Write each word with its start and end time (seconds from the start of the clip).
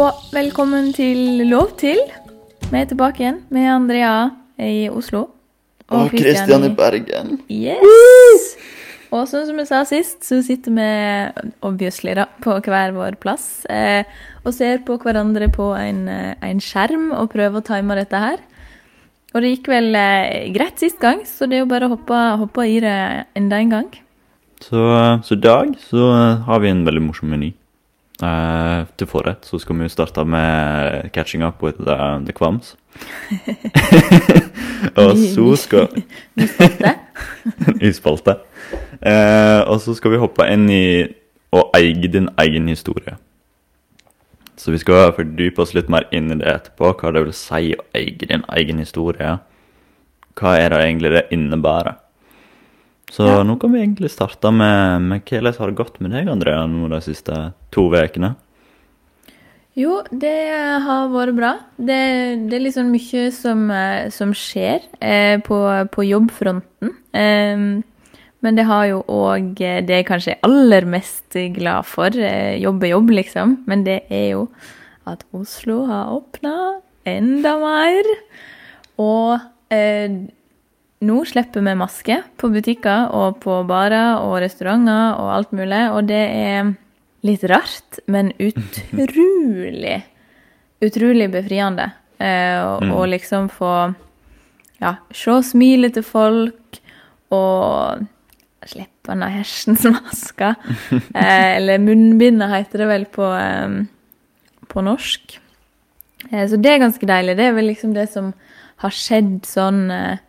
og 0.00 0.30
velkommen 0.32 0.94
til 0.96 1.42
Lov 1.50 1.74
til. 1.80 1.98
Vi 2.70 2.78
er 2.78 2.86
tilbake 2.88 3.20
igjen 3.20 3.40
med 3.52 3.66
Andrea 3.68 4.30
i 4.56 4.88
Oslo. 4.88 5.26
Og 5.92 6.14
Kristian 6.14 6.64
i 6.64 6.70
Bergen. 6.72 7.34
Yes! 7.52 8.46
Og 9.12 9.26
sånn 9.28 9.44
som 9.50 9.58
jeg 9.60 9.68
sa 9.68 9.82
sist, 9.84 10.22
så 10.24 10.38
sitter 10.46 10.72
vi 10.78 10.86
obviously 11.66 12.14
da, 12.16 12.30
på 12.40 12.54
hver 12.64 12.94
vår 12.96 13.18
plass 13.20 13.66
eh, 13.68 14.08
og 14.46 14.54
ser 14.56 14.80
på 14.86 14.96
hverandre 15.02 15.50
på 15.52 15.68
en, 15.76 16.06
eh, 16.08 16.32
en, 16.48 16.64
skjerm 16.64 17.10
og 17.18 17.34
prøver 17.34 17.60
å 17.60 17.66
time 17.66 17.98
dette 17.98 18.24
her. 18.24 18.40
Og 19.34 19.44
det 19.44 19.52
gikk 19.56 19.72
vel 19.74 19.92
eh, 19.98 20.48
greit 20.54 20.80
sist 20.80 21.02
gang, 21.02 21.26
så 21.28 21.50
det 21.50 21.58
er 21.58 21.66
jo 21.66 21.72
bare 21.74 21.90
å 21.90 21.96
hoppe, 21.98 22.24
hoppe 22.46 22.70
i 22.70 22.80
det 22.80 23.00
enda 23.36 23.60
en 23.60 23.76
gang. 23.76 23.90
Så, 24.64 24.80
i 25.28 25.42
dag 25.44 25.76
så 25.90 26.12
har 26.46 26.64
vi 26.64 26.72
en 26.72 26.86
veldig 26.88 27.10
morsom 27.10 27.34
meny. 27.34 27.52
Uh, 28.20 28.84
til 29.00 29.08
forrett 29.08 29.46
så 29.48 29.56
skal 29.56 29.78
vi 29.78 29.86
jo 29.86 29.92
starte 29.92 30.24
med 30.28 31.08
'Catching 31.12 31.44
Up 31.46 31.62
with 31.62 31.78
the, 31.80 31.96
the 32.26 32.32
Kvams'. 32.36 32.76
og 35.00 35.16
så 35.16 35.56
skal 35.56 35.88
Ny 36.36 36.46
spalte. 36.46 36.92
Ny 37.80 37.92
spalte. 37.92 38.36
Uh, 39.00 39.70
og 39.72 39.80
så 39.80 39.94
skal 39.94 40.10
vi 40.12 40.20
hoppe 40.20 40.44
inn 40.52 40.68
i 40.68 40.84
å 41.52 41.64
eie 41.74 42.12
din 42.12 42.28
egen 42.38 42.68
historie. 42.68 43.16
Så 44.56 44.74
vi 44.74 44.78
skal 44.78 45.14
fordype 45.16 45.62
oss 45.62 45.72
litt 45.72 45.88
mer 45.88 46.04
inn 46.12 46.28
i 46.28 46.36
det 46.36 46.50
etterpå, 46.52 46.92
hva 47.00 47.14
det 47.16 47.24
vil 47.24 47.32
si 47.32 47.72
å 47.72 47.84
eie 47.96 48.12
din 48.20 48.44
egen 48.52 48.78
historie. 48.84 49.38
Hva 50.36 50.58
er 50.60 50.74
det 50.74 50.84
egentlig 50.84 51.14
det 51.16 51.28
innebærer? 51.32 51.96
Så 53.10 53.26
ja. 53.26 53.40
nå 53.42 53.56
kan 53.58 53.72
vi 53.74 53.82
egentlig 53.82 54.12
starte 54.12 54.52
med, 54.54 55.02
med 55.02 55.26
hvordan 55.26 55.56
har 55.58 55.72
det 55.72 55.80
gått 55.80 55.98
med 55.98 56.14
deg, 56.14 56.30
Andrea, 56.30 56.62
nå 56.70 56.86
de 56.92 57.00
siste 57.02 57.40
to 57.74 57.88
ukene? 57.90 58.36
Jo, 59.78 60.00
det 60.10 60.34
har 60.84 61.10
vært 61.12 61.36
bra. 61.36 61.52
Det, 61.78 62.00
det 62.50 62.56
er 62.58 62.64
liksom 62.64 62.90
mye 62.92 63.28
som, 63.34 63.62
eh, 63.74 64.10
som 64.14 64.34
skjer 64.36 64.82
eh, 64.98 65.38
på, 65.46 65.58
på, 65.94 66.06
jobbfronten. 66.06 66.94
Eh, 67.14 67.64
men 68.40 68.56
det 68.56 68.66
har 68.68 68.86
jo 68.90 69.02
òg 69.10 69.62
eh, 69.62 69.80
det 69.86 70.00
jeg 70.00 70.08
kanskje 70.08 70.34
er 70.34 70.44
aller 70.48 70.86
mest 70.90 71.38
glad 71.54 71.86
for. 71.88 72.14
Eh, 72.14 72.58
jobb 72.62 72.86
er 72.86 72.94
jobb, 72.94 73.14
liksom. 73.20 73.56
Men 73.70 73.86
det 73.86 74.02
er 74.10 74.26
jo 74.34 74.48
at 75.10 75.22
Oslo 75.36 75.84
har 75.90 76.14
åpna 76.18 76.54
enda 77.08 77.54
mer. 77.62 78.10
Og 79.00 79.38
eh, 79.72 80.18
nå 81.00 81.22
slipper 81.24 81.64
vi 81.64 81.74
maske 81.80 82.18
på 82.40 82.50
butikker 82.52 83.08
og 83.16 83.40
på 83.44 83.62
barer 83.68 84.20
og 84.20 84.38
restauranter 84.42 85.16
og 85.16 85.32
alt 85.38 85.54
mulig, 85.56 85.82
og 85.94 86.10
det 86.10 86.22
er 86.28 86.74
litt 87.26 87.44
rart, 87.48 88.00
men 88.10 88.32
utrolig, 89.00 89.96
utrolig 90.84 91.30
befriende. 91.32 91.90
Eh, 92.20 92.84
mm. 92.84 92.94
Liksom 93.14 93.48
få 93.52 93.74
ja, 94.80 94.94
se 95.12 95.40
smilet 95.50 95.96
til 95.96 96.04
folk 96.04 96.80
og 97.32 98.04
slippe 98.68 99.12
den 99.12 99.24
hersens 99.24 99.86
maska. 99.88 100.54
Eh, 101.20 101.56
eller 101.56 101.80
munnbindet, 101.82 102.50
heter 102.52 102.84
det 102.84 102.88
vel 102.90 103.04
på, 103.12 103.26
eh, 103.34 103.80
på 104.68 104.84
norsk. 104.84 105.38
Eh, 106.30 106.44
så 106.48 106.58
det 106.60 106.74
er 106.74 106.82
ganske 106.84 107.08
deilig. 107.08 107.36
Det 107.38 107.46
er 107.48 107.56
vel 107.56 107.70
liksom 107.72 107.94
det 107.96 108.10
som 108.12 108.34
har 108.84 108.94
skjedd 108.94 109.40
sånn 109.48 109.86
eh, 109.92 110.20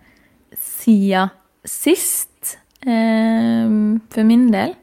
siden 0.82 1.32
sist, 1.68 2.58
eh, 2.86 3.70
for 4.12 4.28
min 4.28 4.50
del. 4.54 4.76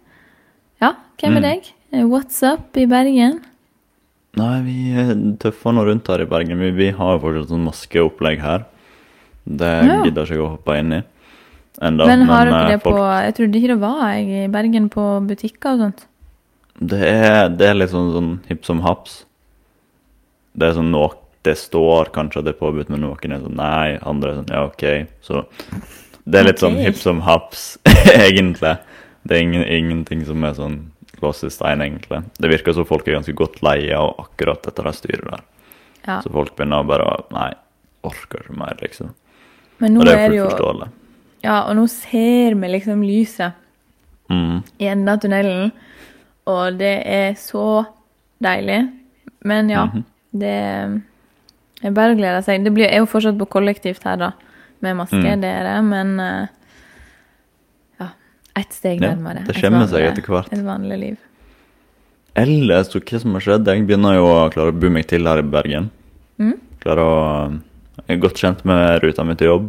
Ja, 0.83 0.95
hvem 1.19 1.39
er 1.39 1.43
mm. 1.43 1.47
deg? 1.49 1.71
Eh, 1.93 2.07
what's 2.07 2.41
up 2.47 2.77
i 2.79 2.87
Bergen? 2.91 3.41
Nei, 4.39 4.57
vi 4.63 5.37
tøffer 5.42 5.75
nå 5.75 5.85
rundt 5.89 6.08
her 6.13 6.23
i 6.23 6.29
Bergen. 6.31 6.61
Vi, 6.63 6.73
vi 6.77 6.91
har 6.95 7.23
fortsatt 7.23 7.51
sånn 7.51 7.64
maskeopplegg 7.67 8.42
her. 8.45 8.67
Det 9.48 9.70
ja. 9.89 10.03
gidder 10.05 10.29
ikke 10.29 10.45
å 10.45 10.53
hoppe 10.57 10.77
inn 10.79 10.98
i. 11.01 11.05
Enda, 11.79 12.08
men 12.11 12.27
har 12.27 12.48
dere 12.51 12.75
det 12.75 12.83
folk... 12.83 12.97
på 12.98 13.07
Jeg 13.23 13.35
trodde 13.37 13.58
ikke 13.61 13.70
det 13.70 13.81
var 13.83 14.01
jeg 14.11 14.45
i 14.45 14.51
Bergen 14.51 14.89
på 14.91 15.05
butikker 15.29 15.77
og 15.77 15.85
sånt. 15.85 16.05
Det 16.79 16.98
er, 17.07 17.48
det 17.51 17.69
er 17.70 17.79
litt 17.79 17.92
sånn, 17.92 18.11
sånn 18.14 18.33
hipp 18.51 18.67
som 18.67 18.83
haps. 18.85 19.23
Det 20.58 20.69
er 20.69 20.77
sånn 20.79 20.92
noe 20.95 21.11
det 21.47 21.55
står 21.59 22.11
kanskje 22.15 22.41
at 22.41 22.49
det 22.49 22.55
er 22.57 22.61
påbudt, 22.61 22.91
men 22.93 23.03
noen 23.05 23.35
er 23.35 23.43
sånn 23.45 23.59
nei, 23.59 23.99
andre 24.03 24.33
er 24.33 24.41
sånn 24.41 24.53
ja, 24.53 24.65
OK. 24.69 24.85
Så 25.25 25.45
det 26.29 26.41
er 26.41 26.49
litt 26.49 26.63
sånn 26.63 26.77
okay. 26.77 26.83
sånn 26.83 26.87
hipp 26.87 27.01
som 27.01 27.21
haps, 27.27 27.67
egentlig. 28.29 28.75
Det 29.23 29.37
er 29.37 29.45
ingen, 29.45 29.65
ingenting 29.65 30.25
som 30.29 30.45
er 30.45 30.57
sånn 30.59 30.81
låst 31.23 31.47
i 31.47 31.53
stein, 31.53 31.83
egentlig. 31.85 32.21
Det 32.39 32.51
virker 32.51 32.77
som 32.77 32.87
folk 32.89 33.09
er 33.09 33.19
ganske 33.19 33.35
godt 33.39 33.63
leie 33.67 33.97
av 33.97 34.15
akkurat 34.27 34.63
dette 34.67 34.85
det 34.87 34.95
styret 34.99 35.25
der. 35.31 35.47
Ja. 36.05 36.21
Så 36.25 36.33
folk 36.33 36.55
begynner 36.57 36.87
bare 36.89 37.07
å 37.07 37.17
Nei, 37.35 37.51
orker 38.07 38.45
ikke 38.45 38.59
mer, 38.59 38.77
liksom. 38.83 39.13
Men 39.83 39.95
nå 39.95 40.03
og 40.03 40.09
det 40.09 40.15
er, 40.17 40.25
er 40.27 40.37
jo 40.37 40.47
forståelig. 40.49 40.91
Ja, 41.45 41.59
og 41.69 41.77
nå 41.79 41.85
ser 41.91 42.57
vi 42.59 42.70
liksom 42.73 43.03
lyset 43.07 43.59
mm. 44.31 44.57
i 44.83 44.89
enden 44.91 45.13
av 45.13 45.20
tunnelen, 45.23 45.73
og 46.51 46.79
det 46.81 46.95
er 47.07 47.37
så 47.39 47.85
deilig. 48.43 48.81
Men 49.47 49.70
ja, 49.70 49.85
mm 49.87 49.91
-hmm. 49.93 50.05
det 50.31 51.03
jeg 51.83 51.94
bare 51.94 52.16
gleder 52.18 52.44
seg. 52.44 52.64
Det 52.66 52.72
blir, 52.74 52.89
er 52.89 53.02
jo 53.02 53.08
fortsatt 53.11 53.39
på 53.39 53.48
kollektivt 53.52 54.06
her, 54.06 54.18
da, 54.20 54.33
med 54.84 54.98
maske, 54.98 55.22
mm. 55.22 55.42
det 55.44 55.50
er 55.50 55.66
det, 55.68 55.77
men 55.86 56.14
uh, 56.18 56.83
ja, 58.02 58.11
ett 58.58 58.74
steg 58.74 59.02
nærmere. 59.05 59.44
Ja, 59.44 59.50
det 59.50 59.58
kommer 59.62 59.90
seg 59.90 60.08
etter 60.11 60.27
hvert. 60.27 60.52
Et 60.55 60.64
vanlig 60.66 61.00
liv. 61.05 61.18
Ellers, 62.39 62.92
hva 62.94 63.20
som 63.22 63.34
har 63.34 63.44
skjedd? 63.44 63.70
Jeg 63.70 63.86
begynner 63.86 64.18
jo 64.18 64.27
å 64.30 64.42
klare 64.55 64.74
å 64.74 64.78
bo 64.78 64.90
meg 64.94 65.08
til 65.11 65.27
her 65.27 65.42
i 65.42 65.46
Bergen. 65.46 65.90
Mm. 66.39 66.56
Klarer 66.83 67.05
å 67.05 67.16
Jeg 68.06 68.14
er 68.14 68.20
godt 68.22 68.39
kjent 68.39 68.60
med 68.68 69.00
ruta 69.02 69.24
mi 69.27 69.34
til 69.36 69.50
jobb 69.50 69.64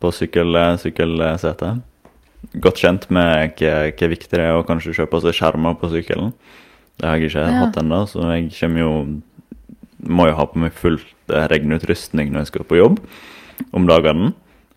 på 0.00 0.10
sykkel, 0.16 0.56
sykkelsetet. 0.80 1.82
Godt 2.64 2.80
kjent 2.80 3.04
med 3.12 3.60
hva 3.60 4.08
viktig 4.10 4.32
det 4.32 4.46
er 4.46 4.56
å 4.56 4.64
kanskje 4.66 4.96
kjøpe 4.96 5.20
seg 5.22 5.36
skjermer 5.36 5.76
på 5.80 5.90
sykkelen. 5.92 6.32
Det 6.98 7.06
har 7.08 7.20
jeg 7.20 7.30
ikke 7.30 7.44
ja. 7.44 7.60
hatt 7.60 7.78
ennå, 7.80 8.00
så 8.08 8.24
jeg 8.32 8.48
kommer 8.56 8.80
jo 8.84 8.90
må 10.04 10.28
jo 10.28 10.36
ha 10.38 10.46
på 10.48 10.60
meg 10.60 10.74
full 10.76 10.98
regnutrustning 11.28 12.32
når 12.32 12.44
jeg 12.44 12.52
skal 12.52 12.66
på 12.68 12.80
jobb 12.80 12.98
om 13.76 13.86
dagene. 13.88 14.32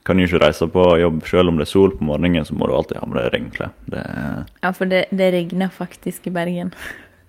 Kan 0.07 0.21
jo 0.21 0.27
ikke 0.29 0.39
reise 0.45 0.67
på 0.71 0.85
jobb 1.01 1.25
selv 1.27 1.51
om 1.51 1.57
det 1.59 1.67
er 1.67 1.73
sol 1.73 1.91
på 1.97 2.05
morgenen, 2.07 2.45
så 2.47 2.55
må 2.55 2.69
du 2.69 2.77
alltid 2.77 3.01
ha 3.01 3.09
med 3.09 3.19
deg 3.19 3.33
regnklær. 3.33 3.73
Ja, 3.91 4.71
for 4.71 4.87
det, 4.87 5.07
det, 5.11 5.33
regner 5.35 5.73
faktisk 5.73 6.29
i 6.29 6.33
Bergen. 6.37 6.71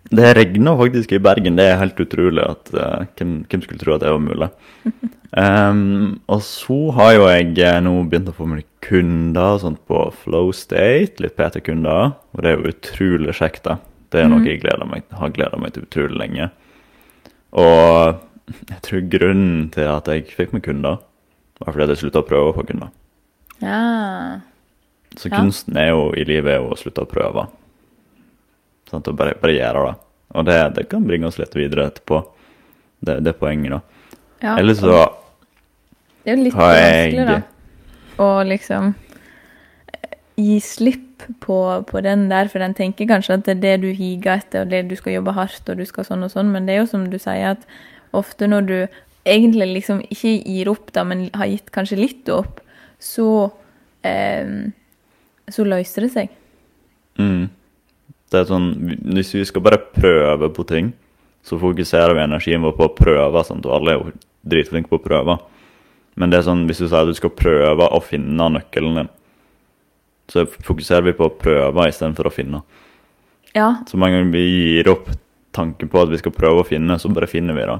Det 0.08 0.30
regner 0.38 0.72
faktisk 0.78 1.10
i 1.12 1.18
Bergen. 1.20 1.58
Det 1.58 1.66
er 1.68 1.80
helt 1.82 1.98
utrolig 2.00 2.40
at 2.40 2.70
uh, 2.72 3.02
hvem, 3.18 3.42
hvem, 3.44 3.64
skulle 3.64 3.82
tro 3.82 3.92
at 3.92 4.00
det 4.00 4.12
var 4.14 4.22
mulig. 4.24 4.46
um, 5.36 6.14
og 6.32 6.40
så 6.46 6.78
har 6.96 7.10
jo 7.12 7.26
jeg 7.28 7.50
eh, 7.60 7.80
nå 7.84 7.92
begynt 8.08 8.30
å 8.30 8.36
få 8.38 8.46
meg 8.48 8.64
kunder 8.80 9.58
sånt 9.60 9.82
på 9.90 10.06
Flow 10.22 10.48
State, 10.56 11.20
litt 11.20 11.36
PT-kunder, 11.36 12.14
og 12.14 12.40
det 12.40 12.54
er 12.54 12.56
jo 12.56 12.72
utrolig 12.72 13.36
kjekt. 13.36 13.66
da. 13.66 13.76
Det 14.08 14.22
er 14.22 14.30
noe 14.30 14.40
mhm. 14.40 14.48
jeg 14.48 14.62
gleder 14.62 14.88
meg, 14.88 15.04
har 15.12 15.34
gleda 15.36 15.60
meg 15.60 15.74
til 15.74 15.84
utrolig 15.84 16.16
lenge. 16.22 16.48
Og 17.58 18.24
jeg 18.72 18.81
tror 18.86 19.04
grunnen 19.12 19.69
til 19.75 19.88
at 19.91 20.09
jeg 20.10 20.28
fikk 20.34 20.54
meg 20.56 20.64
kunder, 20.66 21.03
var 21.59 21.75
fordi 21.75 21.92
jeg 21.92 22.03
slutta 22.04 22.22
å 22.22 22.28
prøve 22.28 22.54
på 22.56 22.66
kunder. 22.70 22.92
Ja. 23.62 24.41
Så 25.19 25.31
kunsten 25.32 25.78
er 25.81 25.91
jo 25.91 26.10
i 26.14 26.25
livet 26.28 26.54
er 26.54 26.60
jo 26.62 26.75
å 26.75 26.78
slutte 26.78 27.03
å 27.03 27.10
prøve. 27.10 27.48
Sånn, 28.88 29.03
å 29.03 29.16
bare, 29.16 29.34
bare 29.41 29.56
gjøre 29.56 29.84
det. 29.88 29.94
Og 30.38 30.44
det, 30.48 30.59
det, 30.76 30.84
kan 30.92 31.06
bringe 31.09 31.28
oss 31.28 31.38
litt 31.41 31.56
videre 31.56 31.88
etterpå. 31.88 32.20
Det, 33.00 33.19
det 33.25 33.32
er 33.32 33.41
poenget, 33.41 33.78
da. 33.78 34.14
Ja, 34.38 34.54
Eller 34.60 34.76
så 34.78 34.92
Det 36.22 36.30
er 36.30 36.36
jo 36.36 36.44
litt 36.47 36.56
vanskelig, 36.56 37.26
da. 37.26 37.38
Å 38.22 38.28
liksom 38.47 38.92
eh, 39.95 40.16
gi 40.39 40.59
slipp 40.62 41.27
på, 41.42 41.59
på, 41.89 42.00
den 42.04 42.28
der, 42.30 42.50
for 42.53 42.62
den 42.62 42.77
tenker 42.78 43.09
kanskje 43.10 43.39
at 43.39 43.47
det 43.47 43.56
er 43.56 43.62
det 43.65 43.77
du 43.83 43.89
higer 43.95 44.39
etter, 44.39 44.65
og 44.65 44.72
det 44.74 44.84
du 44.91 44.97
skal 44.98 45.16
jobbe 45.16 45.34
hardt, 45.34 45.62
og 45.66 45.80
du 45.80 45.86
skal 45.89 46.06
sånn 46.06 46.27
og 46.27 46.33
sånn, 46.34 46.53
men 46.54 46.68
det 46.68 46.77
er 46.77 46.83
jo 46.83 46.91
som 46.92 47.06
du 47.10 47.18
sier, 47.18 47.56
at 47.56 47.66
ofte 48.16 48.49
når 48.49 48.69
du 48.69 48.78
egentlig 49.28 49.69
liksom 49.75 50.01
ikke 50.09 50.34
gir 50.41 50.71
opp, 50.72 50.93
da, 50.95 51.05
men 51.05 51.28
har 51.37 51.51
gitt 51.51 51.72
kanskje 51.75 52.01
litt 52.01 52.28
opp, 52.33 52.63
så 53.03 53.51
eh, 54.07 54.71
så 55.53 55.65
løser 55.65 56.07
det 56.07 56.13
seg. 56.15 56.33
Mm. 57.19 57.49
Det 58.28 58.41
er 58.41 58.49
sånn, 58.49 58.72
Hvis 59.15 59.34
vi 59.34 59.45
skal 59.49 59.65
bare 59.65 59.81
prøve 59.81 60.51
på 60.55 60.65
ting, 60.69 60.93
så 61.45 61.59
fokuserer 61.60 62.15
vi 62.16 62.25
energien 62.25 62.65
vår 62.65 62.75
på 62.77 62.89
å 62.89 62.97
prøve. 62.97 63.45
Sant? 63.47 63.66
Og 63.66 63.78
alle 63.78 63.95
er 63.95 64.01
jo 64.01 64.16
dritflinke 64.49 64.91
på 64.91 65.01
å 65.01 65.05
prøve. 65.05 65.39
Men 66.19 66.33
det 66.33 66.41
er 66.41 66.49
sånn, 66.49 66.66
hvis 66.69 66.83
du 66.83 66.89
sier 66.89 67.01
at 67.01 67.09
du 67.09 67.16
skal 67.16 67.33
prøve 67.33 67.89
å 67.95 68.03
finne 68.05 68.51
nøkkelen 68.53 69.01
din, 69.01 69.13
så 70.28 70.45
fokuserer 70.45 71.07
vi 71.07 71.16
på 71.16 71.28
å 71.28 71.37
prøve 71.41 71.87
istedenfor 71.89 72.28
å 72.28 72.34
finne. 72.34 72.60
Ja. 73.57 73.78
Så 73.89 73.97
mange 73.97 74.19
ganger 74.19 74.34
vi 74.34 74.45
gir 74.45 74.91
opp 74.93 75.09
tanken 75.57 75.89
på 75.89 76.03
at 76.03 76.10
vi 76.13 76.19
skal 76.21 76.34
prøve 76.37 76.60
å 76.60 76.69
finne, 76.69 76.99
så 77.01 77.09
bare 77.09 77.31
finner 77.31 77.57
vi 77.57 77.65
det. 77.71 77.78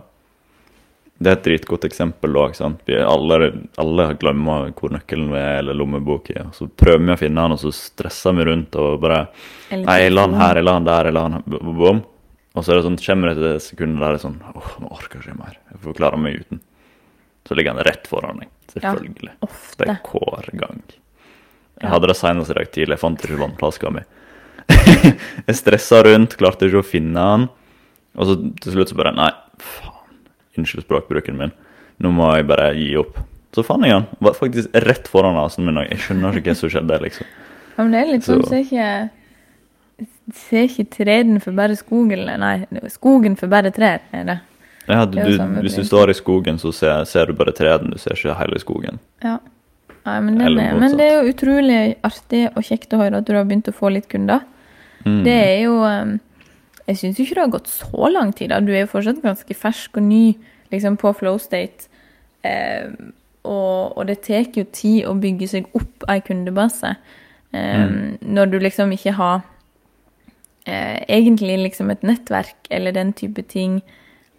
Det 1.19 1.31
er 1.31 1.35
et 1.35 1.47
dritgodt 1.49 1.85
eksempel. 1.88 2.37
òg. 2.38 2.55
vi 2.87 2.94
alle, 3.03 3.53
alle 3.76 4.05
glemmer 4.20 4.70
hvor 4.79 4.93
nøkkelen 4.94 5.32
er 5.35 5.59
eller 5.59 5.75
lommeboka. 5.75 6.47
Så 6.55 6.69
prøver 6.69 7.03
vi 7.03 7.12
å 7.12 7.19
finne 7.19 7.43
den, 7.43 7.56
og 7.56 7.59
så 7.59 7.73
stresser 7.75 8.37
vi 8.38 8.47
rundt 8.47 8.79
og 8.79 9.00
bare 9.03 9.25
Nei, 9.73 9.99
jeg 10.05 10.15
la 10.15 10.29
den 10.29 10.38
her, 10.38 10.61
jeg 10.61 10.65
la 10.69 10.76
den 10.79 10.87
der, 10.87 11.11
jeg 11.11 11.17
la 11.17 11.25
den 11.29 11.75
Bom. 11.81 12.05
Og 12.55 12.65
så 12.65 12.73
er 12.73 12.79
det 12.79 12.87
sånn, 12.87 13.00
kommer 13.03 13.32
det 13.32 13.37
til 13.38 13.59
sekundet 13.67 14.03
der 14.03 14.15
det 14.15 14.20
er 14.20 14.25
sånn 14.29 14.38
åh, 14.55 14.70
nå 14.82 14.93
orker 14.94 15.19
jeg 15.19 15.35
ikke 15.35 15.43
mer. 15.43 15.59
Jeg 15.73 15.82
får 15.82 15.99
klare 15.99 16.23
meg 16.23 16.38
uten. 16.38 16.62
Så 17.49 17.59
ligger 17.59 17.75
han 17.75 17.87
rett 17.87 18.09
foran 18.11 18.41
deg. 18.43 18.55
Selvfølgelig. 18.76 19.35
Ja, 19.35 19.49
Ofte. 19.49 19.85
Det 19.85 19.91
er 19.97 20.00
hver 20.15 20.49
gang. 20.62 20.81
Jeg 21.79 21.93
hadde 21.94 22.11
det 22.11 22.19
senest 22.19 22.50
i 22.53 22.59
dag 22.59 22.73
tidlig. 22.75 22.94
Jeg 22.94 23.03
fant 23.03 23.26
ikke 23.26 23.43
vannflaska 23.43 23.94
mi. 23.94 24.06
jeg 25.49 25.59
stressa 25.59 26.03
rundt, 26.06 26.38
klarte 26.38 26.69
ikke 26.69 26.82
å 26.82 26.87
finne 26.87 27.29
den. 27.35 27.47
Og 28.19 28.29
så 28.29 28.41
til 28.62 28.75
slutt 28.75 28.93
så 28.93 28.99
bare 28.99 29.17
Nei, 29.19 29.31
faen. 29.59 29.98
Unnskyld 30.58 30.84
språkbruken 30.87 31.38
min. 31.38 31.52
Nå 32.02 32.10
må 32.14 32.32
jeg 32.37 32.49
bare 32.50 32.72
gi 32.76 32.90
opp. 33.00 33.20
Så 33.55 33.64
fant 33.66 33.87
jeg 33.87 33.94
han. 33.96 34.08
Var 34.22 34.37
faktisk 34.37 34.75
rett 34.84 35.08
foran 35.10 35.38
nesen 35.38 35.66
min. 35.66 35.81
Jeg 35.88 36.02
skjønner 36.05 36.37
ikke 36.40 36.52
hva 36.52 36.58
som 36.60 36.72
skjedde. 36.75 36.99
liksom. 37.06 37.31
Ja, 37.76 37.84
men 37.84 37.94
det 37.94 38.00
er 38.02 38.12
litt 38.12 38.26
sånn, 38.26 38.44
Så- 38.44 38.64
ikke 38.64 39.10
Ser 40.34 40.69
ikke 40.69 40.84
treden 40.93 41.40
for 41.40 41.52
bare 41.52 41.75
skogen, 41.75 42.20
nei, 42.38 42.66
skogen 42.93 43.34
for 43.34 43.49
bare 43.49 43.70
trær, 43.72 44.00
er 44.12 44.25
det. 44.25 44.40
Ja, 44.87 45.05
du, 45.06 45.16
Det 45.16 45.40
er 45.40 45.62
hvis 45.62 45.75
du 45.75 45.84
står 45.84 46.10
i 46.10 46.14
skogen, 46.14 46.58
så 46.60 46.72
ser, 46.72 47.05
ser 47.05 47.26
du 47.26 47.32
bare 47.32 47.52
trærne. 47.52 47.90
Du 47.93 47.99
ser 47.99 48.12
ikke 48.12 48.37
hele 48.37 48.58
skogen. 48.60 48.99
Ja. 49.25 49.38
Nei, 50.06 50.20
men, 50.20 50.38
den 50.38 50.81
men 50.81 50.96
det 50.96 51.06
er 51.06 51.22
jo 51.22 51.32
utrolig 51.32 51.96
artig 52.06 52.46
og 52.55 52.62
kjekt 52.64 52.94
å 52.96 53.00
høre 53.02 53.20
at 53.20 53.26
du 53.28 53.34
har 53.34 53.44
begynt 53.44 53.69
å 53.69 53.75
få 53.76 53.90
litt 53.93 54.08
kunder. 54.08 54.40
Mm. 55.05 55.25
Det 55.25 55.34
er 55.34 55.62
jo 55.66 55.75
um, 55.84 56.14
Jeg 56.88 56.96
syns 57.02 57.20
ikke 57.20 57.37
det 57.37 57.44
har 57.44 57.52
gått 57.52 57.69
så 57.69 58.08
lang 58.08 58.32
tid. 58.32 58.50
da. 58.50 58.61
Du 58.64 58.73
er 58.73 58.87
jo 58.87 58.93
fortsatt 58.94 59.20
ganske 59.23 59.55
fersk 59.55 60.00
og 60.00 60.06
ny 60.08 60.38
liksom 60.73 60.96
på 61.00 61.12
flow 61.17 61.37
state. 61.38 61.88
Eh, 62.46 62.88
og, 63.44 63.96
og 63.99 64.06
det 64.08 64.23
tar 64.25 64.49
jo 64.56 64.64
tid 64.73 65.05
å 65.08 65.14
bygge 65.20 65.49
seg 65.52 65.69
opp 65.76 66.06
ei 66.08 66.20
kundebase. 66.25 66.94
Eh, 67.52 67.87
Når 68.25 68.50
du 68.52 68.58
liksom 68.62 68.93
ikke 68.96 69.14
har 69.20 69.43
eh, 70.67 71.05
egentlig 71.08 71.58
liksom 71.62 71.90
et 71.93 72.05
nettverk 72.06 72.70
eller 72.70 72.96
den 72.96 73.12
type 73.12 73.44
ting 73.49 73.81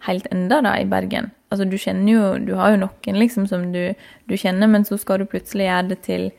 helt 0.06 0.26
enda 0.32 0.60
da 0.64 0.76
i 0.80 0.88
Bergen. 0.88 1.30
Altså 1.50 1.66
du 1.66 1.76
kjenner 1.78 2.12
jo 2.12 2.22
Du 2.46 2.54
har 2.56 2.70
jo 2.72 2.84
noen 2.84 3.18
liksom 3.18 3.46
som 3.50 3.72
du, 3.74 3.92
du 4.30 4.36
kjenner, 4.38 4.70
men 4.70 4.86
så 4.86 4.98
skal 4.98 5.20
du 5.20 5.28
plutselig 5.28 5.66
gjøre 5.66 5.90
det 5.90 6.00
til 6.06 6.30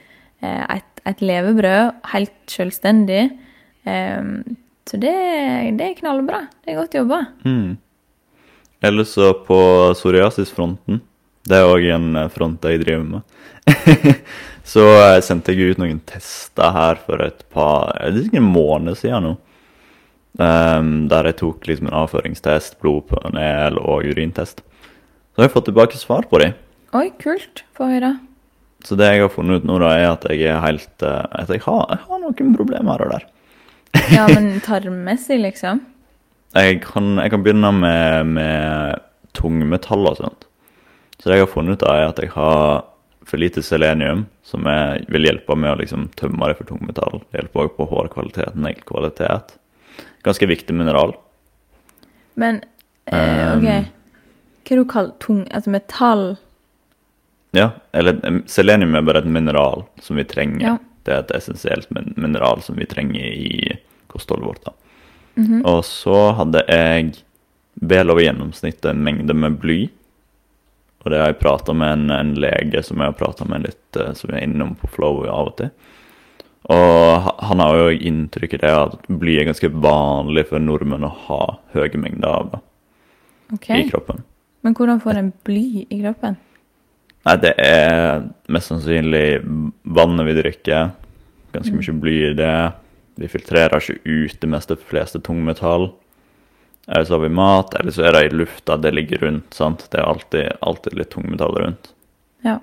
eh, 0.41 0.63
et, 0.77 1.03
et 1.05 1.21
levebrød, 1.21 1.99
helt 2.13 2.37
selvstendig. 2.51 3.29
Eh, 3.85 4.23
så 4.89 4.97
det, 4.97 5.13
det 5.77 5.87
er 5.87 5.97
knallbra. 5.99 6.45
Det 6.63 6.73
er 6.73 6.79
godt 6.81 6.97
jobba. 6.97 7.21
Mm. 7.45 7.77
Ellers 8.81 9.13
så 9.13 9.33
på 9.45 9.59
psoriasisfronten, 9.93 11.01
det 11.45 11.57
er 11.57 11.69
òg 11.69 11.85
en 11.93 12.15
eh, 12.17 12.31
front 12.33 12.65
jeg 12.65 12.81
driver 12.81 13.05
med, 13.05 13.37
så 14.73 14.85
eh, 14.95 15.19
sendte 15.25 15.53
jeg 15.53 15.75
ut 15.75 15.81
noen 15.81 16.01
tester 16.09 16.73
her 16.73 16.97
for 17.05 17.21
et 17.21 17.43
par 17.53 17.91
Det 17.93 18.09
er 18.09 18.25
ikke 18.25 18.41
en 18.41 18.53
måned 18.55 18.97
siden 18.97 19.27
nå. 19.29 19.37
Um, 20.39 21.09
der 21.11 21.27
jeg 21.27 21.41
tok 21.41 21.65
liksom 21.67 21.89
en 21.89 21.97
avføringstest, 22.05 22.77
blodpanel 22.79 23.75
og 23.81 24.07
urintest. 24.07 24.63
Så 24.63 25.41
har 25.41 25.49
jeg 25.49 25.53
fått 25.57 25.67
tilbake 25.67 25.99
svar 25.99 26.25
på 26.31 26.39
dem. 26.39 26.55
Oi, 26.95 27.09
kult. 27.21 27.65
Få 27.75 27.89
høre. 27.91 28.13
Så 28.87 28.95
det 28.97 29.11
jeg 29.11 29.21
har 29.25 29.33
funnet 29.33 29.61
ut 29.61 29.67
nå, 29.67 29.77
da, 29.83 29.91
er 29.93 30.07
at 30.09 30.25
jeg 30.31 30.47
er 30.49 30.63
helt 30.63 31.05
eh, 31.05 31.25
At 31.43 31.51
jeg 31.53 31.61
har, 31.67 31.83
jeg 31.91 32.07
har 32.07 32.23
noen 32.23 32.55
problemer 32.55 32.95
her 32.95 33.05
og 33.05 33.13
der. 33.13 33.27
Ja, 34.11 34.27
men 34.35 34.59
tarmmessig, 34.65 35.39
liksom? 35.41 35.83
Jeg 36.55 36.81
kan, 36.83 37.15
jeg 37.21 37.31
kan 37.31 37.43
begynne 37.43 37.71
med, 37.75 38.31
med 38.35 39.01
tungmetall 39.37 40.09
og 40.09 40.17
sånt. 40.19 40.47
Så 41.21 41.29
det 41.29 41.37
jeg 41.37 41.45
har 41.45 41.53
funnet 41.53 41.79
ut 41.79 41.87
er 41.87 42.09
at 42.09 42.19
jeg 42.19 42.33
har 42.33 42.81
for 43.27 43.39
lite 43.39 43.61
selenium, 43.63 44.25
som 44.43 44.65
jeg 44.67 45.05
vil 45.13 45.27
hjelpe 45.29 45.55
med 45.55 45.71
å 45.71 45.79
liksom 45.79 46.09
tømme 46.19 46.49
det 46.49 46.57
for 46.59 46.67
tungmetall. 46.71 47.21
Det 47.29 47.39
hjelper 47.39 47.63
også 47.63 47.77
på 47.77 47.89
hårkvalitet, 47.91 48.57
neglekvalitet. 48.57 49.55
Ganske 50.25 50.49
viktig 50.49 50.75
mineral. 50.75 51.13
Men 52.41 52.61
eh, 53.05 53.51
OK. 53.53 53.67
Hva 54.61 54.75
er 54.75 54.77
det 54.77 54.77
du 54.77 54.87
kaller 54.87 55.15
tung 55.19 55.39
Altså 55.51 55.71
metall? 55.73 56.25
Ja, 57.51 57.73
eller 57.91 58.21
selenium 58.47 58.95
er 58.95 59.03
bare 59.03 59.23
et 59.23 59.27
mineral 59.27 59.83
som 60.01 60.19
vi 60.19 60.23
trenger. 60.27 60.63
Ja. 60.63 60.75
Det 61.05 61.13
er 61.13 61.23
et 61.23 61.33
essensielt 61.39 61.89
min 61.95 62.13
mineral 62.17 62.61
som 62.65 62.77
vi 62.77 62.87
trenger 62.89 63.25
i 63.25 63.79
kostholdet 64.11 64.47
vårt. 64.47 64.63
da. 64.65 64.73
Mhm. 65.35 65.65
Og 65.65 65.85
så 65.85 66.31
hadde 66.37 66.63
jeg 66.67 67.23
vel 67.81 68.11
over 68.11 68.21
gjennomsnittet 68.21 68.91
en 68.91 69.03
mengde 69.03 69.33
med 69.33 69.59
bly. 69.59 69.89
Og 71.01 71.11
det 71.11 71.17
har 71.17 71.31
jeg 71.31 71.39
prata 71.39 71.73
med 71.73 71.93
en, 71.93 72.11
en 72.13 72.33
lege 72.37 72.83
som 72.85 72.99
jeg 73.01 73.09
har 73.09 73.17
prata 73.17 73.45
med 73.49 73.65
litt, 73.65 73.97
eh, 73.97 74.13
som 74.13 74.33
er 74.33 74.43
innom 74.45 74.75
på 74.77 74.89
Flow 74.91 75.23
av 75.25 75.49
og 75.49 75.55
til. 75.57 75.71
Og 76.69 77.29
han 77.41 77.63
har 77.63 77.79
jo 77.79 77.95
inntrykk 78.09 78.53
i 78.53 78.61
det 78.61 78.73
at 78.75 79.07
bly 79.09 79.39
er 79.41 79.47
ganske 79.49 79.71
vanlig 79.81 80.45
for 80.51 80.61
nordmenn 80.61 81.07
å 81.07 81.15
ha 81.25 81.41
høye 81.73 81.97
mengder 81.97 82.29
av 82.29 82.51
da, 82.51 82.59
OK. 83.55 83.69
i 83.79 83.87
kroppen. 83.89 84.21
Men 84.61 84.77
hvordan 84.77 85.01
får 85.01 85.17
en 85.17 85.31
bly 85.47 85.87
i 85.89 86.03
kroppen? 86.03 86.37
Nei, 87.27 87.35
det 87.37 87.53
er 87.61 88.23
mest 88.49 88.71
sannsynlig 88.71 89.41
vannet 89.83 90.25
vi 90.25 90.37
drikker. 90.39 90.91
Ganske 91.53 91.75
mye 91.77 91.97
bly 92.01 92.15
i 92.31 92.33
det. 92.37 92.55
Vi 93.21 93.29
filtrerer 93.29 93.77
ikke 93.77 93.99
ut 94.07 94.39
det 94.41 94.49
meste 94.49 94.77
fleste 94.89 95.21
tungmetall. 95.21 95.91
Eller 96.87 97.05
så 97.05 97.13
har 97.13 97.23
vi 97.27 97.29
mat, 97.29 97.75
eller 97.77 97.93
så 97.93 98.07
er 98.07 98.15
det 98.15 98.23
i 98.25 98.33
lufta 98.33 98.77
det 98.81 98.93
ligger 98.95 99.21
rundt. 99.27 99.53
sant? 99.53 99.85
Det 99.91 99.99
er 99.99 100.09
alltid, 100.09 100.51
alltid 100.61 100.97
litt 100.97 101.11
tungmetall 101.13 101.59
rundt. 101.61 101.91
Ja. 102.41 102.57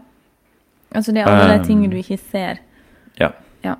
Altså 0.90 1.12
det 1.12 1.22
er 1.22 1.30
alle 1.30 1.52
de 1.52 1.60
Um, 1.60 1.66
tingene 1.66 1.92
du 1.92 1.98
ikke 2.00 2.18
ser. 2.18 2.58
Ja. 3.20 3.30
Ja. 3.62 3.76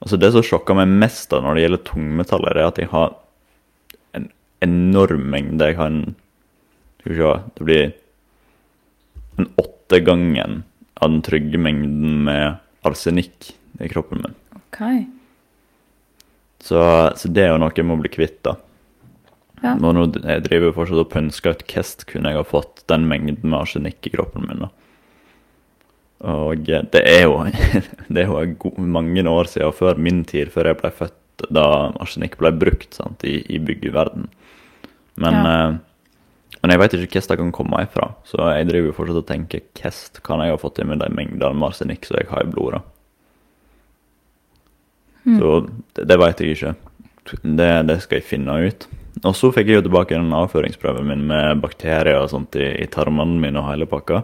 Altså 0.00 0.16
Det 0.16 0.32
som 0.32 0.42
sjokker 0.42 0.74
meg 0.74 0.88
mest 0.88 1.30
da 1.30 1.40
når 1.44 1.54
det 1.54 1.64
gjelder 1.64 1.84
tungmetaller, 1.86 2.56
er 2.56 2.72
at 2.72 2.78
jeg 2.78 2.90
har 2.90 3.14
en 4.16 4.30
enorm 4.64 5.22
mengde. 5.30 5.64
Jeg 5.70 5.76
kan 5.76 6.16
Skal 7.00 7.12
vi 7.12 7.16
se 7.16 7.40
Det 7.56 7.64
blir 7.64 7.92
en 9.38 9.48
åttegangen 9.90 10.62
av 11.00 11.10
den 11.10 11.22
trygge 11.22 11.58
mengden 11.58 12.24
med 12.24 12.56
arsenikk 12.86 13.52
i 13.80 13.88
kroppen 13.88 14.22
min. 14.22 14.34
OK. 14.56 14.80
Så, 16.62 16.80
så 17.16 17.28
det 17.32 17.42
er 17.46 17.54
jo 17.54 17.60
noe 17.62 17.72
jeg 17.74 17.86
må 17.88 17.96
bli 18.00 18.10
kvitt, 18.12 18.38
da. 18.44 18.54
Ja. 19.64 19.74
Og 19.76 19.92
nå 19.96 20.06
jeg 20.24 20.44
driver 20.46 20.70
jeg 20.70 20.76
fortsatt 20.76 21.02
og 21.02 21.10
pønsker 21.12 21.56
ut 21.56 21.64
hvordan 21.66 22.06
kunne 22.08 22.30
jeg 22.32 22.38
ha 22.40 22.44
fått 22.48 22.84
den 22.88 23.08
mengden 23.10 23.50
med 23.50 23.58
arsenikk 23.60 24.06
i 24.08 24.12
kroppen 24.14 24.46
min. 24.48 24.62
da. 24.64 24.70
Og 26.30 26.68
eh, 26.70 26.84
det 26.92 27.02
er 27.08 27.22
jo, 27.26 27.40
det 28.12 28.24
er 28.24 28.30
jo 28.30 28.72
mange 28.80 29.24
år 29.28 29.50
siden, 29.50 29.74
før 29.76 29.98
min 30.00 30.22
tid, 30.28 30.52
før 30.54 30.70
jeg 30.70 30.80
ble 30.82 30.92
født, 31.00 31.16
da 31.50 31.66
arsenikk 32.00 32.36
ble 32.40 32.52
brukt 32.60 32.96
sant, 32.96 33.24
i, 33.24 33.40
i 33.48 33.58
byggeverden. 33.58 34.28
Men, 35.20 35.40
Ja. 35.40 35.54
eh, 35.70 35.78
men 36.60 36.74
jeg 36.74 36.80
vet 36.82 36.94
ikke 36.94 37.20
hvordan 37.20 37.30
det 37.30 37.40
kan 37.40 37.52
komme 37.56 37.82
ifra, 37.86 38.06
så 38.28 38.50
jeg 38.52 38.68
driver 38.68 38.90
jo 38.90 38.96
fortsatt 38.96 39.20
og 39.22 39.28
tenker 39.28 39.62
hvordan 39.80 40.24
kan 40.26 40.42
jeg 40.44 40.52
ha 40.52 40.60
fått 40.60 40.80
i 40.82 40.88
meg 40.88 41.00
de 41.00 41.08
mengdene 41.16 41.68
arsenikk 41.68 42.08
som 42.08 42.18
jeg 42.20 42.28
har 42.28 42.44
i 42.44 42.52
blodet. 42.52 42.82
Så 45.24 45.52
det, 45.96 46.06
det 46.08 46.18
vet 46.20 46.40
jeg 46.40 46.56
ikke. 46.56 46.74
Det, 47.44 47.70
det 47.88 47.98
skal 48.04 48.20
jeg 48.20 48.28
finne 48.28 48.56
ut. 48.66 48.86
Og 49.26 49.34
så 49.36 49.50
fikk 49.52 49.68
jeg 49.68 49.80
jo 49.80 49.86
tilbake 49.86 50.16
den 50.16 50.36
avføringsprøven 50.36 51.08
min 51.08 51.24
med 51.28 51.60
bakterier 51.62 52.20
og 52.22 52.30
sånt 52.32 52.56
i, 52.56 52.68
i 52.80 52.88
tarmene 52.92 53.40
mine 53.42 53.60
og 53.60 53.68
hele 53.68 53.88
pakka. 53.90 54.22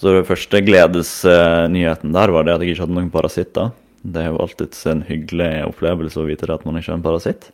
Så 0.00 0.16
det 0.16 0.26
første 0.26 0.60
gledesnyheten 0.64 2.14
der 2.14 2.32
var 2.34 2.46
det 2.46 2.56
at 2.56 2.64
jeg 2.64 2.74
ikke 2.74 2.86
hadde 2.86 2.96
noen 2.96 3.12
parasitter. 3.14 3.72
Det 4.04 4.20
er 4.20 4.32
jo 4.32 4.40
alltid 4.42 4.78
en 4.90 5.04
hyggelig 5.08 5.52
opplevelse 5.68 6.20
å 6.20 6.26
vite 6.28 6.50
at 6.52 6.64
man 6.66 6.80
ikke 6.80 6.92
er 6.92 6.98
en 6.98 7.04
parasitt. 7.04 7.50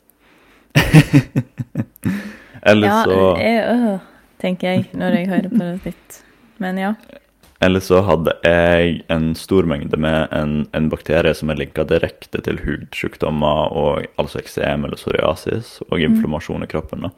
Eller 2.63 2.89
Ja, 2.89 3.05
så 3.05 3.37
jeg, 3.39 3.65
øh, 3.71 3.99
tenker 4.41 4.69
jeg 4.69 4.85
når 4.93 5.17
jeg 5.17 5.29
hører 5.29 5.49
på 5.51 5.59
det 5.59 5.83
ditt. 5.85 6.23
Men 6.59 6.77
ja. 6.79 6.95
Eller 7.63 7.81
så 7.81 8.01
hadde 8.03 8.33
jeg 8.45 9.03
en 9.13 9.35
stor 9.35 9.67
mengde 9.69 9.97
med 10.01 10.29
en, 10.33 10.67
en 10.73 10.89
bakterie 10.89 11.35
som 11.37 11.51
er 11.51 11.59
linka 11.61 11.85
direkte 11.85 12.41
til 12.43 12.57
hudsykdommer, 12.65 13.73
og, 13.77 14.07
altså 14.19 14.39
eksem 14.41 14.85
eller 14.85 14.97
psoriasis, 14.97 15.83
og 15.91 16.01
inflammasjon 16.01 16.63
i 16.65 16.67
kroppen. 16.71 17.03
da. 17.03 17.11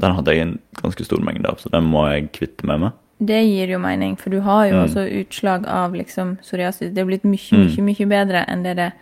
Den 0.00 0.14
hadde 0.16 0.34
jeg 0.34 0.42
en 0.46 0.58
ganske 0.82 1.04
stor 1.04 1.20
mengde 1.24 1.48
av, 1.48 1.56
så 1.60 1.70
den 1.72 1.84
må 1.88 2.04
jeg 2.10 2.30
kvitte 2.32 2.66
med 2.68 2.80
meg. 2.80 2.92
Det 3.22 3.38
gir 3.46 3.70
jo 3.70 3.78
mening, 3.78 4.16
for 4.18 4.30
du 4.30 4.40
har 4.40 4.66
jo 4.66 4.74
Mm. 4.74 4.84
også 4.88 5.06
utslag 5.22 5.66
av 5.66 5.92
liksom 5.94 6.36
psoriasis. 6.42 6.92
Det 6.92 6.98
er 6.98 7.04
blitt 7.06 7.24
mye, 7.24 7.52
Mm. 7.52 7.66
mye, 7.68 7.82
mye 7.94 8.08
bedre 8.08 8.44
enn 8.48 8.62
det 8.64 8.76
det 8.76 8.92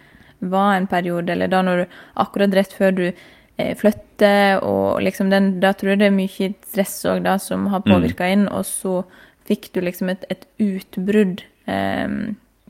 var 0.43 0.75
en 0.77 0.87
periode, 0.87 1.31
eller 1.31 1.49
da 1.49 1.63
når 1.63 1.77
du 1.77 1.87
akkurat 2.17 2.55
rett 2.55 2.73
før 2.73 2.95
du 2.95 3.13
eh, 3.61 3.75
flytter, 3.79 4.63
og 4.65 5.01
liksom 5.05 5.31
den 5.31 5.61
Da 5.61 5.73
tror 5.73 5.91
jeg 5.95 5.99
det 6.01 6.07
er 6.11 6.17
mye 6.17 6.55
stress 6.67 7.05
òg, 7.11 7.23
da, 7.25 7.37
som 7.39 7.67
har 7.73 7.83
Mm. 7.87 8.11
inn, 8.33 8.49
og 8.49 8.65
så 8.65 9.05
fikk 9.47 9.73
du 9.73 9.81
liksom 9.81 10.11
et, 10.11 10.25
et 10.31 10.47
utbrudd, 10.59 11.43
eh, 11.67 12.09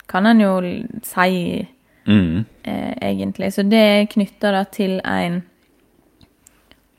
kan 0.09 0.27
en 0.27 0.41
jo 0.41 0.61
si, 1.03 1.69
Mm. 2.07 2.45
eh, 2.65 2.95
egentlig. 3.03 3.53
Så 3.53 3.63
det 3.69 3.79
er 3.79 4.07
knytta 4.07 4.51
da 4.53 4.65
til 4.65 5.01
en 5.05 5.43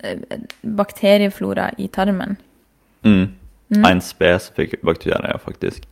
eh, 0.03 0.17
bakterieflora 0.63 1.71
i 1.77 1.87
tarmen. 1.87 2.37
Mm. 3.03 3.29
En 3.85 4.01
spesifikk 4.01 4.81
bakterie, 4.83 5.37
faktisk. 5.39 5.83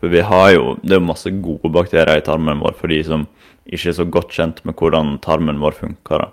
For 0.00 0.08
vi 0.08 0.20
har 0.20 0.50
jo 0.52 0.74
Det 0.82 0.92
er 0.92 1.00
jo 1.00 1.06
masse 1.06 1.30
gode 1.42 1.70
bakterier 1.72 2.16
i 2.16 2.20
tarmen 2.20 2.60
vår 2.60 2.74
for 2.74 2.88
de 2.88 3.02
som 3.04 3.26
ikke 3.66 3.88
er 3.88 3.92
så 3.92 4.10
godt 4.10 4.30
kjent 4.34 4.64
med 4.64 4.74
hvordan 4.74 5.20
tarmen 5.22 5.60
vår 5.60 5.72
funker. 5.72 6.18
da. 6.18 6.28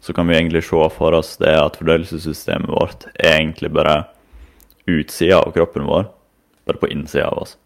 Så 0.00 0.14
kan 0.16 0.28
vi 0.28 0.36
egentlig 0.36 0.64
se 0.64 0.88
for 0.96 1.16
oss 1.16 1.34
det 1.40 1.52
at 1.60 1.76
fordøyelsessystemet 1.80 2.72
vårt 2.72 3.06
er 3.14 3.36
egentlig 3.36 3.72
bare 3.76 4.04
utsida 4.88 5.42
av 5.42 5.52
kroppen 5.54 5.84
vår, 5.88 6.08
bare 6.66 6.80
på 6.80 6.88
innsida 6.90 7.28
av 7.28 7.42
oss. 7.44 7.56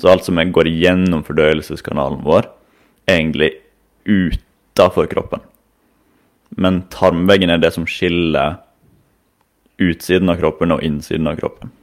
Så 0.00 0.08
alt 0.08 0.24
som 0.24 0.38
går 0.40 0.70
gjennom 0.72 1.24
fordøyelseskanalen 1.26 2.22
vår, 2.24 2.48
er 3.06 3.18
egentlig 3.18 3.50
utafor 4.08 5.10
kroppen. 5.10 5.42
Men 6.56 6.84
tarmveggen 6.90 7.52
er 7.52 7.60
det 7.60 7.74
som 7.74 7.86
skiller 7.86 8.56
utsiden 9.80 10.32
av 10.32 10.40
kroppen 10.40 10.72
og 10.74 10.82
innsiden 10.84 11.28
av 11.28 11.36
kroppen. 11.40 11.74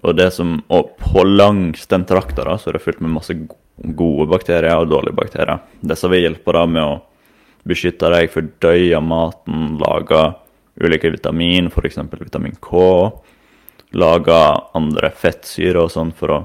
Og, 0.00 0.14
det 0.16 0.30
som, 0.32 0.58
og 0.72 0.94
på 1.00 1.24
langs 1.24 1.86
den 1.90 2.06
trakta 2.08 2.44
da, 2.46 2.56
så 2.56 2.70
er 2.70 2.78
det 2.78 2.84
fylt 2.84 3.02
med 3.04 3.12
masse 3.12 3.34
gode 3.36 4.26
bakterier 4.30 4.80
og 4.80 4.88
dårlige 4.92 5.16
bakterier. 5.16 5.60
Disse 5.80 6.08
vil 6.12 6.24
hjelpe 6.24 6.54
deg 6.56 6.72
med 6.72 6.84
å 6.84 6.98
beskytte 7.68 8.10
deg, 8.12 8.30
fordøye 8.32 9.00
maten, 9.04 9.76
lage 9.80 10.22
ulike 10.80 11.10
vitamin, 11.12 11.68
f.eks. 11.68 11.98
vitamin 12.20 12.56
K. 12.62 12.84
Lage 14.00 14.38
andre 14.78 15.10
fettsyrer 15.10 15.82
og 15.82 15.90
sånn 15.92 16.12
for 16.16 16.34
å 16.34 16.40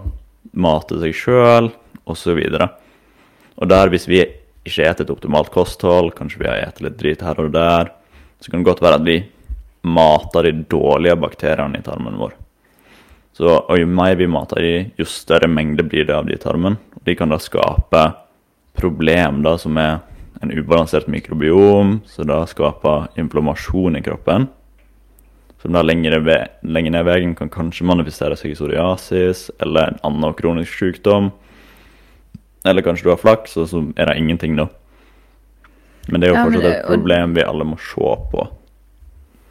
mate 0.57 0.98
seg 1.01 1.13
sjøl, 1.15 1.69
osv. 2.10 2.41
Og 3.55 3.69
der, 3.69 3.91
hvis 3.93 4.10
vi 4.10 4.24
ikke 4.25 4.41
spiser 4.65 5.05
et 5.05 5.13
optimalt 5.13 5.51
kosthold, 5.53 6.15
kanskje 6.17 6.41
vi 6.41 6.50
har 6.50 6.63
spist 6.65 6.84
litt 6.86 6.98
drit 7.00 7.24
her 7.24 7.39
og 7.43 7.53
der, 7.53 7.93
så 8.41 8.51
kan 8.51 8.62
det 8.62 8.69
godt 8.69 8.84
være 8.84 9.00
at 9.00 9.05
vi 9.05 9.19
mater 9.86 10.50
de 10.50 10.65
dårlige 10.69 11.15
bakteriene 11.22 11.79
i 11.79 11.86
tarmen 11.86 12.17
vår. 12.19 12.34
Så, 13.36 13.50
og 13.51 13.77
jo 13.77 13.88
mer 13.91 14.15
vi 14.17 14.27
mater 14.31 14.63
de, 14.63 14.75
jo 14.98 15.05
større 15.07 15.50
mengde 15.51 15.84
blir 15.84 16.07
det 16.07 16.15
av 16.15 16.25
de 16.27 16.36
i 16.36 16.41
tarmen. 16.41 16.77
De 17.05 17.15
kan 17.19 17.29
da 17.29 17.38
skape 17.41 18.03
problem 18.75 19.41
da, 19.45 19.57
som 19.62 19.77
er 19.77 20.00
en 20.41 20.51
ubalansert 20.51 21.07
mikrobiom, 21.07 22.01
så 22.05 22.25
da 22.27 22.41
skaper 22.49 23.07
inflammasjon 23.19 23.95
i 23.97 24.01
kroppen. 24.05 24.47
Som 25.61 25.73
da 25.73 25.81
lenger, 25.81 26.19
lenger 26.61 26.91
ned 26.91 27.05
veien 27.07 27.35
kan 27.35 27.49
kanskje 27.49 27.87
manifestere 27.89 28.37
seg 28.37 28.51
i 28.51 28.57
psoriasis 28.57 29.47
eller 29.63 29.93
en 29.93 30.01
annen 30.11 30.35
kronisk 30.37 30.77
sykdom. 30.77 31.31
Eller 32.65 32.85
kanskje 32.85 33.07
du 33.07 33.09
har 33.13 33.21
flaks, 33.21 33.57
og 33.57 33.69
så 33.69 33.81
er 33.97 34.05
det 34.09 34.17
ingenting, 34.17 34.55
da. 34.57 34.67
Men 36.09 36.21
det 36.21 36.27
er 36.29 36.33
jo 36.33 36.37
Ja, 36.37 36.45
fortsatt 36.45 36.61
det- 36.61 36.75
et 36.79 36.85
problem 36.85 37.33
vi 37.33 37.41
alle 37.41 37.63
må 37.65 37.79
se 37.79 38.15
på. 38.31 38.47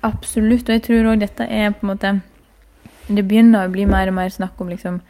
Absolutt, 0.02 0.68
og 0.68 0.74
jeg 0.74 0.82
tror 0.82 1.14
òg 1.14 1.20
dette 1.20 1.40
er 1.50 1.70
på 1.70 1.82
en 1.82 1.96
måte 1.96 2.22
Det 3.06 3.28
begynner 3.28 3.66
å 3.68 3.72
bli 3.72 3.84
mer 3.84 4.08
og 4.08 4.14
mer 4.14 4.28
snakk 4.30 4.58
om 4.60 4.68
liksom 4.68 5.00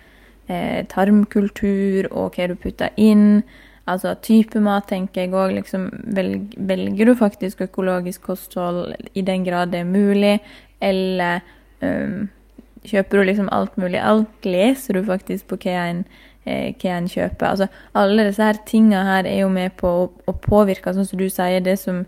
eh, 0.49 0.83
tarmkultur 0.85 2.09
og 2.11 2.35
hva 2.35 2.49
du 2.49 2.55
putter 2.57 2.91
inn. 2.97 3.45
Altså 3.91 4.15
type 4.25 4.61
mat, 4.65 4.87
tenker 4.89 5.25
jeg 5.25 5.35
òg. 5.37 5.53
Liksom, 5.59 5.89
velg, 6.17 6.55
velger 6.57 7.11
du 7.11 7.15
faktisk 7.19 7.65
økologisk 7.67 8.25
kosthold 8.31 8.95
i 9.13 9.25
den 9.27 9.45
grad 9.45 9.75
det 9.75 9.83
er 9.83 9.91
mulig, 9.91 10.39
eller 10.85 11.45
um, 11.85 12.29
kjøper 12.89 13.21
du 13.21 13.29
liksom 13.29 13.51
alt 13.53 13.77
mulig? 13.81 14.01
Alt 14.01 14.49
leser 14.49 14.97
du 14.97 15.05
faktisk 15.05 15.49
på 15.53 15.61
hva 15.67 15.87
en, 15.91 16.03
eh, 16.47 16.73
hva 16.81 16.97
en 16.97 17.09
kjøper. 17.13 17.51
Altså, 17.51 17.69
alle 17.95 18.29
disse 18.29 18.45
her 18.45 18.61
tinga 18.69 19.05
her 19.05 19.29
er 19.29 19.43
jo 19.45 19.53
med 19.53 19.77
på 19.81 19.95
å, 20.03 20.11
å 20.29 20.37
påvirke, 20.49 20.95
sånn 20.97 21.09
som 21.09 21.21
du 21.21 21.29
sier, 21.29 21.61
det 21.65 21.79
som 21.83 22.05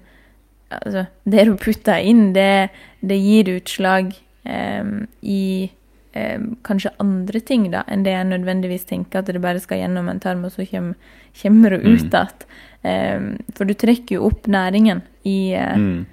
altså, 0.73 1.07
det 1.25 1.47
du 1.49 1.57
putter 1.61 2.05
inn, 2.05 2.31
det, 2.37 2.69
det 3.05 3.19
gir 3.21 3.53
utslag 3.57 4.15
em, 4.45 5.07
i 5.23 5.71
em, 6.17 6.47
kanskje 6.65 6.95
andre 7.03 7.41
ting 7.45 7.69
da, 7.73 7.83
enn 7.93 8.03
det 8.07 8.15
jeg 8.15 8.29
nødvendigvis 8.31 8.87
tenker 8.89 9.21
at 9.21 9.27
det 9.29 9.43
bare 9.45 9.61
skal 9.61 9.83
gjennom 9.83 10.09
en 10.09 10.21
tarm, 10.23 10.45
og 10.49 10.53
så 10.55 10.65
kommer, 10.71 11.71
det 11.77 11.83
ut 11.85 12.07
igjen. 12.09 12.47
Em, 12.87 13.27
for 13.57 13.67
du 13.69 13.75
trekker 13.75 14.17
jo 14.17 14.27
opp 14.31 14.47
næringen 14.49 15.03
i, 15.25 15.53
eh, 15.59 15.77
Mm. 15.77 16.07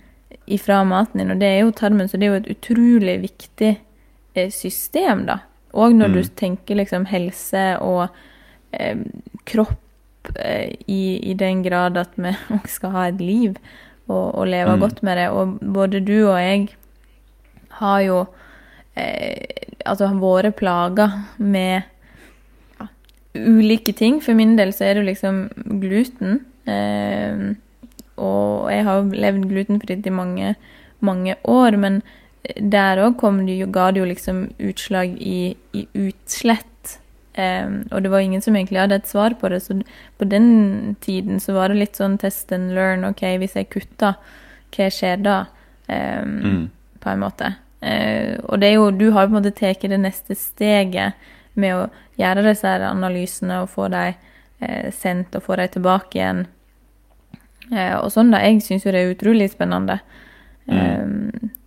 ifra 0.47 0.81
maten 0.85 1.19
din, 1.21 1.31
og 1.31 1.39
det 1.39 1.47
er 1.47 1.59
jo 1.63 1.71
tarmen, 1.71 2.07
så 2.09 2.17
det 2.19 2.27
er 2.27 2.33
jo 2.33 2.41
et 2.41 2.51
utrolig 2.57 3.21
viktig 3.21 3.77
eh, 4.35 4.49
system, 4.49 5.25
da. 5.25 5.39
Og 5.73 5.93
når 5.93 6.07
Mm. 6.09 6.13
du 6.13 6.23
tenker 6.35 6.75
liksom 6.75 7.05
helse 7.05 7.77
og 7.81 8.09
eh, 8.73 8.95
kropp 9.45 9.77
eh, 10.39 10.73
i, 10.87 11.19
i 11.31 11.33
den 11.33 11.63
grad 11.63 11.97
at 11.97 12.09
vi 12.17 12.31
skal 12.67 12.91
ha 12.91 13.07
et 13.07 13.21
liv 13.21 13.55
og, 14.09 14.35
og 14.35 14.47
leve 14.47 14.75
Mm. 14.75 14.79
godt 14.79 15.03
med 15.03 15.17
det. 15.17 15.29
Og 15.29 15.59
både 15.61 15.99
du 16.05 16.27
og 16.29 16.37
jeg 16.39 16.69
har 17.79 18.01
jo 18.01 18.27
eh, 18.95 19.67
altså 19.85 20.09
vært 20.19 20.57
plaga 20.59 21.09
med 21.37 21.83
ja, 22.79 22.87
ulike 23.35 23.93
ting. 23.93 24.21
For 24.21 24.37
min 24.37 24.55
del 24.59 24.73
så 24.73 24.89
er 24.89 24.99
det 24.99 25.07
liksom 25.11 25.45
gluten. 25.81 26.41
Eh, 26.65 27.53
og 28.21 28.69
jeg 28.71 28.85
har 28.85 28.99
jo 28.99 29.21
levd 29.23 29.47
glutenfritt 29.49 30.05
i 30.05 30.13
mange, 30.13 30.55
mange 31.01 31.35
år, 31.49 31.77
men 31.81 32.03
der 32.59 32.99
òg 32.99 33.21
ga 33.71 33.91
det 33.91 33.99
jo 34.01 34.05
liksom 34.05 34.45
utslag 34.59 35.15
i, 35.19 35.55
i 35.73 35.87
utslett. 35.95 36.67
Um, 37.33 37.87
og 37.89 38.03
det 38.03 38.11
var 38.11 38.19
ingen 38.21 38.41
som 38.41 38.55
egentlig 38.55 38.79
hadde 38.79 38.99
et 38.99 39.09
svar 39.09 39.33
på 39.39 39.49
det, 39.49 39.63
så 39.63 39.79
på 40.19 40.25
den 40.29 40.95
tiden 41.01 41.39
så 41.41 41.55
var 41.55 41.71
det 41.71 41.79
litt 41.79 41.97
sånn 41.97 42.19
test 42.21 42.51
and 42.53 42.75
learn. 42.75 43.05
OK, 43.07 43.23
hvis 43.41 43.55
jeg 43.57 43.71
kutter, 43.73 44.19
hva 44.75 44.89
skjer 44.93 45.23
da? 45.23 45.39
Um, 45.87 46.37
Mm. 46.43 46.69
På 47.03 47.09
en 47.09 47.19
måte. 47.19 47.55
Eh, 47.83 48.35
og 48.47 48.61
det 48.61 48.69
er 48.69 48.77
jo, 48.77 48.89
du 48.95 49.09
har 49.11 49.25
jo 49.25 49.33
på 49.33 49.35
en 49.35 49.39
måte 49.41 49.55
tatt 49.57 49.83
det 49.91 49.99
neste 49.99 50.37
steget 50.39 51.19
med 51.59 51.75
å 51.75 51.87
gjøre 52.19 52.45
disse 52.47 52.69
her 52.69 52.85
analysene 52.87 53.63
og 53.63 53.71
få 53.73 53.89
dem 53.93 54.13
eh, 54.63 54.89
sendt 54.95 55.35
og 55.37 55.45
få 55.47 55.57
dem 55.59 55.71
tilbake 55.73 56.19
igjen. 56.19 56.45
Eh, 57.71 57.95
og 57.99 58.11
sånn 58.13 58.31
da, 58.33 58.41
Jeg 58.43 58.61
syns 58.65 58.85
jo 58.85 58.93
det 58.93 59.03
er 59.03 59.15
utrolig 59.15 59.49
spennende. 59.53 59.99
Eh, 60.71 61.03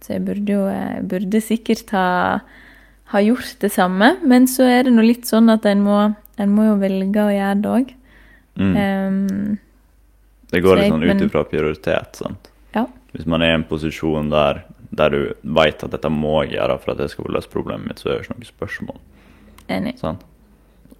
så 0.00 0.16
jeg 0.16 0.24
burde 0.24 0.56
jo 0.56 0.64
jeg 0.70 1.04
burde 1.10 1.42
sikkert 1.44 1.92
ha, 1.96 2.08
ha 3.12 3.22
gjort 3.24 3.60
det 3.60 3.72
samme. 3.74 4.14
Men 4.24 4.48
så 4.50 4.68
er 4.70 4.88
det 4.88 4.96
nå 4.96 5.04
litt 5.04 5.28
sånn 5.28 5.52
at 5.52 5.68
en 5.68 5.84
må, 5.84 6.00
en 6.40 6.56
må 6.56 6.70
jo 6.70 6.80
velge 6.80 7.28
å 7.28 7.34
gjøre 7.34 7.62
det 7.62 7.76
òg. 7.76 7.94
Mm. 8.56 9.56
Det 10.48 10.62
går 10.64 10.78
litt 10.78 10.94
sånn 10.94 11.04
ut 11.04 11.24
ifra 11.26 11.42
prioritet. 11.44 12.16
sant? 12.22 12.48
ja. 12.72 12.86
Hvis 13.12 13.26
man 13.28 13.42
er 13.44 13.52
i 13.52 13.56
en 13.58 13.66
posisjon 13.68 14.30
der, 14.32 14.62
der 14.96 15.12
du 15.12 15.20
veit 15.56 15.84
at 15.84 15.92
dette 15.92 16.10
må 16.12 16.38
jeg 16.44 16.56
gjøre 16.56 16.78
for 16.82 16.94
at 16.94 17.02
jeg 17.04 17.12
skal 17.12 17.28
få 17.28 17.34
løst 17.36 17.52
problemet 17.52 17.90
mitt, 17.90 18.00
så 18.00 18.10
er 18.10 18.16
det 18.16 18.26
ikke 18.26 18.36
noe 18.36 18.50
spørsmål. 18.50 18.98
Enig. 19.76 19.94
Sånn? 20.00 20.18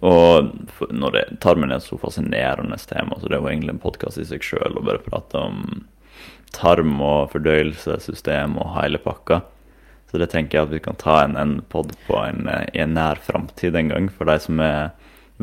Og 0.05 0.51
når 0.93 1.15
det, 1.15 1.23
tarmen 1.41 1.71
er 1.71 1.79
et 1.79 1.87
så 1.87 1.97
fascinerende 1.97 2.77
tema, 2.89 3.17
så 3.17 3.29
det 3.29 3.37
er 3.37 3.41
jo 3.41 3.49
egentlig 3.49 3.73
en 3.73 3.81
podkast 3.81 4.21
i 4.21 4.27
seg 4.29 4.45
sjøl 4.45 4.77
å 4.77 4.85
bare 4.85 5.01
prate 5.01 5.41
om 5.41 5.87
tarm 6.55 6.99
og 7.03 7.31
fordøyelsessystem 7.33 8.57
og 8.61 8.75
hele 8.77 9.01
pakka. 9.01 9.41
Så 10.07 10.21
det 10.21 10.29
tenker 10.31 10.59
jeg 10.59 10.67
at 10.67 10.75
vi 10.75 10.83
kan 10.83 10.99
ta 10.99 11.17
en, 11.25 11.35
en 11.35 11.57
pod 11.71 11.91
på 12.07 12.19
en, 12.21 12.45
i 12.71 12.83
en 12.83 12.93
nær 12.95 13.19
framtid 13.23 13.75
en 13.75 13.91
gang, 13.91 14.11
for 14.13 14.29
de 14.29 14.37
som 14.39 14.61
er 14.63 14.93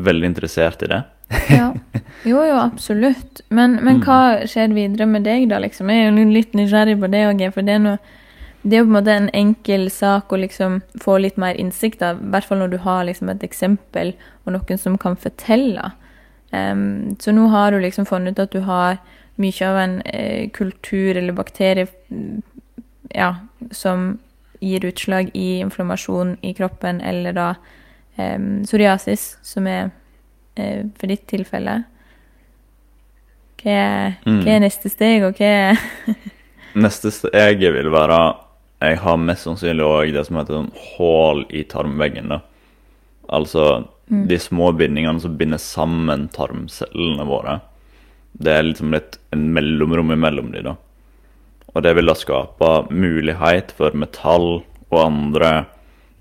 veldig 0.01 0.31
interessert 0.31 0.81
i 0.85 0.89
det. 0.91 1.03
Ja. 1.51 1.71
Jo, 2.25 2.39
jo, 2.41 2.55
absolutt. 2.57 3.43
Men, 3.53 3.77
men 3.85 3.99
hva 4.05 4.47
skjer 4.49 4.73
videre 4.73 5.05
med 5.09 5.25
deg, 5.27 5.47
da? 5.51 5.59
liksom? 5.61 5.91
Jeg 5.93 6.07
er 6.07 6.15
jo 6.15 6.25
litt 6.31 6.55
nysgjerrig 6.57 6.95
på 7.01 7.09
det 7.13 7.21
òg, 7.29 7.43
for 7.53 7.67
det 7.67 7.75
er, 7.75 7.83
noe, 7.83 7.99
det 8.65 8.73
er 8.77 8.81
jo 8.81 8.87
på 8.87 8.93
en 8.95 8.97
måte 8.97 9.13
en 9.13 9.29
enkel 9.37 9.89
sak 9.93 10.33
å 10.33 10.39
liksom 10.41 10.79
få 11.01 11.19
litt 11.21 11.37
mer 11.37 11.53
innsikt 11.61 12.01
av, 12.01 12.17
i 12.17 12.31
hvert 12.33 12.47
fall 12.49 12.63
når 12.63 12.71
du 12.73 12.77
har 12.81 13.03
liksom 13.05 13.29
et 13.29 13.43
eksempel 13.45 14.15
og 14.45 14.55
noen 14.55 14.79
som 14.81 14.97
kan 14.97 15.17
fortelle. 15.21 15.91
Um, 16.49 17.13
så 17.21 17.33
nå 17.35 17.45
har 17.53 17.71
du 17.71 17.79
liksom 17.83 18.07
funnet 18.09 18.33
ut 18.33 18.41
at 18.47 18.55
du 18.55 18.63
har 18.65 18.97
mye 19.41 19.67
av 19.67 19.77
en 19.77 19.95
eh, 20.07 20.49
kultur 20.55 21.17
eller 21.17 21.35
bakterie 21.35 21.87
mm, 22.09 22.41
ja, 23.13 23.35
som 23.71 24.15
gir 24.63 24.85
utslag 24.87 25.29
i 25.35 25.59
inflammasjon 25.59 26.37
i 26.41 26.53
kroppen, 26.57 27.01
eller 27.01 27.35
da 27.35 27.49
um, 28.17 28.63
psoriasis, 28.63 29.35
som 29.45 29.67
er 29.67 29.91
eh, 30.55 30.87
for 30.97 31.11
ditt 31.11 31.27
tilfelle. 31.29 31.83
Hva 33.61 33.75
er, 33.75 34.17
Mm. 34.25 34.41
hva 34.41 34.55
er 34.55 34.65
neste 34.65 34.89
steg, 34.89 35.23
og 35.27 35.37
hva 35.37 35.51
er 35.69 35.85
Neste 36.75 37.11
steg 37.13 37.61
vil 37.61 37.87
være 37.93 38.17
Jeg 38.83 38.99
har 39.01 39.17
mest 39.21 39.47
sannsynlig 39.47 39.85
òg 39.85 40.13
det 40.13 40.25
som 40.27 40.39
heter 40.39 40.59
sånn 40.59 40.73
hull 40.95 41.45
i 41.49 41.63
tarmveggen. 41.63 42.33
da. 42.33 42.41
Altså 43.31 43.85
de 44.07 44.37
små 44.39 44.71
bindingene 44.77 45.19
som 45.19 45.37
binder 45.37 45.61
sammen 45.61 46.27
tarmcellene 46.33 47.25
våre. 47.25 47.59
Det 48.33 48.51
er 48.51 48.67
liksom 48.67 48.91
litt 48.93 49.17
en 49.33 49.47
mellomrom 49.55 50.11
imellom 50.13 50.51
de 50.53 50.61
da. 50.67 50.75
Og 51.73 51.83
det 51.83 51.95
vil 51.97 52.11
da 52.11 52.15
skape 52.15 52.71
mulighet 52.93 53.73
for 53.75 53.95
metall 53.97 54.61
og 54.91 54.99
andre 55.01 55.65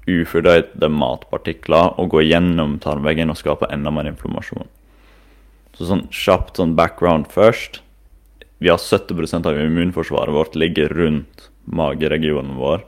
ufordøyde 0.08 0.88
matpartikler 0.92 1.99
å 2.00 2.06
gå 2.11 2.25
gjennom 2.25 2.78
tarmveggen 2.82 3.32
og 3.32 3.38
skape 3.40 3.68
enda 3.73 3.92
mer 3.94 4.08
inflammasjon. 4.08 4.68
Så 5.75 5.88
sånn 5.88 6.06
kjapt 6.12 6.61
sånn 6.61 6.76
background 6.78 7.28
først. 7.32 7.80
Vi 8.62 8.70
har 8.70 8.80
70% 8.80 9.49
av 9.50 9.58
immunforsvaret 9.61 10.34
vårt 10.34 10.56
ligger 10.56 10.92
rundt 10.94 11.49
mageregionen 11.64 12.56
vår. 12.59 12.85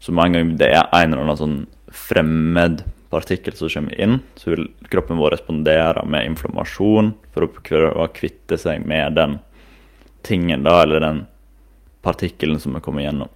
Så 0.00 0.12
med 0.12 0.28
en 0.28 0.36
gang 0.36 0.52
det 0.60 0.70
er 0.74 0.84
en 0.92 1.12
eller 1.12 1.24
annen 1.24 1.40
sånn 1.40 1.58
fremmed 1.92 2.84
partikkel 3.10 3.54
som 3.56 3.70
kommer 3.70 4.00
inn, 4.00 4.18
så 4.36 4.52
vil 4.52 4.66
kroppen 4.90 5.18
vår 5.20 5.36
respondere 5.36 6.02
med 6.06 6.26
inflammasjon 6.32 7.12
for 7.34 7.46
å 7.46 7.52
prøve 7.54 7.94
å 8.02 8.10
kvitte 8.14 8.58
seg 8.60 8.84
med 8.86 9.16
den 9.16 9.38
tingen, 10.26 10.66
da, 10.66 10.80
eller 10.82 11.00
den 11.00 11.22
partikkelen 12.06 12.60
som 12.62 12.76
er 12.76 12.84
kommet 12.84 13.06
gjennom. 13.06 13.30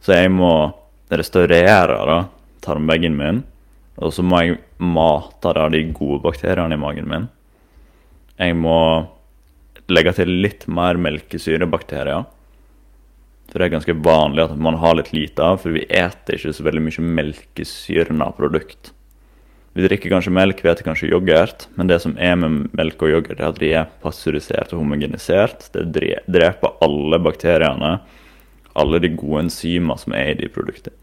Så 0.00 0.14
jeg 0.16 0.30
må 0.32 0.52
restaurere 1.10 1.98
da, 2.08 2.18
tarmveggen 2.64 3.16
min, 3.18 3.42
og 4.00 4.14
så 4.14 4.24
må 4.26 4.40
jeg 4.42 4.60
mate 4.82 5.52
da, 5.56 5.68
de 5.70 5.82
gode 5.94 6.22
bakteriene 6.24 6.76
i 6.76 6.80
magen 6.80 7.10
min. 7.10 7.26
Jeg 8.38 8.56
må 8.58 8.78
legge 9.90 10.14
til 10.16 10.32
litt 10.42 10.66
mer 10.70 10.98
melkesyrebakterier. 10.98 12.24
For 13.50 13.60
det 13.60 13.68
er 13.68 13.74
ganske 13.76 13.96
vanlig 14.04 14.44
at 14.46 14.58
man 14.58 14.78
har 14.82 14.96
litt 14.98 15.12
lite 15.14 15.44
av, 15.44 15.60
for 15.62 15.76
vi 15.76 15.84
eter 15.86 16.38
ikke 16.38 16.54
så 16.56 16.66
veldig 16.66 16.82
mye 16.86 17.08
melkesyrna 17.20 18.30
produkt. 18.38 18.90
Vi 19.74 19.82
drikker 19.82 20.12
kanskje 20.12 20.30
melk, 20.34 20.60
vi 20.62 20.70
spiser 20.70 20.86
kanskje 20.86 21.08
yoghurt, 21.10 21.66
men 21.74 21.88
det 21.90 21.98
som 22.02 22.12
er 22.22 22.36
med 22.38 22.68
melk 22.78 23.00
og 23.02 23.10
yoghurt, 23.10 23.40
er 23.40 23.48
at 23.48 23.58
de 23.58 23.72
er 23.74 23.88
pasteurisert 24.04 24.70
og 24.70 24.84
homogenisert. 24.84 25.66
Det 25.74 25.88
dreper 26.30 26.76
alle 26.84 27.18
bakteriene, 27.22 27.96
alle 28.78 29.00
de 29.02 29.10
gode 29.18 29.48
enzymer 29.48 29.98
som 29.98 30.14
er 30.14 30.30
i 30.30 30.38
de 30.44 30.50
produktene. 30.50 30.94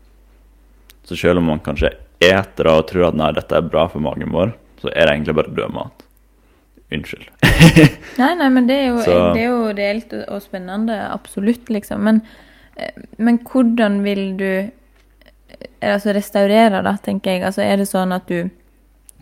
Så 1.03 1.17
selv 1.19 1.41
om 1.41 1.49
man 1.51 1.59
kanskje 1.63 1.91
eter 2.21 2.67
det 2.67 2.71
og 2.71 2.87
tror 2.87 3.09
at 3.09 3.17
nei, 3.17 3.31
dette 3.35 3.57
er 3.57 3.67
bra 3.67 3.87
for 3.91 4.03
magen 4.03 4.31
vår, 4.31 4.53
så 4.79 4.91
er 4.93 5.07
det 5.07 5.17
egentlig 5.17 5.35
bare 5.41 5.55
død 5.57 5.75
mat. 5.75 6.05
Unnskyld. 6.91 7.29
nei, 8.19 8.31
nei, 8.35 8.49
men 8.51 8.67
det 8.67 8.77
er 8.77 8.87
jo, 8.89 9.01
det 9.05 9.39
er 9.39 9.45
jo 9.45 9.59
reelt 9.77 10.15
og 10.25 10.41
spennende. 10.43 10.97
Absolutt, 11.07 11.69
liksom. 11.71 12.03
Men, 12.03 12.19
eh, 12.75 12.97
men 13.17 13.39
hvordan 13.47 14.01
vil 14.03 14.25
du 14.39 14.49
eh, 14.49 15.93
altså 15.93 16.15
restaurere, 16.17 16.83
da, 16.83 16.97
tenker 17.03 17.37
jeg? 17.37 17.45
Altså, 17.47 17.63
er 17.63 17.79
det 17.79 17.87
sånn 17.87 18.11
at 18.15 18.27
du 18.27 18.51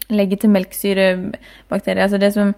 legger 0.09 0.41
til 0.41 0.53
melkesyrebakterier? 0.55 2.07
Altså, 2.07 2.21
det 2.21 2.33
som 2.33 2.55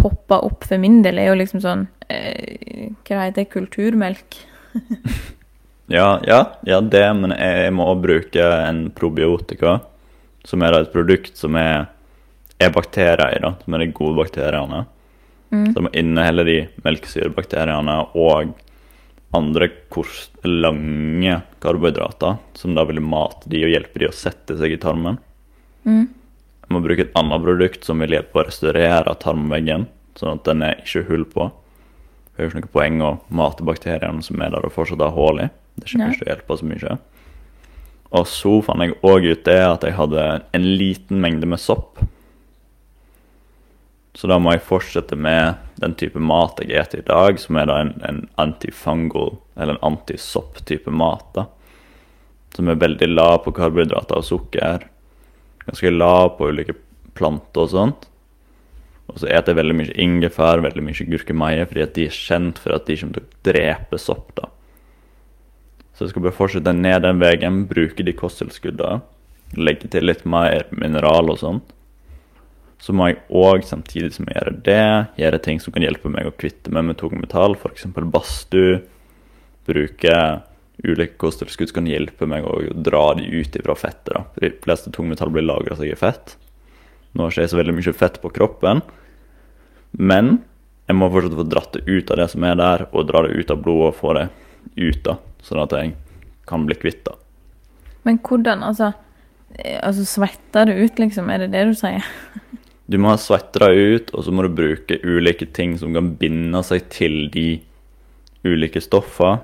popper 0.00 0.42
opp 0.48 0.66
for 0.66 0.82
min 0.82 1.00
del, 1.06 1.22
er 1.22 1.30
jo 1.30 1.38
liksom 1.38 1.62
sånn 1.62 1.86
eh, 2.12 2.90
Hva 3.06 3.28
heter 3.28 3.44
det? 3.44 3.48
Kulturmelk? 3.54 4.42
ja, 5.98 6.18
ja, 6.26 6.42
ja, 6.66 6.82
det, 6.82 7.06
men 7.20 7.36
jeg, 7.36 7.64
jeg 7.68 7.78
må 7.78 7.86
bruke 8.02 8.52
en 8.66 8.88
probiotika, 8.96 9.78
som 10.42 10.66
er 10.66 10.80
et 10.80 10.90
produkt 10.90 11.38
som 11.38 11.54
er 11.60 11.86
er 12.64 12.74
bakterier 12.74 13.36
i, 13.36 13.40
da, 13.42 13.54
som 13.62 13.74
er 13.74 13.84
de 13.84 13.92
gode 13.94 14.18
bakteriene. 14.18 14.84
Mm. 15.52 15.66
Som 15.76 15.88
inneholder 15.92 16.48
de 16.48 16.58
melkesyrebakteriene 16.84 17.96
og 18.16 18.54
andre 19.36 19.68
kors, 19.92 20.30
lange 20.44 21.38
karbohydrater, 21.60 22.38
som 22.56 22.74
da 22.76 22.84
vil 22.88 23.00
mate 23.04 23.48
de 23.52 23.62
og 23.64 23.72
hjelpe 23.72 24.00
de 24.00 24.08
å 24.08 24.16
sette 24.16 24.56
seg 24.60 24.74
i 24.74 24.80
tarmen. 24.80 25.18
Mm. 25.88 26.06
Jeg 26.62 26.72
må 26.72 26.80
bruke 26.84 27.04
et 27.06 27.16
annet 27.18 27.44
produkt 27.44 27.88
som 27.88 28.00
vil 28.00 28.16
hjelpe 28.16 28.40
å 28.40 28.46
restaurere 28.48 29.16
tarmveggen, 29.20 29.88
sånn 30.16 30.38
at 30.38 30.44
den 30.48 30.64
er 30.68 30.80
ikke 30.80 31.04
hull 31.08 31.26
på. 31.28 31.48
Det 32.32 32.40
er 32.40 32.46
jo 32.46 32.52
ikke 32.52 32.62
noe 32.62 32.74
poeng 32.76 33.00
å 33.04 33.12
mate 33.32 33.64
bakteriene 33.66 34.24
som 34.24 34.40
er 34.40 34.52
der 34.54 34.68
og 34.68 34.72
fortsatt 34.72 35.04
har 35.04 35.16
hull 35.16 35.42
i. 35.44 35.48
Det 35.76 35.88
er 35.88 35.92
ikke 35.92 36.12
til 36.16 36.26
å 36.26 36.30
hjelpe 36.32 36.58
så 36.60 36.68
mye. 36.68 36.96
Og 38.12 38.28
så 38.28 38.54
fant 38.64 38.84
jeg 38.84 38.96
òg 39.08 39.26
ut 39.30 39.44
det 39.48 39.60
at 39.64 39.84
jeg 39.88 39.96
hadde 39.96 40.24
en 40.52 40.66
liten 40.80 41.20
mengde 41.24 41.48
med 41.48 41.60
sopp 41.60 42.00
så 44.14 44.28
da 44.28 44.36
må 44.40 44.52
jeg 44.52 44.64
fortsette 44.66 45.16
med 45.16 45.56
den 45.80 45.94
type 45.96 46.20
mat 46.20 46.60
jeg 46.60 46.84
spiser 46.84 47.00
i 47.00 47.08
dag, 47.08 47.40
som 47.40 47.56
er 47.56 47.68
da 47.70 47.78
en, 47.80 47.92
en 48.04 48.20
antifungal, 48.42 49.38
eller 49.56 49.78
en 49.78 49.94
antisopp-type 49.94 50.92
mat. 50.92 51.24
da. 51.34 51.46
Som 52.52 52.68
er 52.68 52.80
veldig 52.80 53.08
lav 53.08 53.38
på 53.46 53.54
karbohydrater 53.56 54.20
og 54.20 54.28
sukker. 54.28 54.84
Ganske 55.64 55.94
lav 55.94 56.34
på 56.36 56.50
ulike 56.52 56.76
planter 57.16 57.64
og 57.64 57.72
sånt. 57.72 58.08
Og 59.08 59.16
så 59.16 59.24
spiser 59.24 59.48
jeg 59.48 59.60
veldig 59.62 59.78
mye 59.80 59.98
ingefær, 60.04 60.60
veldig 60.64 60.84
mye 60.84 61.08
gurkemeie, 61.08 61.64
fordi 61.68 61.86
at 61.86 61.96
de 61.96 62.08
er 62.08 62.16
kjent 62.16 62.60
for 62.60 62.76
at 62.76 62.88
de 62.88 62.98
kommer 63.00 63.16
til 63.16 63.24
å 63.24 63.44
drepe 63.48 64.00
sopp. 64.00 64.34
da. 64.36 64.52
Så 65.96 66.04
jeg 66.04 66.12
skal 66.12 66.28
bare 66.28 66.36
fortsette 66.36 66.76
ned 66.76 67.00
den 67.06 67.20
veien, 67.20 67.64
bruke 67.68 68.04
de 68.04 68.12
kosttilskuddene. 68.16 69.00
Legge 69.56 69.88
til 69.92 70.04
litt 70.04 70.24
mer 70.28 70.68
mineral 70.72 71.32
og 71.32 71.40
sånt 71.40 71.72
så 72.82 72.94
må 72.96 73.08
jeg 73.08 73.20
òg, 73.30 73.62
samtidig 73.66 74.10
som 74.16 74.26
jeg 74.26 74.40
gjør 74.40 74.56
det, 74.66 74.86
gjøre 75.20 75.42
ting 75.44 75.60
som 75.62 75.74
kan 75.74 75.84
hjelpe 75.84 76.10
meg 76.10 76.26
å 76.26 76.34
kvitte 76.34 76.72
meg 76.74 76.88
med 76.88 76.98
tungmetall, 76.98 77.54
f.eks. 77.54 77.86
badstue. 77.94 78.80
Bruke 79.68 80.16
ulike 80.82 81.14
kosttilskudd 81.20 81.70
som 81.70 81.78
kan 81.78 81.90
hjelpe 81.90 82.26
meg 82.26 82.46
å 82.48 82.56
dra 82.74 83.04
de 83.14 83.28
ut 83.30 83.58
fra 83.62 83.76
fettet. 83.78 84.10
da. 84.10 84.24
De 84.42 84.50
fleste 84.64 84.90
tungmetall 84.90 85.30
blir 85.30 85.46
lagra 85.46 85.76
seg 85.78 85.92
i 85.92 85.98
fett. 85.98 86.34
Nå 87.14 87.28
har 87.28 87.38
jeg 87.38 87.52
så 87.52 87.60
veldig 87.60 87.76
mye 87.76 87.94
fett 87.94 88.18
på 88.22 88.32
kroppen, 88.34 88.80
men 89.92 90.38
jeg 90.88 90.98
må 90.98 91.10
fortsatt 91.12 91.38
få 91.38 91.46
dratt 91.46 91.76
det 91.76 91.84
ut 91.86 92.10
av 92.10 92.18
det 92.18 92.28
som 92.32 92.46
er 92.48 92.56
der, 92.58 92.86
og 92.90 93.06
dra 93.08 93.22
det 93.26 93.36
ut 93.36 93.52
av 93.52 93.60
blodet 93.62 93.92
og 93.92 93.98
få 94.00 94.14
det 94.18 94.26
ut, 94.74 95.02
da, 95.04 95.18
sånn 95.44 95.62
at 95.62 95.76
jeg 95.76 95.94
kan 96.48 96.66
bli 96.66 96.76
kvitt 96.80 97.04
det. 97.06 97.14
Men 98.02 98.18
hvordan, 98.26 98.64
altså, 98.66 98.90
altså 99.78 100.06
Svetter 100.08 100.66
du 100.66 100.80
ut, 100.80 100.98
liksom? 100.98 101.30
Er 101.30 101.44
det 101.44 101.52
det 101.54 101.68
du 101.68 101.76
sier? 101.78 102.02
Du 102.86 102.98
må 102.98 103.12
ha 103.12 103.18
svetta 103.20 103.70
ut, 103.70 104.10
og 104.10 104.24
så 104.26 104.34
må 104.34 104.44
du 104.46 104.54
bruke 104.56 104.98
ulike 105.04 105.46
ting 105.54 105.76
som 105.78 105.94
kan 105.94 106.12
binde 106.18 106.62
seg 106.66 106.88
til 106.92 107.26
de 107.32 107.46
ulike 108.42 108.82
stoffene 108.82 109.40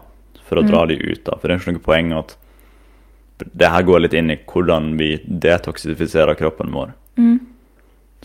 for 0.49 0.61
å 0.61 0.67
dra 0.67 0.85
mm. 0.85 0.89
de 0.91 0.97
ut. 1.13 1.23
da. 1.27 1.37
For 1.37 1.47
det 1.47 1.55
er 1.55 1.63
ikke 1.63 1.77
noe 1.77 1.85
poeng 1.85 2.15
at 2.17 2.35
det 3.39 3.71
her 3.71 3.85
går 3.87 4.03
litt 4.03 4.17
inn 4.19 4.33
i 4.35 4.41
hvordan 4.49 4.97
vi 4.99 5.13
detoksifiserer 5.23 6.39
kroppen 6.39 6.73
vår. 6.75 6.95
Mm. 7.21 7.39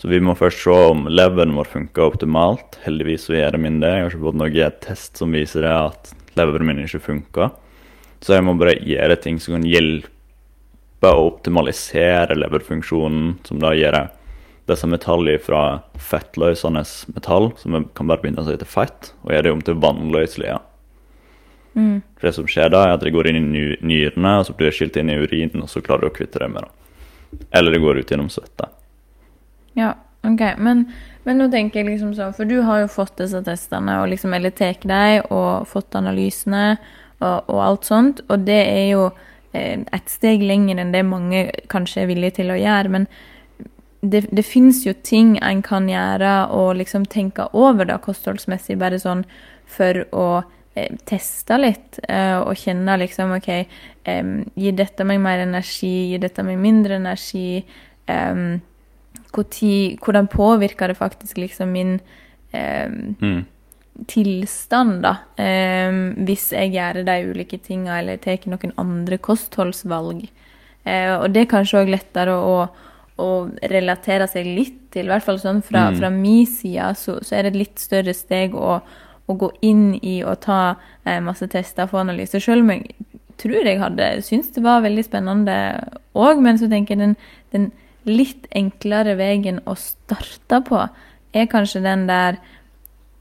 Så 0.00 0.10
vi 0.10 0.18
må 0.24 0.34
først 0.34 0.64
se 0.64 0.74
om 0.90 1.04
leveren 1.06 1.54
vår 1.54 1.68
funker 1.70 2.08
optimalt. 2.08 2.80
Heldigvis 2.82 3.28
så 3.28 3.36
gjør 3.36 3.60
min 3.62 3.78
det. 3.82 3.92
Jeg 3.92 4.06
har 4.06 4.10
ikke 4.10 4.24
fått 4.24 4.40
noen 4.40 4.80
test 4.82 5.20
som 5.20 5.36
viser 5.36 5.62
det 5.62 5.74
at 5.74 6.10
leveren 6.38 6.66
min 6.66 6.82
ikke 6.82 7.04
funker. 7.04 7.54
Så 8.24 8.34
jeg 8.34 8.46
må 8.46 8.56
bare 8.58 8.74
gjøre 8.80 9.20
ting 9.22 9.38
som 9.38 9.58
kan 9.58 9.68
hjelpe 9.68 11.12
å 11.12 11.28
optimalisere 11.28 12.34
leverfunksjonen, 12.40 13.36
som 13.46 13.60
da 13.62 13.74
gjør 13.76 13.98
det 14.00 14.04
disse 14.68 14.88
metallene 14.88 15.40
fra 15.42 15.62
fettløsende 16.00 16.84
metall, 17.14 17.50
som 17.60 17.84
kan 17.96 18.08
bare 18.08 18.22
binde 18.22 18.44
seg 18.46 18.60
til 18.62 18.70
fett, 18.70 19.12
og 19.24 19.34
gjøre 19.34 19.48
det 19.48 19.52
om 19.52 19.64
til 19.64 19.82
vannløselige. 19.82 20.60
Mm. 21.74 21.98
Det 22.20 22.32
som 22.32 22.46
skjer 22.48 22.70
da, 22.72 22.84
er 22.86 22.94
at 22.94 23.02
det 23.04 23.12
går 23.14 23.28
inn 23.28 23.50
i 23.50 23.66
nyrene, 23.84 24.38
og 24.40 24.48
så 24.48 24.54
blir 24.56 24.70
det 24.70 24.78
skilt 24.78 24.96
inn 25.00 25.12
i 25.12 25.18
urinen, 25.20 25.66
og 25.66 25.70
så 25.70 25.82
klarer 25.84 26.06
du 26.06 26.12
å 26.12 26.16
kvitte 26.16 26.40
deg 26.40 26.54
med 26.54 26.64
det. 26.64 27.44
Eller 27.58 27.74
det 27.74 27.82
går 27.82 28.00
ut 28.00 28.14
gjennom 28.14 28.30
svette. 28.32 28.70
Ja, 29.76 29.92
ok. 30.22 30.44
Men, 30.62 30.86
men, 31.26 31.40
nå 31.40 31.50
tenker 31.52 31.82
jeg 31.82 31.90
liksom 31.90 32.14
sånn, 32.16 32.34
for 32.36 32.48
du 32.48 32.60
har 32.64 32.84
jo 32.84 32.92
fått 32.94 33.18
disse 33.20 33.42
testene, 33.44 33.98
og 34.00 34.08
liksom 34.14 34.36
eller 34.36 34.54
tar 34.54 34.78
deg, 34.86 35.28
og 35.34 35.68
fått 35.68 35.98
analysene 35.98 36.64
og, 37.20 37.50
og, 37.50 37.60
alt 37.66 37.90
sånt, 37.90 38.24
og 38.30 38.46
det 38.46 38.60
er 38.62 38.86
jo 38.94 39.04
eh, 39.52 39.82
et 39.82 40.10
steg 40.10 40.42
lenger 40.46 40.80
enn 40.80 40.94
det 40.94 41.04
mange 41.06 41.46
kanskje 41.72 42.04
er 42.04 42.10
villige 42.10 42.38
til 42.40 42.54
å 42.54 42.60
gjøre. 42.60 42.96
men 42.96 43.08
det, 44.10 44.26
det 44.30 44.44
fins 44.46 44.84
jo 44.86 44.92
ting 45.02 45.36
en 45.42 45.62
kan 45.64 45.88
gjøre 45.88 46.34
og 46.54 46.76
liksom 46.80 47.06
tenke 47.10 47.46
over 47.56 47.88
da 47.88 47.98
kostholdsmessig, 48.02 48.76
bare 48.80 49.00
sånn 49.00 49.24
for 49.70 50.04
å 50.14 50.26
eh, 50.74 50.92
teste 51.08 51.58
litt 51.60 52.00
eh, 52.08 52.36
og 52.38 52.54
kjenne 52.60 52.98
liksom 53.00 53.34
OK, 53.38 53.48
eh, 53.54 54.30
gir 54.60 54.76
dette 54.76 55.06
meg 55.08 55.22
mer 55.24 55.44
energi, 55.46 55.94
gir 56.12 56.22
dette 56.26 56.46
meg 56.46 56.60
mindre 56.60 57.00
energi? 57.00 57.64
hvordan 60.04 60.26
påvirker 60.28 60.92
det 60.92 60.98
faktisk 60.98 61.38
liksom 61.40 61.70
min 61.72 61.94
mm. 62.52 63.38
tilstand, 64.06 64.98
da? 65.06 65.14
hvis 66.28 66.50
jeg 66.52 66.74
gjør 66.74 67.00
de 67.08 67.14
ulike 67.30 67.58
tinga 67.64 67.96
eller 68.02 68.20
tar 68.20 68.44
noen 68.44 68.74
andre 68.76 69.16
kostholdsvalg? 69.16 70.26
Eh, 70.84 71.14
og 71.16 71.32
det 71.32 71.44
er 71.44 71.52
kanskje 71.54 71.80
òg 71.80 71.94
lettere 71.94 72.34
å 72.36 72.42
å 72.44 72.58
relatere 73.70 74.26
seg 74.30 74.48
litt 74.48 74.78
til. 74.94 75.06
I 75.06 75.14
hvert 75.14 75.26
fall 75.26 75.40
sånn 75.42 75.62
fra, 75.62 75.88
mm. 75.90 75.98
fra 76.00 76.10
min 76.10 76.46
side 76.50 76.92
så, 76.98 77.18
så, 77.22 77.36
er 77.36 77.46
det 77.46 77.54
et 77.54 77.60
litt 77.62 77.82
større 77.82 78.14
steg 78.16 78.56
å, 78.58 78.80
å 79.26 79.36
gå 79.38 79.50
inn 79.66 79.94
i 80.02 80.18
og 80.26 80.40
ta 80.46 80.74
eh, 81.04 81.20
masse 81.22 81.46
tester 81.52 81.88
for 81.90 82.02
analyse. 82.02 82.40
Selv 82.42 82.66
om 82.66 82.74
jeg 82.74 82.96
tror 83.40 83.66
jeg 83.66 83.80
hadde 83.82 84.10
syntes 84.26 84.52
det 84.54 84.62
var 84.64 84.84
veldig 84.84 85.06
spennende 85.06 85.56
òg, 86.14 86.42
men 86.42 86.58
så 86.58 86.68
tenker 86.70 86.94
jeg 86.94 87.02
den, 87.02 87.16
den 87.54 87.70
litt 88.06 88.46
enklere 88.54 89.16
veien 89.18 89.62
å 89.66 89.76
starte 89.78 90.60
på 90.66 90.82
er 91.34 91.48
kanskje 91.50 91.82
den 91.82 92.06
der 92.10 92.38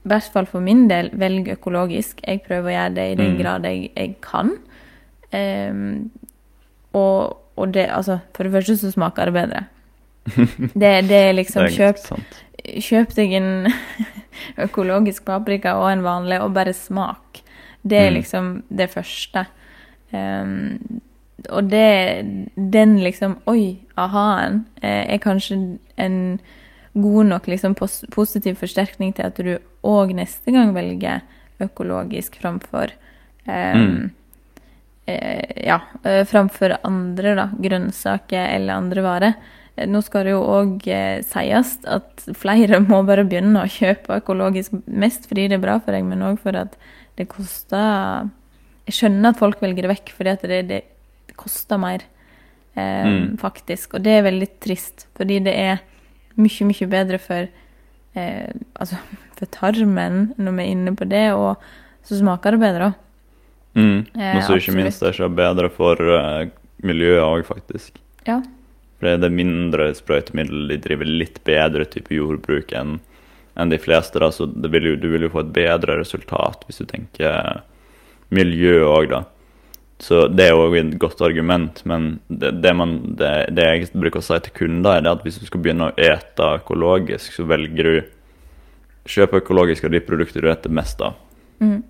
i 0.04 0.12
hvert 0.12 0.34
fall 0.34 0.48
for 0.50 0.64
min 0.64 0.88
del, 0.90 1.10
velg 1.16 1.48
økologisk. 1.54 2.20
Jeg 2.28 2.44
prøver 2.44 2.70
å 2.70 2.74
gjøre 2.76 2.96
det 2.98 3.06
i 3.14 3.16
den 3.22 3.32
mm. 3.34 3.38
grad 3.40 3.68
jeg, 3.70 3.86
jeg 3.96 4.18
kan. 4.26 4.52
Um, 5.32 6.12
og, 6.92 7.38
og 7.56 7.72
det, 7.74 7.88
altså, 7.88 8.20
for 8.36 8.46
det 8.46 8.52
første 8.58 8.76
så 8.82 8.92
smaker 8.92 9.32
det 9.32 9.38
bedre. 9.38 9.64
Det, 10.74 10.92
det 11.10 11.20
er 11.20 11.34
liksom 11.36 11.66
det 11.66 11.74
er 11.74 11.78
kjøp, 11.78 12.28
kjøp 12.88 13.16
deg 13.18 13.34
en 13.40 13.50
økologisk 14.66 15.26
paprika 15.28 15.76
og 15.82 15.90
en 15.92 16.06
vanlig, 16.06 16.40
og 16.42 16.54
bare 16.56 16.74
smak. 16.74 17.42
Det 17.84 18.00
er 18.00 18.10
mm. 18.12 18.16
liksom 18.20 18.52
det 18.72 18.90
første. 18.94 19.46
Um, 20.14 21.02
og 21.50 21.70
det 21.72 22.24
Den 22.56 23.00
liksom 23.04 23.40
Oi, 23.50 23.80
aha-en 24.00 24.64
eh, 24.82 25.14
er 25.16 25.18
kanskje 25.18 25.58
en 25.98 26.18
god 26.94 27.26
nok 27.26 27.48
liksom, 27.50 27.74
positiv 28.14 28.60
forsterkning 28.62 29.16
til 29.18 29.26
at 29.26 29.40
du 29.42 29.56
òg 29.84 30.14
neste 30.14 30.54
gang 30.54 30.76
velger 30.76 31.24
økologisk 31.64 32.38
framfor 32.42 32.94
eh, 33.48 33.74
Mm. 33.76 34.12
eh, 35.08 35.66
Ja, 35.66 35.82
eh, 36.04 36.24
framfor 36.26 36.78
andre 36.84 37.36
da, 37.36 37.50
grønnsaker 37.58 38.56
eller 38.56 38.74
andre 38.74 39.02
varer. 39.02 39.34
Eh, 39.78 39.88
Nå 39.90 40.02
skal 40.06 40.28
det 40.28 40.34
jo 40.36 40.42
òg 40.46 40.88
eh, 40.88 41.22
sies 41.26 41.76
at 41.90 42.26
flere 42.38 42.80
må 42.90 43.02
bare 43.08 43.26
begynne 43.26 43.64
å 43.64 43.70
kjøpe 43.70 44.20
økologisk, 44.22 44.76
mest 44.88 45.26
fordi 45.30 45.48
det 45.50 45.58
er 45.60 45.64
bra 45.66 45.80
for 45.82 45.96
deg, 45.96 46.06
men 46.06 46.22
òg 46.28 46.40
for 46.44 46.56
at 46.60 46.78
det 47.18 47.28
koster 47.30 48.30
Jeg 48.88 48.96
skjønner 48.98 49.30
at 49.32 49.40
folk 49.40 49.62
velger 49.64 49.86
det 49.86 49.92
vekk, 49.94 50.10
fordi 50.18 50.32
det, 50.44 50.62
det, 50.68 50.80
det 51.30 51.36
koster 51.40 51.78
mer, 51.80 52.02
eh, 52.76 53.06
Mm. 53.06 53.38
faktisk. 53.40 53.94
Og 53.96 54.04
det 54.04 54.12
er 54.18 54.26
veldig 54.26 54.48
trist, 54.60 55.08
fordi 55.16 55.38
det 55.46 55.54
er 55.56 55.80
mye, 56.36 56.66
mye 56.68 56.88
bedre 56.90 57.20
for 57.22 57.48
eh, 58.16 58.50
altså, 58.76 58.98
for 59.38 59.46
tarmen, 59.54 60.34
når 60.38 60.58
vi 60.58 60.64
er 60.66 60.72
inne 60.76 60.96
på 60.98 61.08
det, 61.08 61.32
og 61.38 61.56
så 62.04 62.18
smaker 62.20 62.52
det 62.58 62.60
bedre 62.66 62.90
òg. 62.92 63.00
Mm. 63.78 64.06
Eh, 64.20 64.36
Og 64.38 64.44
så 64.46 64.58
ikke 64.60 64.76
minst 64.76 65.02
er 65.02 65.10
det 65.10 65.16
ikke 65.18 65.32
bedre 65.38 65.70
for 65.74 65.98
eh, 66.18 66.50
miljøet 66.84 67.24
òg, 67.24 67.46
faktisk. 67.48 67.96
Ja. 68.28 68.42
For 69.04 69.20
det 69.20 69.28
er 69.28 69.34
mindre 69.36 69.90
sprøytemiddel, 69.98 70.70
de 70.70 70.78
driver 70.80 71.10
litt 71.10 71.42
bedre 71.44 71.84
type 71.92 72.16
jordbruk 72.16 72.70
enn 72.72 73.02
enn 73.60 73.70
de 73.70 73.78
fleste. 73.78 74.20
da, 74.20 74.32
Så 74.32 74.46
det 74.46 74.72
vil 74.72 74.86
jo, 74.88 74.96
du 74.96 75.10
vil 75.12 75.28
jo 75.28 75.34
få 75.34 75.44
et 75.44 75.52
bedre 75.54 76.00
resultat 76.00 76.64
hvis 76.66 76.80
du 76.80 76.86
tenker 76.90 77.62
miljø 78.34 78.80
òg, 78.88 79.10
da. 79.12 79.20
Så 80.00 80.24
det 80.32 80.48
er 80.48 80.58
òg 80.58 80.78
et 80.80 80.96
godt 80.98 81.22
argument, 81.22 81.84
men 81.86 82.20
det, 82.30 82.56
det, 82.64 82.74
man, 82.74 82.96
det, 83.20 83.52
det 83.54 83.68
jeg 83.68 83.92
bruker 83.94 84.24
å 84.24 84.26
si 84.26 84.40
til 84.48 84.56
kunder, 84.58 84.96
er 84.96 85.06
det 85.06 85.14
at 85.14 85.28
hvis 85.28 85.38
du 85.38 85.46
skal 85.46 85.62
begynne 85.62 85.92
å 85.92 85.96
ete 86.00 86.50
økologisk, 86.64 87.36
så 87.36 87.48
velger 87.50 87.90
du 87.90 88.04
Kjøp 89.04 89.34
økologisk 89.36 89.84
av 89.84 89.92
de 89.92 90.00
produkter 90.00 90.40
du 90.40 90.48
spiser 90.48 90.72
mest 90.72 91.02
av. 91.04 91.18
Mm. 91.60 91.82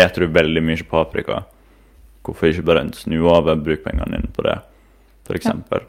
Eter 0.00 0.24
du 0.24 0.32
veldig 0.32 0.62
mye 0.64 0.86
paprika, 0.88 1.42
hvorfor 2.24 2.48
ikke 2.48 2.64
bare 2.64 2.86
snu 2.96 3.18
over 3.28 3.60
brukpengene 3.60 4.16
dine 4.16 4.32
på 4.32 4.46
det, 4.46 4.54
f.eks. 5.26 5.42
eksempel 5.42 5.84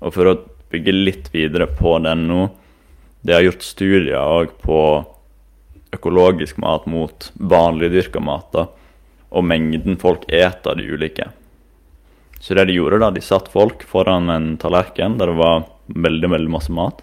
Og 0.00 0.14
for 0.14 0.30
å 0.30 0.38
bygge 0.72 0.94
litt 0.94 1.28
videre 1.34 1.68
på 1.70 1.96
den 2.04 2.26
nå 2.28 2.48
Det 3.26 3.34
har 3.34 3.46
gjort 3.46 3.64
studier 3.66 4.18
òg 4.20 4.52
på 4.62 4.80
økologisk 5.96 6.58
mat 6.62 6.84
mot 6.86 7.30
vanlig 7.34 7.88
dyrka 7.90 8.20
mat, 8.22 8.46
da, 8.52 8.66
og 9.34 9.46
mengden 9.46 9.96
folk 9.98 10.26
eter 10.28 10.70
av 10.70 10.78
de 10.78 10.86
ulike. 10.86 11.26
Så 12.38 12.54
det 12.54 12.68
de 12.68 12.76
gjorde, 12.76 13.00
da, 13.02 13.10
de 13.10 13.22
satt 13.24 13.48
folk 13.50 13.82
foran 13.88 14.30
en 14.30 14.52
tallerken 14.62 15.16
der 15.18 15.32
det 15.32 15.38
var 15.40 15.64
veldig, 15.86 16.30
veldig 16.36 16.52
masse 16.52 16.74
mat. 16.74 17.02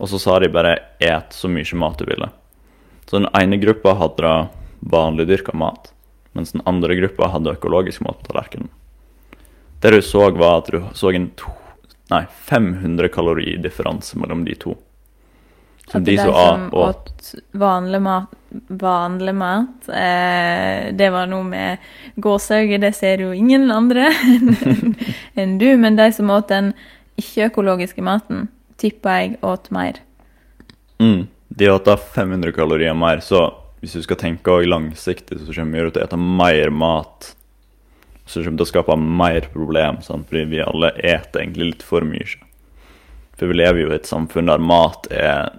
Og 0.00 0.10
så 0.10 0.18
sa 0.18 0.38
de 0.40 0.48
bare 0.48 0.78
'et 0.98 1.30
så 1.30 1.48
mye 1.48 1.76
mat 1.76 1.98
du 1.98 2.04
ville'. 2.06 2.32
Så 3.06 3.18
den 3.20 3.28
ene 3.34 3.60
gruppa 3.60 3.94
hadde 3.94 4.22
da 4.22 4.48
vanlig 4.80 5.28
dyrka 5.28 5.54
mat, 5.54 5.92
mens 6.32 6.52
den 6.52 6.62
andre 6.66 6.94
gruppa 6.96 7.28
hadde 7.28 7.54
økologisk 7.54 8.00
mat 8.00 8.18
på 8.18 8.32
tallerkenen. 8.32 8.70
Det 9.80 9.90
du 9.90 10.02
så, 10.02 10.30
var 10.30 10.58
at 10.58 10.70
du 10.70 10.80
så 10.94 11.14
en 11.14 11.30
nei, 12.10 12.24
500 12.46 13.08
kaloridifferanse 13.14 14.18
mellom 14.18 14.44
de 14.44 14.54
to. 14.54 14.76
Så 15.90 15.98
At 15.98 16.04
de 16.04 16.16
som 16.18 16.68
åt 16.72 17.10
åt 17.10 17.34
vanlig 17.52 18.02
mat, 18.02 18.30
vanlig 18.68 19.34
mat 19.34 19.88
eh, 19.88 20.94
Det 20.94 21.08
var 21.10 21.26
noe 21.26 21.42
med 21.42 21.78
gåsehud, 22.14 22.80
det 22.80 22.92
ser 22.94 23.24
jo 23.24 23.32
ingen 23.34 23.70
andre 23.74 24.06
enn 24.06 24.94
enn 25.34 25.58
du. 25.58 25.66
Men 25.76 25.98
de 25.98 26.10
som 26.14 26.30
åt 26.30 26.48
den 26.52 26.72
ikke-økologiske 27.20 28.02
maten, 28.06 28.48
tipper 28.80 29.18
jeg 29.18 29.36
åt 29.42 29.70
mer. 29.74 29.98
mm, 30.98 31.26
De 31.48 31.70
åt 31.70 31.84
da 31.84 31.96
500 31.96 32.52
kalorier 32.52 32.94
mer, 32.94 33.20
så 33.20 33.48
hvis 33.80 33.92
du 33.98 34.02
skal 34.04 34.16
tenke 34.20 34.60
langsiktig, 34.66 35.40
så 35.40 35.52
kommer 35.52 35.84
du 35.84 35.90
til 35.90 36.02
å 36.02 36.06
ete 36.06 36.20
mer 36.20 36.70
mat. 36.70 37.34
Så 38.30 38.44
kommer 38.44 38.60
det 38.60 38.68
å 38.68 38.70
skape 38.70 38.94
mer 38.94 39.48
problem, 39.50 39.98
sant? 40.06 40.28
fordi 40.30 40.44
vi 40.52 40.62
alle 40.62 40.92
eter 41.02 41.42
egentlig 41.42 41.72
litt 41.72 41.82
for 41.82 42.06
mye. 42.06 42.28
For 43.34 43.50
vi 43.50 43.56
lever 43.58 43.82
jo 43.82 43.90
i 43.90 43.96
et 43.96 44.06
samfunn 44.06 44.50
der 44.50 44.62
mat 44.62 45.08
er 45.10 45.56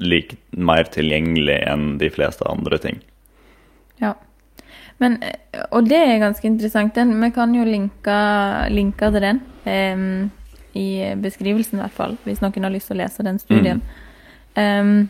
like 0.00 0.38
mer 0.56 0.88
tilgjengelig 0.92 1.58
enn 1.68 1.98
de 2.00 2.08
fleste 2.12 2.46
andre 2.48 2.78
ting. 2.80 3.02
Ja. 4.00 4.14
Men, 5.02 5.18
eh, 5.22 5.64
og 5.70 5.90
det 5.90 5.98
er 5.98 6.22
ganske 6.22 6.48
interessant. 6.48 6.94
Den, 6.96 7.12
vi 7.20 7.30
kan 7.36 7.52
jo 7.54 7.66
linke, 7.68 8.16
linke 8.72 9.10
til 9.12 9.26
den 9.26 9.42
um, 9.66 10.30
i 10.76 10.88
beskrivelsen, 11.20 11.76
i 11.76 11.84
hvert 11.84 11.96
fall, 11.96 12.16
hvis 12.24 12.40
noen 12.44 12.68
har 12.68 12.72
lyst 12.72 12.88
til 12.92 12.96
å 12.96 13.02
lese 13.02 13.26
den 13.26 13.40
studien. 13.42 13.82
Em, 14.56 15.08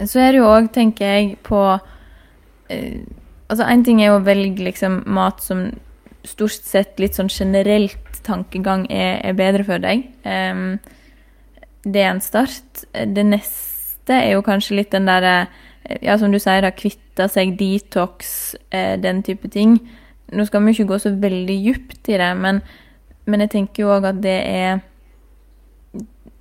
så 0.00 0.22
er 0.22 0.32
det 0.32 0.40
jo 0.40 0.48
òg, 0.48 0.72
tenker 0.72 1.12
jeg, 1.12 1.36
på 1.44 1.62
uh, 1.76 2.98
Altså, 3.46 3.62
én 3.70 3.84
ting 3.86 4.00
er 4.02 4.08
jo 4.08 4.16
å 4.18 4.24
velge 4.26 4.64
liksom 4.66 5.04
mat 5.14 5.38
som 5.38 5.68
stort 6.26 6.66
sett 6.66 7.00
litt 7.02 7.16
sånn 7.18 7.30
generelt 7.32 8.20
tankegang 8.26 8.86
er, 8.90 9.20
er 9.24 9.36
bedre 9.38 9.66
for 9.66 9.82
deg. 9.82 10.08
Um, 10.26 10.78
det 11.86 12.02
er 12.02 12.10
en 12.10 12.24
start. 12.24 12.86
Det 12.92 13.24
neste 13.26 14.16
er 14.16 14.34
jo 14.34 14.44
kanskje 14.46 14.80
litt 14.80 14.92
den 14.94 15.06
derre 15.08 15.46
ja, 16.02 16.16
som 16.18 16.32
du 16.32 16.38
sier, 16.42 16.64
da, 16.64 16.72
kvitte 16.74 17.28
seg, 17.30 17.54
detox, 17.58 18.54
eh, 18.74 18.96
den 19.00 19.22
type 19.26 19.48
ting. 19.52 19.78
Nå 20.34 20.46
skal 20.48 20.64
vi 20.64 20.74
ikke 20.74 20.90
gå 20.90 20.98
så 21.02 21.12
veldig 21.14 21.56
djupt 21.62 22.10
i 22.10 22.18
det, 22.18 22.30
men, 22.40 22.60
men 23.30 23.44
jeg 23.44 23.52
tenker 23.54 23.84
jo 23.84 23.92
òg 23.94 24.08
at 24.10 24.22
det 24.24 24.38
er 24.42 24.84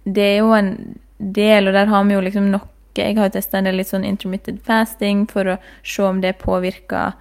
Det 0.06 0.22
er 0.22 0.38
jo 0.38 0.52
en 0.54 0.72
del, 1.18 1.68
og 1.68 1.74
der 1.74 1.90
har 1.90 2.04
vi 2.06 2.14
jo 2.14 2.22
liksom 2.22 2.50
noe 2.54 2.68
Jeg 2.98 3.18
har 3.18 3.28
jo 3.28 3.36
testa 3.36 3.58
en 3.58 3.66
del 3.68 3.80
litt 3.80 3.90
sånn 3.90 4.06
intermittent 4.08 4.62
fasting 4.64 5.26
for 5.28 5.50
å 5.50 5.56
se 5.84 6.04
om 6.06 6.22
det 6.22 6.38
påvirker 6.40 7.14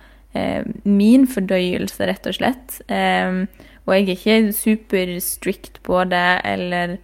min 0.85 1.27
fordøyelse, 1.31 2.07
rett 2.09 2.27
og 2.27 2.35
slett. 2.35 2.81
Eh, 2.91 3.45
og 3.87 3.93
jeg 3.95 4.07
er 4.09 4.15
ikke 4.17 4.53
super 4.57 5.13
strict 5.21 5.83
på 5.87 6.01
det 6.11 6.41
eller 6.45 6.97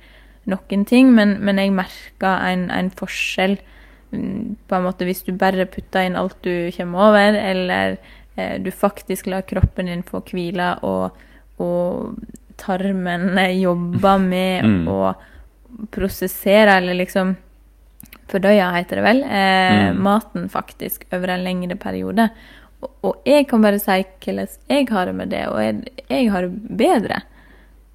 noen 0.51 0.85
ting, 0.89 1.13
men, 1.15 1.37
men 1.45 1.59
jeg 1.61 1.71
merker 1.77 2.41
en, 2.49 2.71
en 2.75 2.89
forskjell 2.91 3.59
mm, 4.11 4.57
på 4.67 4.75
en 4.79 4.87
måte 4.87 5.05
hvis 5.07 5.23
du 5.27 5.33
bare 5.37 5.67
putter 5.71 6.09
inn 6.09 6.17
alt 6.19 6.39
du 6.43 6.71
kommer 6.75 7.11
over, 7.11 7.37
eller 7.39 7.99
eh, 8.37 8.57
du 8.59 8.71
faktisk 8.73 9.29
lar 9.31 9.43
kroppen 9.47 9.87
din 9.93 10.03
få 10.03 10.23
hvile, 10.31 10.73
og, 10.83 11.13
og 11.61 12.17
tarmen 12.61 13.37
jobber 13.67 14.19
med 14.19 14.65
Mm. 14.65 14.89
å 14.91 15.15
prosessere, 15.95 16.79
eller 16.81 16.97
liksom 16.99 17.37
fordøye, 18.31 18.67
heter 18.75 18.99
det 19.01 19.05
vel, 19.05 19.23
eh, 19.25 19.91
Mm. 19.93 20.01
maten 20.03 20.49
faktisk 20.51 21.05
over 21.13 21.29
en 21.31 21.45
lengre 21.45 21.77
periode. 21.77 22.31
Og, 22.83 23.17
jeg 23.29 23.47
kan 23.51 23.61
bare 23.63 23.79
si 23.83 23.99
hvordan 24.25 24.49
jeg 24.71 24.87
har 24.89 25.07
det 25.11 25.15
med 25.15 25.29
det, 25.35 25.43
og 25.49 25.59
jeg, 25.61 25.81
jeg 26.09 26.31
har 26.33 26.43
det 26.49 26.77
bedre 26.81 27.23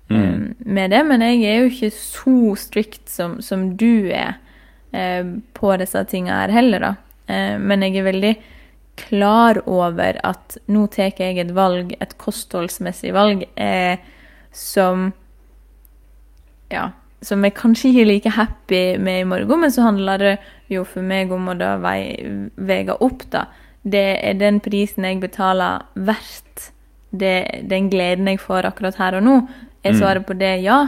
Mm. 0.08 0.54
med 0.62 0.91
det, 0.93 1.00
men 1.08 1.21
jeg 1.26 1.39
er 1.50 1.63
jo 1.63 1.69
ikke 1.71 1.88
så 1.89 2.56
strict 2.62 3.10
som, 3.10 3.39
som 3.41 3.71
du 3.76 4.06
er 4.13 4.36
eh, 4.93 5.24
på 5.58 5.71
disse 5.82 6.04
tingene 6.12 6.43
her 6.43 6.54
heller, 6.54 6.80
da. 6.84 6.91
Eh, 7.26 7.56
men 7.58 7.82
jeg 7.82 7.98
er 7.98 8.06
veldig 8.06 8.34
klar 9.02 9.58
over 9.65 10.19
at 10.24 10.60
nå 10.69 10.86
tar 10.93 11.10
jeg 11.17 11.39
et 11.41 11.50
valg, 11.58 11.95
et 12.00 12.13
kostholdsmessig 12.21 13.15
valg, 13.17 13.48
eh, 13.58 13.98
som 14.54 15.12
Ja, 16.69 16.91
som 17.26 17.43
jeg 17.45 17.56
kanskje 17.58 17.89
ikke 17.89 18.02
er 18.06 18.12
like 18.12 18.30
happy 18.38 18.84
med 19.02 19.21
i 19.24 19.28
morgen, 19.30 19.60
men 19.65 19.71
så 19.74 19.88
handler 19.89 20.17
det 20.21 20.36
jo 20.69 20.84
for 20.86 21.02
meg 21.02 21.32
om 21.34 21.50
å 21.50 21.58
da 21.58 21.76
vei- 21.82 22.50
veie 22.58 22.93
opp, 23.02 23.26
da. 23.34 23.48
Det 23.88 24.19
er 24.24 24.34
den 24.39 24.60
prisen 24.60 25.04
jeg 25.06 25.19
betaler 25.21 25.84
verdt 25.95 26.71
det, 27.15 27.67
den 27.69 27.89
gleden 27.89 28.28
jeg 28.28 28.39
får 28.41 28.65
akkurat 28.71 28.95
her 29.00 29.15
og 29.19 29.24
nå. 29.24 29.36
Er 29.86 29.91
Mm. 29.93 30.00
svaret 30.00 30.26
på 30.26 30.38
det 30.38 30.63
ja? 30.63 30.88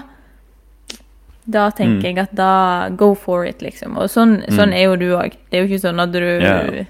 Da 1.50 1.70
tenker 1.72 2.02
Mm. 2.02 2.16
jeg 2.16 2.18
at 2.20 2.36
da 2.36 2.90
go 2.90 3.14
for 3.16 3.46
it, 3.46 3.60
liksom. 3.62 3.96
Og 3.98 4.10
sånn, 4.10 4.44
sånn 4.50 4.74
er 4.74 4.84
jo 4.90 4.96
du 4.98 5.12
òg. 5.16 5.32
Det 5.50 5.54
er 5.60 5.66
jo 5.68 5.76
ikke 5.76 5.88
sånn 5.88 6.02
at 6.02 6.12
du 6.12 6.20
Ja. 6.20 6.84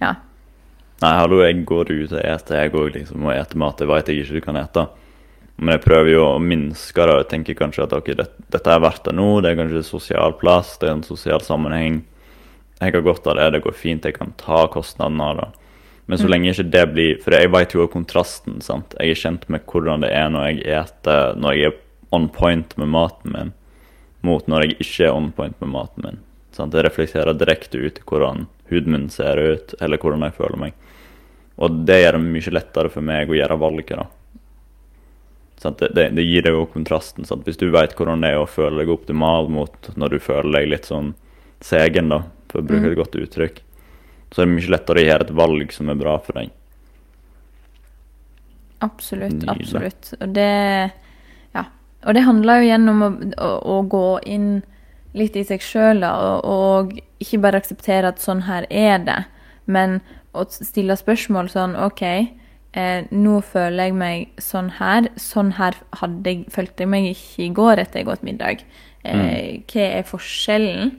Ja. 0.00 0.14
Nei, 1.00 1.12
hallo, 1.14 1.42
jeg 1.44 1.64
går 1.64 1.90
ut 1.90 2.12
og 2.12 2.20
eter, 2.24 2.56
jeg 2.56 2.72
òg, 2.72 2.92
liksom, 2.94 3.22
og 3.24 3.32
eter 3.32 3.56
mat 3.56 3.78
jeg 3.78 3.86
vet 3.88 4.06
jeg 4.06 4.16
ikke 4.24 4.32
du 4.34 4.40
kan 4.40 4.56
ete. 4.56 4.88
Men 5.60 5.78
jeg 5.78 5.84
prøver 5.84 6.10
jo 6.12 6.24
å 6.24 6.40
minske 6.40 6.94
det 6.94 7.14
og 7.14 7.28
tenker 7.28 7.54
kanskje 7.54 7.82
at 7.84 7.92
ok, 7.92 8.04
det, 8.16 8.26
dette 8.50 8.66
er 8.66 8.80
verdt 8.80 9.04
det 9.04 9.14
nå, 9.14 9.40
det 9.42 9.52
er 9.52 9.62
kanskje 9.64 9.84
sosial 9.84 10.32
plass, 10.32 10.76
det 10.78 10.88
er 10.88 10.92
en 10.94 11.02
sosial 11.02 11.40
sammenheng. 11.40 12.02
Jeg 12.80 12.94
har 12.94 13.02
godt 13.02 13.26
av 13.26 13.36
det, 13.36 13.50
det 13.56 13.62
går 13.64 13.74
fint, 13.74 14.04
jeg 14.06 14.14
kan 14.14 14.32
ta 14.38 14.66
kostnaden 14.70 15.20
av 15.20 15.36
det. 15.36 15.48
Men 16.06 16.18
så 16.18 16.24
Mm. 16.24 16.30
lenge 16.30 16.50
ikke 16.54 16.70
det 16.70 16.84
blir 16.94 17.22
For 17.22 17.30
jeg 17.32 17.50
vet 17.50 17.72
jo 17.74 17.86
kontrasten, 17.88 18.62
sant. 18.62 18.94
Jeg 18.98 19.10
er 19.10 19.14
kjent 19.14 19.48
med 19.48 19.66
hvordan 19.66 20.00
det 20.00 20.10
er 20.10 20.30
når 20.30 20.46
jeg 20.46 20.66
eter, 20.66 21.36
når 21.36 21.52
jeg 21.54 21.64
er 21.66 21.74
on 22.12 22.28
point 22.28 22.78
med 22.78 22.88
maten 22.88 23.32
min, 23.32 23.52
mot 24.22 24.46
når 24.46 24.62
jeg 24.62 24.78
ikke 24.80 25.04
er 25.06 25.12
on 25.14 25.32
point 25.32 25.60
med 25.60 25.68
maten 25.70 26.04
min. 26.04 26.18
Sant? 26.52 26.72
Det 26.72 26.84
reflekterer 26.84 27.36
direkte 27.36 27.78
ut 27.78 27.98
i 27.98 28.02
hvordan 28.02 28.46
huden 28.70 28.92
min 28.92 29.08
ser 29.10 29.36
ut, 29.36 29.74
eller 29.80 29.98
hvordan 29.98 30.22
jeg 30.22 30.32
føler 30.34 30.56
meg. 30.58 30.72
Og 31.58 31.84
det 31.84 32.02
gjør 32.04 32.12
det 32.12 32.22
mye 32.22 32.54
lettere 32.54 32.90
for 32.90 33.00
meg 33.02 33.28
å 33.28 33.34
gjøre 33.36 33.58
valget, 33.58 33.96
da. 33.98 34.06
Sant? 35.58 35.78
Det, 35.78 35.92
det, 35.94 36.14
det 36.14 36.24
gir 36.24 36.42
deg 36.46 36.54
jo 36.54 36.66
kontrasten. 36.70 37.26
Sant? 37.26 37.44
Hvis 37.44 37.58
du 37.58 37.68
vet 37.74 37.94
hvordan 37.98 38.22
det 38.22 38.30
er 38.32 38.40
å 38.42 38.48
føle 38.48 38.78
deg 38.80 38.92
optimal 38.94 39.48
mot 39.50 39.90
når 39.96 40.08
du 40.14 40.18
føler 40.22 40.52
deg 40.60 40.68
litt 40.70 40.88
sånn 40.88 41.14
segen, 41.60 42.08
da, 42.08 42.22
for 42.48 42.60
å 42.62 42.66
bruke 42.68 42.90
et 42.90 42.96
godt 42.98 43.16
uttrykk, 43.20 43.60
så 44.32 44.42
er 44.42 44.46
det 44.48 44.54
mye 44.56 44.72
lettere 44.74 45.02
å 45.02 45.06
gjøre 45.08 45.26
et 45.28 45.36
valg 45.38 45.72
som 45.72 45.88
er 45.92 45.98
bra 46.00 46.18
for 46.20 46.38
deg. 46.40 46.50
Absolutt, 48.84 49.32
Nydelig. 49.32 49.50
absolutt. 49.60 50.12
Og 50.20 50.34
det 50.34 50.92
Ja. 51.54 51.64
Og 52.06 52.14
det 52.14 52.22
handler 52.22 52.60
jo 52.60 52.66
igjen 52.68 52.88
om 52.88 53.02
å, 53.02 53.08
å, 53.42 53.48
å 53.78 53.82
gå 53.90 54.20
inn 54.26 54.62
litt 55.18 55.34
i 55.36 55.42
seg 55.44 55.60
sjøl, 55.64 56.04
og, 56.04 56.44
og 56.44 56.92
ikke 57.18 57.40
bare 57.42 57.58
akseptere 57.58 58.12
at 58.12 58.20
sånn 58.22 58.44
her 58.46 58.66
er 58.70 58.98
det, 59.02 59.16
men 59.66 60.00
å 60.36 60.44
stille 60.46 60.94
spørsmål 60.96 61.48
sånn 61.50 61.74
OK, 61.74 62.02
eh, 62.04 63.08
nå 63.10 63.40
føler 63.42 63.88
jeg 63.88 63.94
meg 63.98 64.28
sånn 64.38 64.68
her. 64.78 65.08
Sånn 65.18 65.54
her 65.58 65.74
hadde 65.98 66.30
jeg, 66.30 66.44
følte 66.54 66.84
jeg 66.84 66.92
meg 66.92 67.10
ikke 67.16 67.42
i 67.48 67.52
går 67.56 67.82
etter 67.82 68.02
jeg 68.04 68.12
åt 68.12 68.22
middag. 68.22 68.62
Eh, 69.04 69.58
Hva 69.66 69.88
er 69.98 70.06
forskjellen? 70.06 70.98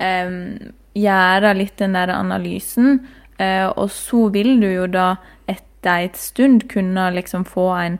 um, 0.00 0.72
gjøre 0.94 1.54
litt 1.56 1.76
den 1.78 1.92
der 1.94 2.08
analysen, 2.14 3.00
eh, 3.38 3.66
og 3.68 3.90
så 3.94 4.28
vil 4.34 4.56
du 4.60 4.66
jo 4.72 4.86
da 4.90 5.16
etter 5.48 6.06
en 6.06 6.14
stund 6.18 6.68
kunne 6.68 7.10
liksom 7.14 7.44
få 7.48 7.68
en, 7.78 7.98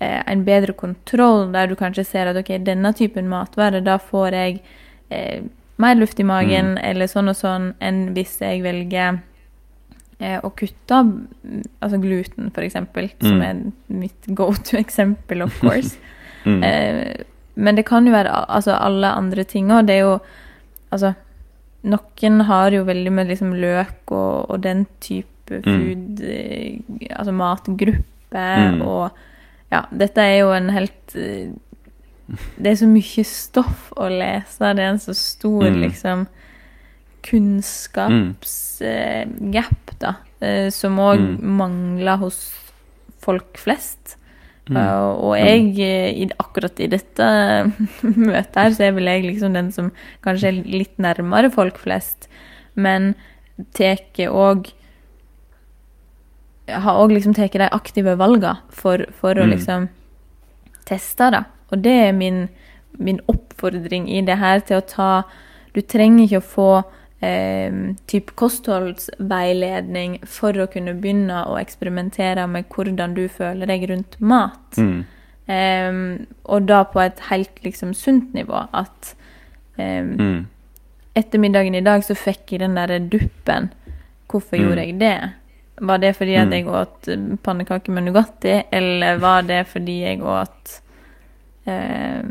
eh, 0.00 0.22
en 0.26 0.44
bedre 0.44 0.72
kontroll, 0.72 1.52
der 1.52 1.66
du 1.66 1.74
kanskje 1.76 2.04
ser 2.06 2.26
at 2.30 2.36
ok, 2.36 2.58
denne 2.64 2.92
typen 2.94 3.28
matvare, 3.28 3.80
da 3.84 3.96
får 3.98 4.30
jeg 4.32 4.60
eh, 5.10 5.40
mer 5.78 5.94
luft 5.94 6.20
i 6.20 6.24
magen, 6.26 6.76
eller 6.78 7.06
sånn 7.06 7.28
og 7.30 7.36
sånn, 7.38 7.72
enn 7.80 8.12
hvis 8.14 8.38
jeg 8.42 8.62
velger 8.62 9.20
eh, 10.20 10.38
å 10.42 10.50
kutte 10.50 10.96
mm, 11.06 11.62
altså 11.80 12.00
gluten, 12.02 12.50
for 12.54 12.62
eksempel, 12.66 13.08
som 13.22 13.38
Mm. 13.38 13.42
er 13.42 13.72
mitt 13.94 14.26
go 14.34 14.52
to-eksempel, 14.52 15.42
of 15.46 15.58
course. 15.60 15.96
Mm. 16.46 16.62
Eh, 16.64 17.24
men 17.56 17.74
det 17.74 17.82
kan 17.84 18.06
jo 18.06 18.12
være 18.12 18.30
altså, 18.48 18.70
alle 18.80 19.08
andre 19.10 19.42
ting 19.44 19.68
òg. 19.74 19.86
Det 19.86 19.94
er 19.96 20.04
jo 20.06 20.20
Altså, 20.92 21.14
noen 21.84 22.40
har 22.48 22.70
jo 22.74 22.84
veldig 22.84 23.12
med 23.12 23.28
liksom 23.28 23.52
løk 23.54 24.10
og, 24.10 24.50
og 24.50 24.60
den 24.62 24.86
type 25.00 25.62
food 25.64 26.18
mm. 26.20 27.08
Altså 27.16 27.32
matgruppe 27.32 28.04
Mm. 28.34 28.82
og 28.82 29.10
Ja, 29.72 29.82
dette 29.92 30.18
er 30.20 30.38
jo 30.40 30.50
en 30.52 30.68
helt 30.70 31.14
eh, 31.16 31.48
Det 32.58 32.66
er 32.66 32.74
så 32.76 32.86
mye 32.88 33.24
stoff 33.24 33.92
å 33.96 34.08
lese. 34.12 34.58
Det 34.74 34.78
er 34.84 34.90
en 34.90 34.98
så 34.98 35.14
stor, 35.16 35.64
Mm. 35.70 35.80
liksom 35.80 36.26
kunnskapsgap, 38.78 39.98
da, 39.98 40.14
eh, 40.40 40.70
som 40.70 40.96
òg 40.98 41.18
Mm. 41.20 41.42
mangler 41.56 42.16
hos 42.18 42.52
folk 43.20 43.56
flest. 43.56 44.16
Mm. 44.68 44.76
Uh, 44.76 45.12
og 45.24 45.34
jeg, 45.38 45.62
eh, 45.80 46.10
i, 46.22 46.26
akkurat 46.38 46.80
i 46.84 46.88
dette 46.92 47.28
møtet 48.02 48.58
her, 48.60 48.74
så 48.76 48.84
er 48.88 48.96
vel 48.98 49.08
jeg 49.08 49.24
liksom 49.24 49.54
den 49.56 49.70
som 49.72 49.90
kanskje 50.26 50.50
er 50.50 50.58
litt 50.68 50.98
nærmere 51.00 51.48
folk 51.54 51.78
flest, 51.80 52.28
men 52.76 53.14
tar 53.74 54.02
òg 54.28 54.68
Har 56.68 56.98
òg 57.00 57.14
liksom 57.14 57.32
tatt 57.32 57.56
de 57.56 57.64
aktive 57.72 58.12
valgene 58.20 58.58
for, 58.68 59.06
for 59.16 59.32
å 59.40 59.46
Mm. 59.46 59.50
liksom 59.54 59.88
teste 60.84 61.30
det. 61.32 61.44
Og 61.72 61.82
det 61.82 61.94
er 62.08 62.12
min, 62.12 62.48
min 62.98 63.20
oppfordring 63.26 64.08
i 64.12 64.20
det 64.20 64.36
her 64.36 64.60
til 64.60 64.76
å 64.76 64.86
ta 64.86 65.22
Du 65.74 65.80
trenger 65.80 66.24
ikke 66.26 66.42
å 66.42 66.50
få 66.52 66.84
eh, 67.22 67.72
typ 68.06 68.30
kostholdsveiledning 68.36 70.18
for 70.26 70.52
å 70.52 70.66
kunne 70.70 70.94
begynne 71.00 71.44
å 71.48 71.56
eksperimentere 71.60 72.46
med 72.50 72.68
hvordan 72.70 73.14
du 73.16 73.24
føler 73.28 73.66
deg 73.66 73.88
rundt 73.90 74.18
mat. 74.20 74.76
Mm. 74.78 75.04
Em, 75.48 76.26
og 76.44 76.66
da 76.68 76.82
på 76.84 77.00
et 77.00 77.20
helt 77.30 77.62
liksom 77.64 77.94
sunt 77.96 78.34
nivå. 78.34 78.66
At 78.72 79.14
em, 79.78 80.16
Mm. 80.18 80.46
etter 81.16 81.38
middagen 81.38 81.74
i 81.74 81.80
dag 81.80 82.02
så 82.02 82.14
fikk 82.14 82.52
jeg 82.52 82.60
den 82.60 82.74
derre 82.74 82.98
duppen. 83.00 83.70
Hvorfor 84.28 84.56
Mm. 84.58 84.64
gjorde 84.68 84.86
jeg 84.86 84.98
det? 84.98 85.30
Var 85.80 85.98
det 85.98 86.16
fordi 86.16 86.36
at 86.36 86.48
Mm. 86.48 86.52
jeg 86.52 86.66
åt 86.66 87.08
eh, 87.08 87.36
pannekaker 87.42 87.90
med 87.92 88.02
Nugatti, 88.04 88.64
eller 88.72 89.16
var 89.18 89.42
det 89.42 89.66
fordi 89.68 90.00
jeg 90.02 90.20
åt 90.22 90.80
eh, 91.66 92.22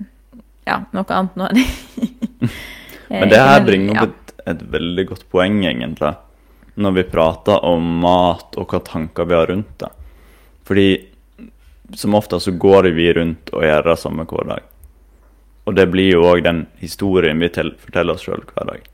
ja, 0.67 0.80
noe 0.93 1.06
annet 1.10 1.36
nå? 1.36 1.47
Men 3.10 3.30
det 3.30 3.38
her 3.39 3.60
Eh, 3.62 3.65
bringer 3.65 3.93
ja. 3.95 4.02
Et, 4.48 4.64
veldig 4.74 5.06
godt 5.12 5.28
poeng, 5.34 5.62
egentlig. 5.66 6.14
Når 6.78 6.96
vi 6.98 7.10
prater 7.12 7.64
om 7.66 7.86
mat 8.04 8.58
og 8.58 8.74
hva 8.74 8.82
tanker 8.86 9.28
vi 9.30 9.38
har 9.38 9.50
rundt 9.52 9.78
det. 9.82 9.92
Fordi 10.68 10.90
som 11.96 12.16
ofte 12.16 12.40
så 12.40 12.52
går 12.52 12.92
vi 12.96 13.14
rundt 13.14 13.50
og 13.56 13.64
gjør 13.64 13.92
det 13.92 13.98
samme 14.02 14.28
hver 14.28 14.50
dag. 14.50 14.68
Og 15.68 15.76
det 15.76 15.88
blir 15.92 16.14
jo 16.14 16.26
òg 16.28 16.44
den 16.46 16.66
historien 16.80 17.40
vi 17.44 17.50
forteller 17.52 18.16
oss 18.16 18.26
sjøl 18.28 18.44
hver 18.48 18.70
dag. 18.72 18.86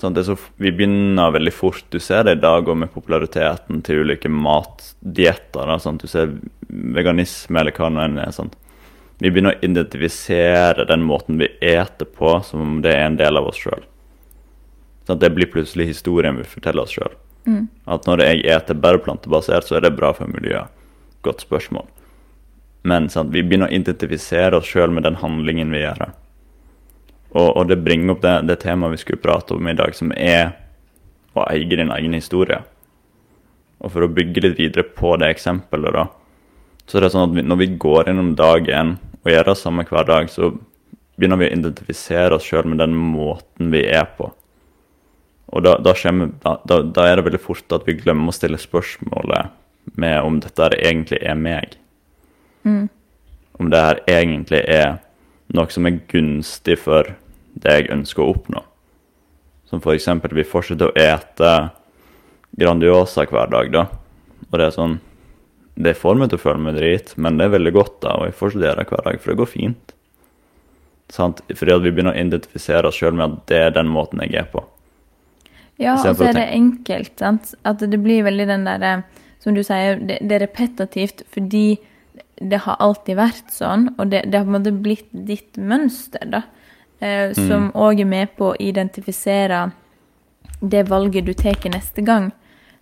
Sånn, 0.00 0.16
så, 0.26 0.34
vi 0.58 0.72
begynner 0.74 1.34
veldig 1.34 1.52
fort. 1.54 1.84
Du 1.90 2.00
ser 2.02 2.24
det 2.26 2.38
i 2.38 2.42
dag 2.42 2.66
òg 2.66 2.78
med 2.78 2.90
populariteten 2.94 3.82
til 3.86 4.02
ulike 4.02 4.30
matdietter. 4.30 5.76
Sånn. 5.82 6.00
Du 6.02 6.08
ser 6.10 6.32
veganisme 6.68 7.60
eller 7.60 7.74
hva 7.76 7.90
det 7.92 8.06
enn 8.08 8.18
er. 8.24 8.34
Sånn. 8.34 8.50
Vi 9.22 9.30
begynner 9.30 9.54
å 9.54 9.62
identifisere 9.62 10.88
den 10.88 11.04
måten 11.06 11.38
vi 11.38 11.50
eter 11.60 12.08
på, 12.08 12.34
som 12.42 12.64
om 12.64 12.80
det 12.82 12.96
er 12.96 13.06
en 13.06 13.20
del 13.20 13.38
av 13.38 13.50
oss 13.52 13.60
sjøl. 13.62 13.84
Sånn, 15.06 15.18
det 15.18 15.32
blir 15.34 15.50
plutselig 15.50 15.88
historien 15.90 16.38
vi 16.38 16.46
forteller 16.46 16.86
oss 16.86 16.94
sjøl. 16.94 17.14
Mm. 17.46 17.66
At 17.90 18.06
når 18.06 18.22
jeg 18.22 18.44
eter 18.54 18.78
bare 18.78 19.02
plantebasert, 19.02 19.66
så 19.66 19.78
er 19.78 19.86
det 19.86 19.96
bra 19.96 20.12
for 20.14 20.30
miljøet. 20.30 20.70
Godt 21.26 21.42
spørsmål. 21.42 21.88
Men 22.86 23.08
sant, 23.10 23.30
vi 23.34 23.44
begynner 23.46 23.70
å 23.70 23.74
identifisere 23.74 24.58
oss 24.58 24.70
sjøl 24.70 24.94
med 24.94 25.06
den 25.06 25.18
handlingen 25.22 25.70
vi 25.74 25.84
gjør. 25.84 26.08
Og, 27.32 27.48
og 27.48 27.68
det 27.70 27.80
bringer 27.82 28.14
opp 28.14 28.24
det, 28.24 28.34
det 28.50 28.58
temaet 28.62 28.96
vi 28.96 29.02
skulle 29.04 29.22
prate 29.22 29.54
om 29.56 29.70
i 29.70 29.76
dag, 29.78 29.94
som 29.96 30.10
er 30.16 30.56
å 31.38 31.46
eie 31.48 31.68
din 31.68 31.92
egen 31.94 32.18
historie. 32.18 32.58
Og 33.82 33.94
for 33.94 34.04
å 34.04 34.10
bygge 34.10 34.44
litt 34.44 34.58
videre 34.58 34.84
på 34.86 35.14
det 35.18 35.30
eksempelet, 35.32 35.94
da, 35.96 36.08
så 36.86 36.98
er 36.98 37.06
det 37.06 37.12
sånn 37.14 37.30
at 37.30 37.38
vi, 37.38 37.46
når 37.46 37.60
vi 37.62 37.70
går 37.80 38.10
gjennom 38.10 38.34
dagen 38.38 38.96
og 39.22 39.30
gjør 39.30 39.48
det 39.48 39.58
samme 39.58 39.86
hver 39.88 40.06
dag, 40.10 40.30
så 40.30 40.50
begynner 41.16 41.40
vi 41.40 41.48
å 41.48 41.54
identifisere 41.54 42.36
oss 42.36 42.46
sjøl 42.46 42.68
med 42.68 42.82
den 42.82 42.94
måten 42.98 43.70
vi 43.72 43.84
er 43.86 44.06
på. 44.18 44.32
Og 45.52 45.64
da, 45.66 45.76
da, 45.84 45.92
kommer, 45.96 46.32
da, 46.40 46.80
da, 46.80 47.04
er 47.06 47.18
det 47.18 47.26
veldig 47.26 47.42
fort 47.42 47.74
at 47.76 47.84
vi 47.88 47.98
glemmer 47.98 48.32
å 48.32 48.36
stille 48.36 48.60
spørsmålet 48.60 49.52
med 50.00 50.18
om 50.24 50.38
dette 50.40 50.70
egentlig 50.78 51.20
er 51.20 51.36
meg. 51.36 51.76
Mm. 52.64 52.86
Om 53.60 53.72
det 53.72 53.82
her 53.84 54.00
egentlig 54.08 54.62
er 54.64 54.96
noe 55.52 55.68
som 55.72 55.86
er 55.88 56.00
gunstig 56.08 56.78
for 56.80 57.12
det 57.60 57.76
jeg 57.76 57.92
ønsker 57.92 58.24
å 58.24 58.32
oppnå. 58.32 58.64
Som 59.68 59.82
for 59.84 59.96
eksempel 59.96 60.32
vi 60.36 60.48
fortsetter 60.48 60.88
å 60.88 60.96
ete 60.96 61.52
Grandiosa 62.60 63.24
hver 63.24 63.48
dag, 63.52 63.70
da. 63.72 63.86
Og 64.50 64.58
det 64.60 64.66
er 64.66 64.74
sånn 64.74 64.98
Det 65.72 65.94
får 65.96 66.18
meg 66.20 66.28
til 66.28 66.36
å 66.36 66.42
føle 66.42 66.60
meg 66.60 66.74
drit, 66.76 67.14
men 67.16 67.38
det 67.38 67.46
er 67.46 67.54
veldig 67.54 67.70
godt, 67.72 67.94
da, 68.04 68.18
og 68.20 68.26
jeg 68.28 68.36
fortsetter 68.36 68.76
det 68.76 68.90
hver 68.90 69.04
dag, 69.06 69.20
for 69.20 69.32
det 69.32 69.38
går 69.40 69.48
fint. 69.48 69.94
Sant? 71.08 71.40
Fordi 71.48 71.72
at 71.72 71.84
vi 71.84 71.92
begynner 71.92 72.12
å 72.12 72.20
identifisere 72.20 72.90
oss 72.90 72.98
sjøl 73.00 73.16
med 73.16 73.24
at 73.24 73.46
det 73.48 73.60
er 73.60 73.72
den 73.78 73.88
måten 73.88 74.20
jeg 74.20 74.36
er 74.36 74.50
på. 74.52 74.60
Ja, 75.78 75.94
og 75.96 76.16
så 76.16 76.28
er 76.28 76.32
det 76.36 76.48
enkelt. 76.52 77.14
Sant? 77.18 77.54
At 77.64 77.78
det 77.78 77.98
blir 78.02 78.22
veldig 78.24 78.46
den 78.46 78.64
derre 78.68 79.02
Som 79.42 79.54
du 79.54 79.62
sier, 79.66 79.96
det, 79.98 80.18
det 80.22 80.36
er 80.36 80.44
repetitivt 80.46 81.24
fordi 81.34 81.78
det 82.42 82.60
har 82.64 82.76
alltid 82.78 83.16
vært 83.16 83.50
sånn, 83.50 83.88
og 83.98 84.10
det, 84.10 84.24
det 84.30 84.38
har 84.38 84.44
på 84.46 84.50
en 84.52 84.56
måte 84.56 84.72
blitt 84.82 85.08
ditt 85.12 85.56
mønster, 85.58 86.24
da. 86.30 86.40
Eh, 87.02 87.32
som 87.34 87.70
òg 87.74 88.00
er 88.00 88.06
med 88.06 88.32
på 88.38 88.52
å 88.52 88.56
identifisere 88.62 89.72
det 90.62 90.84
valget 90.88 91.26
du 91.26 91.32
tar 91.34 91.58
neste 91.70 92.02
gang. 92.06 92.30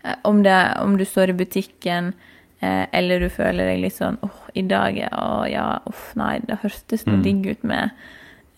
Eh, 0.04 0.14
om, 0.24 0.42
det, 0.42 0.56
om 0.80 0.96
du 0.96 1.04
står 1.04 1.30
i 1.32 1.38
butikken, 1.40 2.12
eh, 2.60 2.84
eller 2.92 3.20
du 3.20 3.28
føler 3.32 3.72
deg 3.72 3.80
litt 3.86 3.96
sånn 3.96 4.18
åh, 4.24 4.40
i 4.54 4.62
dag 4.62 4.98
er 4.98 5.12
åh, 5.16 5.44
ja, 5.48 5.78
uff, 5.88 6.12
nei, 6.20 6.38
det 6.44 6.60
hørtes 6.62 7.06
noe 7.06 7.16
Mm. 7.20 7.22
digg 7.24 7.46
ut 7.54 7.64
med 7.64 7.90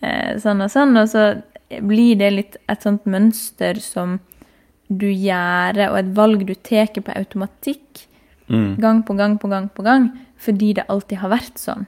eh, 0.01 0.35
sånn 0.43 0.61
og 0.63 0.71
sånn. 0.71 0.95
Og 0.99 1.07
så 1.07 1.41
blir 1.81 2.15
det 2.19 2.31
litt 2.33 2.57
et 2.69 2.81
sånt 2.83 3.05
mønster 3.09 3.79
som 3.81 4.19
du 4.89 5.07
gjør, 5.09 5.79
og 5.89 5.97
et 5.97 6.11
valg 6.15 6.45
du 6.45 6.53
tar 6.55 6.87
på 6.93 7.13
automatikk 7.15 8.07
Mm. 8.49 8.75
gang 8.77 8.97
på 9.07 9.13
gang 9.15 9.37
på 9.39 9.47
gang 9.47 9.69
på 9.71 9.83
gang, 9.85 10.09
fordi 10.37 10.73
det 10.75 10.83
alltid 10.91 11.17
har 11.21 11.29
vært 11.31 11.55
sånn. 11.57 11.85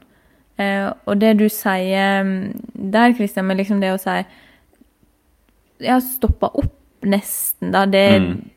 Eh, 0.58 0.88
og 1.06 1.20
det 1.20 1.34
du 1.38 1.50
sier 1.52 2.24
mm, 2.24 2.92
der, 2.92 3.12
Kristian, 3.14 3.46
med 3.46 3.58
liksom 3.58 3.82
det 3.82 3.92
å 3.92 4.00
si 4.00 4.24
Ja, 5.84 6.00
stoppa 6.00 6.48
opp 6.56 7.04
nesten, 7.04 7.72
da. 7.76 7.86
Det 7.86 8.22
Mm. 8.22 8.50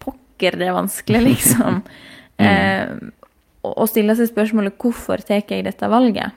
pokker 0.00 0.58
det 0.58 0.66
er 0.66 0.74
vanskelig, 0.74 1.22
liksom. 1.28 1.82
eh, 2.42 2.86
og, 3.62 3.72
og 3.78 3.88
stille 3.88 4.16
seg 4.18 4.28
spørsmålet 4.32 4.76
hvorfor 4.76 5.22
tar 5.24 5.44
jeg 5.46 5.64
dette 5.64 5.88
valget? 5.88 6.32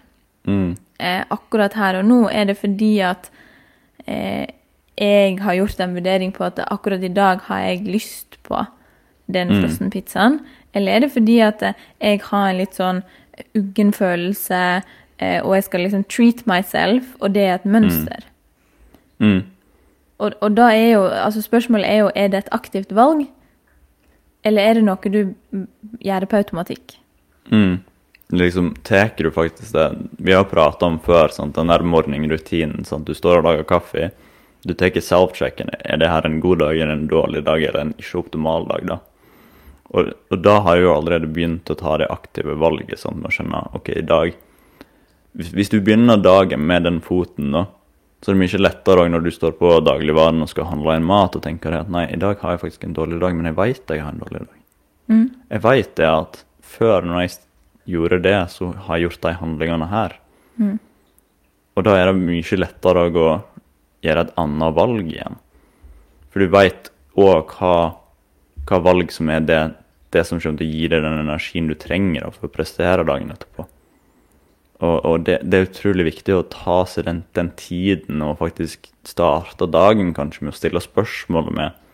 Mm. 0.45 0.77
eh, 0.99 1.23
akkurat 1.29 1.73
her 1.73 1.99
og 1.99 2.05
nå, 2.05 2.29
er 2.31 2.45
det 2.45 2.57
fordi 2.57 3.01
at 3.01 3.29
eh, 4.09 4.47
jeg 4.99 5.39
har 5.39 5.55
gjort 5.55 5.79
en 5.79 5.95
vurdering 5.95 6.33
på 6.35 6.43
at 6.43 6.59
akkurat 6.65 7.03
i 7.03 7.13
dag 7.13 7.39
har 7.47 7.59
jeg 7.59 7.85
lyst 7.87 8.37
på 8.43 8.65
den 9.31 9.47
Mm. 9.49 9.61
frossenpizzaen? 9.61 10.39
Eller 10.73 10.91
er 10.91 10.99
det 10.99 11.11
fordi 11.11 11.39
at 11.39 11.61
eh, 11.63 11.73
jeg 12.01 12.21
har 12.21 12.49
en 12.49 12.57
litt 12.57 12.75
sånn 12.75 13.03
uggen 13.55 13.93
følelse, 13.93 14.83
eh, 15.19 15.39
og 15.45 15.55
jeg 15.55 15.63
skal 15.63 15.79
liksom 15.85 16.03
treat 16.09 16.45
myself, 16.47 17.15
og 17.21 17.33
det 17.33 17.43
er 17.43 17.53
et 17.55 17.65
mønster? 17.65 18.25
Mm. 19.19 19.43
Og, 20.19 20.33
og 20.41 20.55
da 20.55 20.69
er 20.71 20.91
jo 20.93 21.05
Altså, 21.07 21.41
spørsmålet 21.41 21.87
er 21.87 21.97
jo 21.97 22.11
er 22.15 22.27
det 22.27 22.37
et 22.37 22.51
aktivt 22.51 22.91
valg, 22.95 23.27
eller 24.43 24.61
er 24.61 24.73
det 24.73 24.83
noe 24.83 25.11
du 25.11 25.35
mm, 25.51 25.67
gjør 26.03 26.25
på 26.25 26.37
automatikk? 26.37 26.97
Mm. 27.51 27.79
Liksom, 28.29 28.75
tar 28.85 29.11
du 29.17 29.31
faktisk 29.33 29.73
det 29.73 29.87
Vi 30.17 30.33
har 30.33 30.43
prata 30.43 30.85
om 30.85 30.99
før, 31.01 31.31
sant? 31.33 31.55
den 31.55 31.67
der 31.67 31.81
morgenrutinen. 31.81 32.85
Sant? 32.85 33.07
Du 33.07 33.17
står 33.17 33.39
og 33.39 33.47
lager 33.47 33.63
kaffe. 33.63 34.11
Du 34.63 34.73
tar 34.73 34.93
self-checken. 34.93 35.71
Er 35.79 35.97
det 35.97 36.11
her 36.11 36.25
en 36.25 36.39
god 36.39 36.59
dag, 36.59 36.77
eller 36.77 36.93
en 36.93 37.07
dårlig 37.07 37.43
dag, 37.47 37.63
eller 37.63 37.79
en 37.81 37.95
ikke 37.97 38.19
optimal 38.21 38.67
dag? 38.69 38.85
da? 38.85 38.99
Og, 39.89 40.11
og 40.29 40.43
da 40.45 40.59
har 40.61 40.77
jeg 40.77 40.85
jo 40.85 40.93
allerede 40.93 41.31
begynt 41.33 41.69
å 41.73 41.77
ta 41.79 41.97
det 41.97 42.11
aktive 42.13 42.53
valget, 42.61 42.99
sånn 43.01 43.23
med 43.23 43.31
å 43.31 43.33
skjønne 43.33 43.63
ok, 43.73 43.89
i 43.97 44.05
dag 44.05 44.37
hvis, 45.37 45.51
hvis 45.53 45.71
du 45.71 45.79
begynner 45.81 46.21
dagen 46.21 46.63
med 46.67 46.85
den 46.87 46.99
foten, 47.05 47.51
da, 47.53 47.65
så 48.19 48.31
er 48.31 48.35
det 48.35 48.43
mye 48.43 48.61
lettere 48.61 49.05
når 49.11 49.25
du 49.25 49.31
står 49.31 49.53
på 49.59 49.71
dagligvaren 49.85 50.43
og 50.43 50.49
skal 50.51 50.67
handle 50.71 50.97
inn 50.99 51.07
mat 51.07 51.37
og 51.37 51.43
tenker 51.45 51.75
at 51.77 51.91
nei, 51.91 52.07
i 52.11 52.19
dag 52.19 52.41
har 52.41 52.55
jeg 52.55 52.63
faktisk 52.65 52.87
en 52.87 52.95
dårlig 52.97 53.21
dag, 53.21 53.37
men 53.37 53.47
jeg 53.47 53.57
veit 53.59 53.93
jeg 53.93 54.03
har 54.03 54.15
en 54.15 54.23
dårlig 54.23 54.41
dag. 54.43 54.57
Mm. 55.09 55.27
Jeg 55.53 55.63
veit 55.65 55.93
det 55.97 56.09
at 56.09 56.41
før 56.69 57.07
når 57.07 57.23
jeg 57.23 57.35
gjorde 57.89 58.21
det, 58.23 58.37
så 58.53 58.71
har 58.85 58.97
jeg 58.97 59.09
gjort 59.09 59.25
de 59.25 59.33
handlingene 59.39 59.89
her. 59.91 60.15
Mm. 60.59 60.77
Og 61.77 61.85
da 61.87 61.95
er 61.95 62.09
det 62.09 62.19
mye 62.19 62.59
lettere 62.59 63.07
å 63.07 63.31
gjøre 64.03 64.25
et 64.25 64.37
annet 64.39 64.75
valg 64.77 65.11
igjen. 65.11 65.39
For 66.29 66.43
du 66.43 66.53
veit 66.53 66.91
òg 67.19 67.51
hva, 67.57 67.75
hva, 68.69 68.79
valg 68.85 69.11
som 69.13 69.31
er 69.33 69.43
det, 69.47 69.59
det 70.13 70.23
som 70.27 70.39
kommer 70.41 70.61
til 70.61 70.69
å 70.69 70.77
gi 70.77 70.87
deg 70.91 71.03
den 71.05 71.21
energien 71.23 71.69
du 71.69 71.75
trenger 71.79 72.29
for 72.35 72.49
å 72.49 72.53
prestere 72.53 73.07
dagen 73.07 73.33
etterpå. 73.33 73.65
Og, 74.79 74.97
og 75.03 75.25
det, 75.27 75.41
det, 75.43 75.57
er 75.57 75.67
utrolig 75.67 76.05
viktig 76.07 76.35
å 76.37 76.45
ta 76.47 76.81
seg 76.87 77.07
den, 77.09 77.23
den, 77.35 77.51
tiden 77.59 78.21
og 78.23 78.37
faktisk 78.39 78.87
starte 79.07 79.67
dagen 79.67 80.13
kanskje 80.15 80.45
med 80.45 80.53
å 80.53 80.59
stille 80.59 80.83
spørsmålet 80.83 81.55
med 81.57 81.85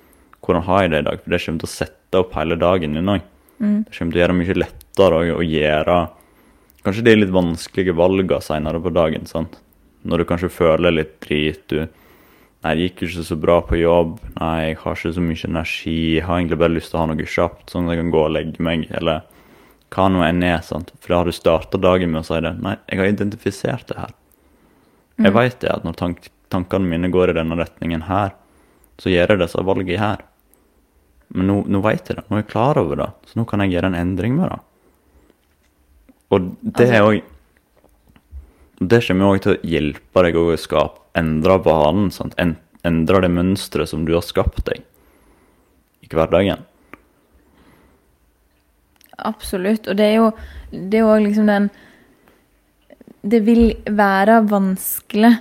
hvordan 0.46 0.68
har 0.68 0.84
jeg 0.84 0.92
det 0.94 1.00
i 1.02 1.06
dag? 1.08 1.22
For 1.24 1.34
det 1.34 1.40
kommer 1.42 1.64
til 1.64 1.70
å 1.72 1.74
sette 1.74 2.22
opp 2.22 2.36
hele 2.38 2.58
dagen 2.62 2.94
din 2.94 3.10
òg. 3.10 3.24
Mm. 3.58 3.80
Det 3.88 3.96
kommer 3.96 4.14
til 4.14 4.20
å 4.20 4.22
gjøre 4.22 4.36
det 4.36 4.42
mye 4.44 4.58
lettere 4.60 4.85
å, 5.04 5.22
å 5.40 5.44
gjøre 5.44 6.00
kanskje 6.86 7.04
de 7.04 7.16
litt 7.16 7.34
vanskelige 7.34 7.96
valgene 7.98 8.42
senere 8.42 8.80
på 8.82 8.94
dagen. 8.94 9.26
sant? 9.26 9.58
Når 10.06 10.18
du 10.22 10.26
kanskje 10.26 10.50
føler 10.54 10.92
litt 10.94 11.20
drit. 11.22 11.68
du 11.68 11.88
Nei, 12.66 12.74
det 12.76 12.86
gikk 12.90 13.04
ikke 13.06 13.24
så 13.24 13.36
bra 13.38 13.60
på 13.62 13.78
jobb. 13.78 14.20
Nei, 14.40 14.70
jeg 14.72 14.78
har 14.82 14.96
ikke 14.98 15.14
så 15.14 15.22
mye 15.22 15.46
energi. 15.50 16.16
Jeg 16.16 16.24
har 16.26 16.40
egentlig 16.40 16.58
bare 16.58 16.74
lyst 16.74 16.90
til 16.90 16.98
å 16.98 17.04
ha 17.04 17.10
noe 17.12 17.26
kjapt, 17.30 17.70
sånn 17.70 17.86
at 17.86 17.94
jeg 17.94 18.02
kan 18.02 18.14
gå 18.14 18.22
og 18.26 18.32
legge 18.34 18.64
meg. 18.66 18.88
Eller 18.90 19.22
hva 19.94 20.08
nå 20.10 20.24
enn 20.26 20.42
er. 20.44 20.62
sant? 20.66 20.90
For 21.00 21.14
da 21.14 21.20
har 21.20 21.26
du 21.30 21.32
starta 21.32 21.78
dagen 21.78 22.10
med 22.12 22.24
å 22.24 22.26
si 22.26 22.40
det. 22.42 22.56
Nei, 22.62 22.76
jeg 22.90 22.98
har 23.00 23.12
identifisert 23.12 23.88
det 23.88 23.98
her. 23.98 24.14
Jeg 25.18 25.32
Mm. 25.32 25.34
veit 25.34 25.60
det 25.60 25.70
at 25.72 25.84
når 25.84 25.96
tank 25.96 26.30
tankene 26.50 26.88
mine 26.90 27.12
går 27.12 27.30
i 27.30 27.34
denne 27.34 27.56
retningen 27.58 28.04
her, 28.04 28.34
så 28.98 29.10
gjør 29.10 29.30
jeg 29.30 29.40
disse 29.40 29.64
valgene 29.66 29.98
her. 30.00 30.18
Men 31.34 31.48
nå, 31.48 31.68
nå 31.68 31.82
veit 31.82 32.08
jeg 32.08 32.18
det. 32.18 32.26
Nå 32.30 32.38
er 32.38 32.44
jeg 32.44 32.52
klar 32.52 32.78
over 32.78 32.96
det. 32.96 33.10
Så 33.28 33.36
nå 33.40 33.46
kan 33.48 33.60
jeg 33.60 33.72
gjøre 33.72 33.86
en 33.94 33.96
endring 33.96 34.36
med 34.38 34.50
det. 34.50 34.60
Og 36.34 36.52
det 36.62 36.90
er 36.90 37.06
òg 37.06 37.22
Det 38.80 39.00
kommer 39.06 39.32
òg 39.32 39.42
til 39.44 39.54
å 39.54 39.60
hjelpe 39.64 40.24
deg 40.26 40.36
å 40.36 40.46
skape 40.60 41.00
endre 41.16 41.58
vanen. 41.64 42.12
sant? 42.12 42.36
Endre 42.84 43.22
det 43.22 43.32
mønsteret 43.32 43.90
som 43.90 44.06
du 44.06 44.14
har 44.14 44.26
skapt 44.26 44.66
deg 44.68 44.84
i 46.04 46.10
hverdagen. 46.12 46.66
Absolutt. 49.18 49.88
Og 49.88 49.96
det 49.96 50.06
er 50.12 50.16
jo 50.20 50.32
det 50.72 51.00
er 51.00 51.06
jo 51.06 51.18
liksom 51.24 51.48
den 51.48 51.70
Det 53.26 53.40
vil 53.42 53.74
være 53.90 54.44
vanskelig 54.46 55.32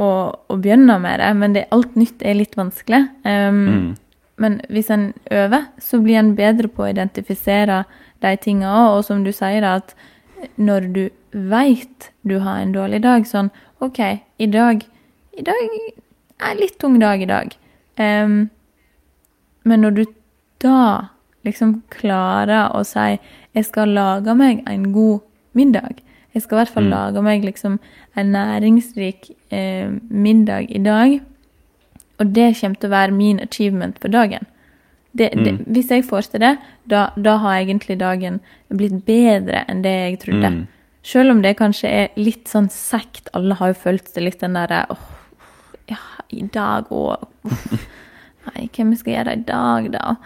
å, 0.00 0.06
å 0.32 0.54
begynne 0.56 0.96
med 0.98 1.20
det, 1.20 1.34
men 1.36 1.52
det, 1.52 1.66
alt 1.70 1.92
nytt 1.94 2.22
er 2.24 2.38
litt 2.38 2.56
vanskelig. 2.56 3.02
Um, 3.24 3.66
Mm. 3.68 3.92
Men 4.36 4.60
hvis 4.68 4.90
en 4.90 5.12
øver, 5.30 5.68
så 5.78 6.00
blir 6.02 6.18
en 6.18 6.34
bedre 6.34 6.68
på 6.68 6.82
å 6.82 6.90
identifisere 6.90 7.84
de 8.24 8.32
tinga 8.42 8.66
òg. 8.66 8.96
Og 8.96 9.04
som 9.06 9.22
du 9.22 9.30
sier, 9.30 9.60
da, 9.62 9.76
at 9.78 9.94
når 10.56 10.92
du 10.94 11.04
veit 11.32 12.10
du 12.22 12.38
har 12.38 12.60
en 12.62 12.72
dårlig 12.72 13.02
dag, 13.02 13.26
sånn 13.26 13.50
OK, 13.80 14.00
i 14.38 14.46
dag 14.46 14.84
I 15.38 15.42
dag 15.42 15.62
er 15.66 16.50
en 16.52 16.60
litt 16.60 16.78
tung 16.78 16.98
dag 17.02 17.22
i 17.22 17.26
dag. 17.26 17.54
Um, 17.98 18.50
men 19.64 19.80
når 19.82 19.90
du 19.96 20.04
da 20.62 21.08
liksom 21.44 21.82
klarer 21.90 22.70
å 22.70 22.84
si 22.86 23.18
jeg 23.54 23.66
skal 23.66 23.92
lage 23.94 24.34
meg 24.34 24.62
en 24.70 24.92
god 24.94 25.20
middag. 25.54 26.00
Jeg 26.34 26.42
skal 26.42 26.56
i 26.56 26.60
hvert 26.62 26.74
fall 26.74 26.84
Mm. 26.88 26.90
lage 26.90 27.22
meg 27.22 27.44
liksom 27.44 27.78
en 28.16 28.32
næringsrik 28.32 29.30
eh, 29.50 29.90
middag 30.10 30.66
i 30.70 30.78
dag. 30.78 31.20
Og 32.18 32.26
det 32.34 32.56
kommer 32.60 32.76
til 32.80 32.88
å 32.88 32.96
være 32.96 33.12
min 33.12 33.40
achievement 33.40 33.98
for 34.00 34.08
dagen. 34.08 34.46
Det, 35.14 35.30
det, 35.30 35.52
Mm. 35.52 35.64
hvis 35.72 35.88
jeg 35.90 36.04
får 36.04 36.30
til 36.30 36.40
det, 36.40 36.58
da, 36.90 37.10
da 37.16 37.36
har 37.38 37.60
egentlig 37.62 37.98
dagen 38.00 38.40
blitt 38.68 39.04
bedre 39.06 39.64
enn 39.68 39.82
det 39.82 39.92
jeg 40.10 40.18
trodde. 40.24 40.50
Mm. 40.50 40.66
Selv 41.04 41.30
om 41.30 41.42
det 41.42 41.56
kanskje 41.56 41.88
er 41.88 42.08
litt 42.16 42.48
sånn 42.48 42.68
sekt. 42.70 43.28
Alle 43.34 43.54
har 43.54 43.68
jo 43.68 43.74
følt 43.74 44.08
det 44.14 44.22
litt 44.24 44.40
den 44.40 44.54
derre 44.58 44.86
åh, 44.90 44.98
ja, 45.88 46.00
i 46.32 46.42
dag 46.50 46.88
òg. 46.90 47.28
Nei, 48.48 48.68
vi 48.74 48.96
skal 48.96 49.14
gjøre 49.14 49.36
i 49.38 49.44
dag, 49.46 49.90
da? 49.92 50.16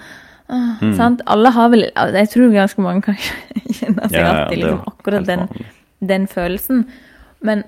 Ah, 0.48 0.78
Mm. 0.80 0.94
sant? 0.96 1.20
Alle 1.26 1.50
har 1.52 1.68
vel 1.68 1.82
Jeg 1.92 2.28
tror 2.32 2.50
ganske 2.54 2.80
mange 2.80 3.02
kan 3.02 3.14
kjenne 3.78 4.08
seg 4.08 4.16
Ja, 4.16 4.30
alltid 4.30 4.58
det 4.58 4.64
liksom, 4.64 4.80
akkurat 4.86 5.26
den, 5.26 5.48
den 6.00 6.26
følelsen. 6.26 6.86
Men 7.42 7.64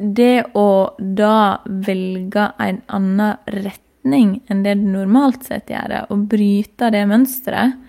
det 0.00 0.46
å 0.56 0.66
da 0.98 1.58
velge 1.68 2.48
en 2.58 2.82
annen 2.88 3.36
retning 3.46 3.82
enn 4.14 4.62
det 4.64 4.76
du 4.80 4.86
normalt 4.92 5.46
sett 5.48 5.70
gjør, 5.72 6.06
og 6.10 6.28
bryte 6.30 6.92
det 6.94 7.06
mønsteret 7.10 7.82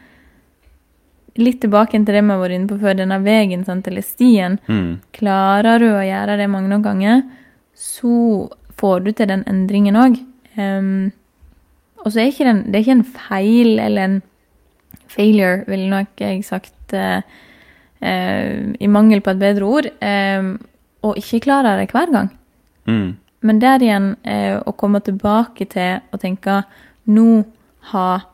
Litt 1.38 1.60
tilbake 1.62 2.00
til 2.02 2.16
det 2.16 2.24
vi 2.24 2.34
har 2.34 2.40
vært 2.42 2.56
inne 2.56 2.66
på 2.66 2.80
før, 2.82 2.96
denne 2.98 3.20
veien 3.22 3.62
sant, 3.62 3.86
eller 3.86 4.02
stien. 4.02 4.56
Mm. 4.66 4.96
Klarer 5.14 5.84
du 5.84 5.92
å 5.92 6.02
gjøre 6.02 6.38
det 6.40 6.48
mange 6.50 6.80
ganger, 6.82 7.22
så 7.78 8.48
får 8.78 9.04
du 9.06 9.12
til 9.12 9.30
den 9.30 9.44
endringen 9.46 10.00
òg. 10.02 10.18
og 10.58 12.08
så 12.10 12.24
er 12.24 12.32
ikke 12.32 12.48
den, 12.48 12.64
det 12.66 12.80
er 12.80 12.86
ikke 12.88 12.96
en 12.98 13.12
feil 13.20 13.80
eller 13.84 14.02
en 14.02 14.18
failure, 15.14 15.62
ville 15.70 15.92
nok 15.92 16.26
jeg 16.26 16.42
sagt, 16.48 16.74
uh, 16.98 17.22
uh, 18.02 18.74
i 18.74 18.90
mangel 18.90 19.22
på 19.22 19.36
et 19.36 19.44
bedre 19.46 19.70
ord, 19.70 19.92
å 21.06 21.14
ikke 21.22 21.44
klare 21.46 21.78
det 21.78 21.92
hver 21.94 22.10
gang. 22.18 22.34
Mm. 22.90 23.10
Men 23.48 23.60
der 23.64 23.80
igjen 23.86 24.10
eh, 24.28 24.58
å 24.60 24.74
komme 24.76 25.00
tilbake 25.06 25.68
til 25.72 26.02
å 26.14 26.20
tenke 26.22 26.62
nå 27.08 27.28
har 27.94 28.26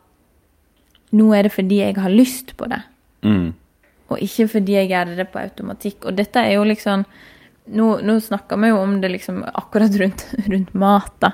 Nå 1.13 1.27
er 1.37 1.45
det 1.45 1.51
fordi 1.53 1.77
jeg 1.83 1.99
har 2.01 2.09
lyst 2.13 2.55
på 2.57 2.65
det 2.71 2.81
Mm. 3.23 3.53
og 4.11 4.19
ikke 4.19 4.49
fordi 4.51 4.73
jeg 4.75 4.89
gjør 4.89 5.11
det 5.15 5.25
på 5.31 5.39
automatikk. 5.39 6.05
Og 6.09 6.15
dette 6.17 6.41
er 6.41 6.55
jo 6.57 6.63
liksom 6.67 7.05
Nå, 7.71 7.85
nå 8.03 8.17
snakker 8.19 8.59
vi 8.59 8.67
jo 8.73 8.81
om 8.81 8.97
det 8.99 9.07
liksom 9.13 9.37
akkurat 9.55 9.93
rundt, 10.01 10.25
rundt 10.51 10.73
mat, 10.75 11.13
da. 11.23 11.29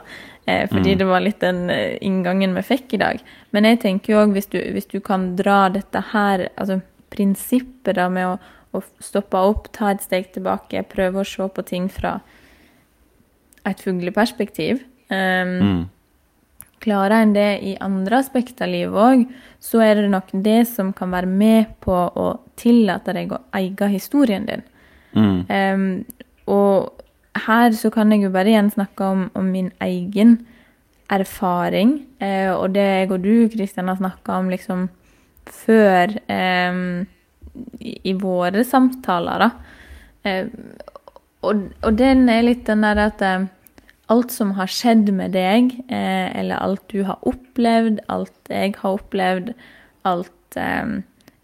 Eh, 0.45 0.67
fordi 0.69 0.91
Mm. 0.93 0.97
det 0.99 1.07
var 1.09 1.19
litt 1.25 1.39
den 1.41 1.69
eh, 1.73 1.97
inngangen 2.05 2.53
vi 2.53 2.61
fikk 2.61 2.93
i 2.93 2.97
dag. 3.01 3.23
Men 3.51 3.63
jeg 3.65 3.79
tenker 3.81 4.13
jo 4.13 4.19
òg, 4.21 4.33
hvis, 4.35 4.45
du- 4.53 4.61
hvis 4.75 4.85
du 4.91 4.99
kan 5.01 5.35
dra 5.35 5.69
dette 5.73 6.03
her, 6.11 6.49
altså 6.55 6.81
prinsippet 7.09 7.95
da 7.95 8.05
med 8.09 8.27
å, 8.27 8.37
å 8.77 8.83
stoppe 9.01 9.41
opp, 9.41 9.71
ta 9.73 9.89
et 9.89 10.01
steg 10.05 10.29
tilbake, 10.35 10.85
prøve 10.93 11.23
å 11.23 11.25
se 11.25 11.47
på 11.49 11.65
ting 11.65 11.89
fra 11.89 12.19
et 13.65 13.81
fugleperspektiv 13.83 14.83
um, 15.09 15.55
Mm. 15.59 15.87
Klarer 16.79 17.11
en 17.25 17.33
det 17.35 17.59
i 17.67 17.73
andre 17.83 18.21
aspekter 18.21 18.63
av 18.63 18.71
livet 18.71 18.95
òg, 18.95 19.23
så 19.59 19.81
er 19.83 19.99
det 19.99 20.11
nok 20.13 20.29
det 20.31 20.61
som 20.69 20.93
kan 20.95 21.11
være 21.11 21.27
med 21.27 21.73
på 21.83 21.91
å 21.91 22.27
tillate 22.55 23.11
deg 23.17 23.33
å 23.35 23.41
eie 23.57 23.89
historien 23.91 24.45
din. 24.47 24.63
Mm. 25.11 25.41
Um, 25.49 26.05
og 26.47 27.03
her 27.47 27.75
så 27.75 27.91
kan 27.91 28.11
jeg 28.13 28.23
jo 28.23 28.31
bare 28.31 28.53
igjen 28.53 28.71
snakke 28.71 29.11
om, 29.11 29.27
om 29.35 29.51
min 29.51 29.73
egen 29.83 30.37
erfaring, 31.11 31.97
eh, 32.21 32.51
og 32.53 32.75
det 32.75 32.85
jeg 32.85 33.11
og 33.11 33.23
du, 33.23 33.33
Kristian, 33.51 33.89
har 33.89 33.97
snakka 33.99 34.37
om 34.39 34.51
liksom 34.51 34.87
før 35.49 36.13
em, 36.29 37.07
i, 37.81 37.95
i 38.11 38.13
våre 38.13 38.63
samtaler, 38.67 39.41
da. 39.41 39.49
Eh, 40.29 40.51
og, 41.45 41.69
og 41.85 41.95
den 41.99 42.27
er 42.31 42.43
litt 42.45 42.65
den 42.67 42.83
der 42.83 42.99
at 43.05 43.21
eh, 43.23 43.47
alt 44.11 44.33
som 44.33 44.55
har 44.57 44.71
skjedd 44.71 45.11
med 45.15 45.35
deg, 45.37 45.71
eh, 45.87 46.27
eller 46.39 46.59
alt 46.59 46.83
du 46.91 47.03
har 47.07 47.21
opplevd, 47.29 48.01
alt 48.11 48.51
jeg 48.51 48.75
har 48.81 48.97
opplevd, 48.97 49.53
alt 50.09 50.59
eh, 50.59 50.99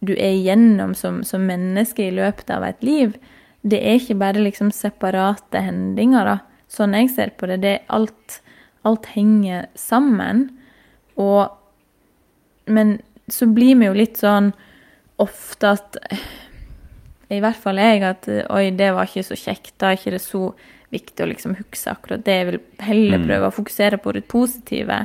du 0.05 0.13
er 0.15 0.33
igjennom 0.33 0.95
som, 0.97 1.21
som 1.23 1.45
menneske 1.47 2.09
i 2.09 2.15
løpet 2.15 2.51
av 2.53 2.65
et 2.67 2.83
liv, 2.85 3.15
det 3.65 3.79
er 3.81 3.97
ikke 3.97 4.19
bare 4.21 4.43
liksom 4.43 4.69
separate 4.73 5.61
hendinger, 5.65 6.27
da. 6.27 6.37
Sånn 6.69 6.93
jeg 6.97 7.11
ser 7.13 7.31
på 7.37 7.47
det. 7.49 7.61
det 7.63 7.71
er 7.71 7.93
alt, 7.93 8.39
alt 8.85 9.07
henger 9.13 9.69
sammen. 9.79 10.49
Og 11.15 11.53
Men 12.65 12.97
så 13.29 13.45
blir 13.45 13.77
vi 13.77 13.85
jo 13.85 13.93
litt 13.93 14.17
sånn 14.17 14.51
ofte 15.21 15.75
at 15.77 15.97
I 17.35 17.43
hvert 17.43 17.59
fall 17.59 17.79
jeg 17.81 18.01
at 18.07 18.27
Oi, 18.49 18.69
det 18.75 18.93
var 18.95 19.09
ikke 19.09 19.25
så 19.27 19.37
kjekt. 19.39 19.75
Da 19.81 19.91
er 19.91 19.99
ikke 19.99 20.15
det 20.15 20.23
så 20.23 20.47
viktig 20.93 21.23
å 21.23 21.29
liksom 21.29 21.55
huske 21.59 21.91
akkurat 21.91 22.25
det. 22.25 22.35
Jeg 22.39 22.49
vil 22.49 22.59
heller 22.87 23.23
prøve 23.25 23.49
å 23.49 23.55
fokusere 23.55 23.99
på 24.01 24.13
det 24.15 24.25
positive 24.31 24.99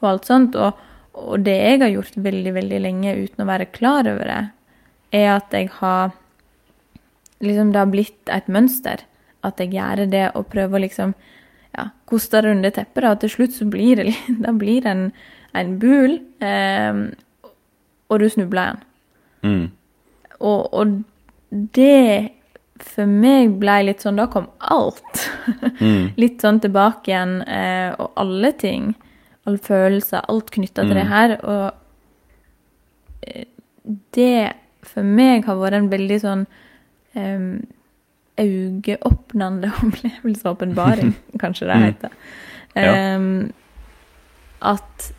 og 0.00 0.08
alt 0.12 0.28
sånt. 0.28 0.58
Og, 0.58 0.80
og 1.18 1.46
det 1.46 1.56
jeg 1.58 1.80
har 1.82 1.94
gjort 1.94 2.18
veldig, 2.26 2.54
veldig 2.58 2.80
lenge 2.86 3.16
uten 3.18 3.44
å 3.44 3.48
være 3.48 3.70
klar 3.74 4.08
over 4.10 4.28
det, 4.28 4.42
er 5.22 5.30
at 5.36 5.54
jeg 5.56 5.70
har 5.80 6.18
liksom 7.42 7.72
Det 7.74 7.80
har 7.80 7.90
blitt 7.90 8.30
et 8.30 8.48
mønster. 8.54 9.00
At 9.42 9.58
jeg 9.58 9.72
gjør 9.74 10.04
det 10.06 10.28
og 10.38 10.46
prøver 10.52 10.78
å 10.78 10.82
liksom 10.84 11.14
ja, 11.74 11.88
koste 12.06 12.42
det 12.44 12.52
under 12.54 12.70
teppet. 12.70 13.08
og 13.08 13.20
Til 13.20 13.32
slutt 13.32 13.56
så 13.56 13.66
blir 13.66 13.98
det, 13.98 14.14
da 14.44 14.52
blir 14.54 14.84
det 14.84 14.92
en, 14.92 15.08
en 15.58 15.72
bul, 15.82 16.20
eh, 16.38 17.00
og 18.08 18.20
du 18.22 18.28
snubler 18.30 18.62
igjen. 18.62 18.84
Mm. 19.42 19.64
Og, 20.38 20.60
og 20.70 20.94
det 21.52 22.32
for 22.82 23.06
meg 23.06 23.52
ble 23.60 23.74
litt 23.86 24.00
sånn 24.02 24.16
Da 24.18 24.24
kom 24.32 24.48
alt. 24.58 25.20
Mm. 25.78 26.12
litt 26.22 26.40
sånn 26.42 26.58
tilbake 26.64 27.12
igjen. 27.12 27.36
Eh, 27.46 27.92
og 28.00 28.16
alle 28.18 28.50
ting, 28.58 28.94
alle 29.46 29.60
følelser, 29.62 30.24
alt 30.32 30.50
knytta 30.54 30.86
til 30.88 30.96
det 30.98 31.06
her. 31.10 31.36
Og 31.44 31.68
eh, 33.28 33.46
det 34.16 34.52
for 34.82 35.06
meg 35.06 35.44
har 35.46 35.60
vært 35.60 35.78
en 35.78 35.90
veldig 35.92 36.18
sånn 36.24 36.44
um, 37.14 37.60
øyeåpnende 38.42 39.70
opplevelse, 39.84 40.48
åpenbaring, 40.50 41.12
kanskje 41.42 41.68
det 41.70 41.76
Mm. 41.78 41.84
heter. 41.86 42.10
Ja. 42.74 43.16
Um, 43.16 43.52
at 44.62 45.12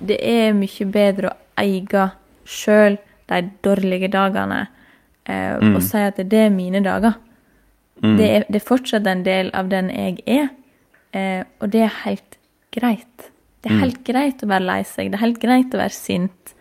det 0.00 0.18
er 0.20 0.52
mye 0.56 0.86
bedre 0.92 1.30
å 1.30 1.36
eie 1.62 2.08
sjøl 2.44 2.96
de 3.30 3.38
dårlige 3.64 4.08
dagene 4.12 4.66
eh, 5.28 5.58
Mm. 5.60 5.76
og 5.76 5.82
si 5.82 5.98
at 5.98 6.16
det 6.16 6.32
er 6.46 6.50
mine 6.50 6.82
dager. 6.84 7.14
Mm. 8.02 8.16
Det, 8.16 8.30
er, 8.36 8.44
det 8.50 8.56
er 8.62 8.66
fortsatt 8.68 9.06
en 9.06 9.22
del 9.24 9.50
av 9.54 9.68
den 9.68 9.88
jeg 9.90 10.18
er, 10.26 10.48
eh, 11.12 11.44
og 11.60 11.70
det 11.70 11.82
er 11.82 11.92
helt 12.04 12.36
greit. 12.72 13.30
Det 13.62 13.70
er 13.70 13.74
Mm. 13.76 13.80
helt 13.80 14.04
greit 14.04 14.42
å 14.42 14.46
være 14.48 14.66
lei 14.66 14.82
seg, 14.84 15.10
det 15.10 15.14
er 15.14 15.26
helt 15.26 15.40
greit 15.40 15.74
å 15.74 15.78
være 15.78 15.90
sint. 15.92 16.54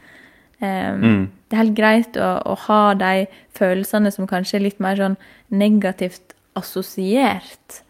Um. 0.62 1.32
Det 1.50 1.54
er 1.60 1.64
helt 1.64 1.76
greit 1.78 2.14
å, 2.18 2.42
å 2.46 2.56
ha 2.58 2.94
de 2.96 3.28
følelsene 3.54 4.12
som 4.12 4.26
kanskje 4.26 4.56
er 4.56 4.64
litt 4.64 4.80
mer 4.80 4.96
sånn 4.96 5.18
negativt 5.52 6.34
assosiert, 6.56 7.82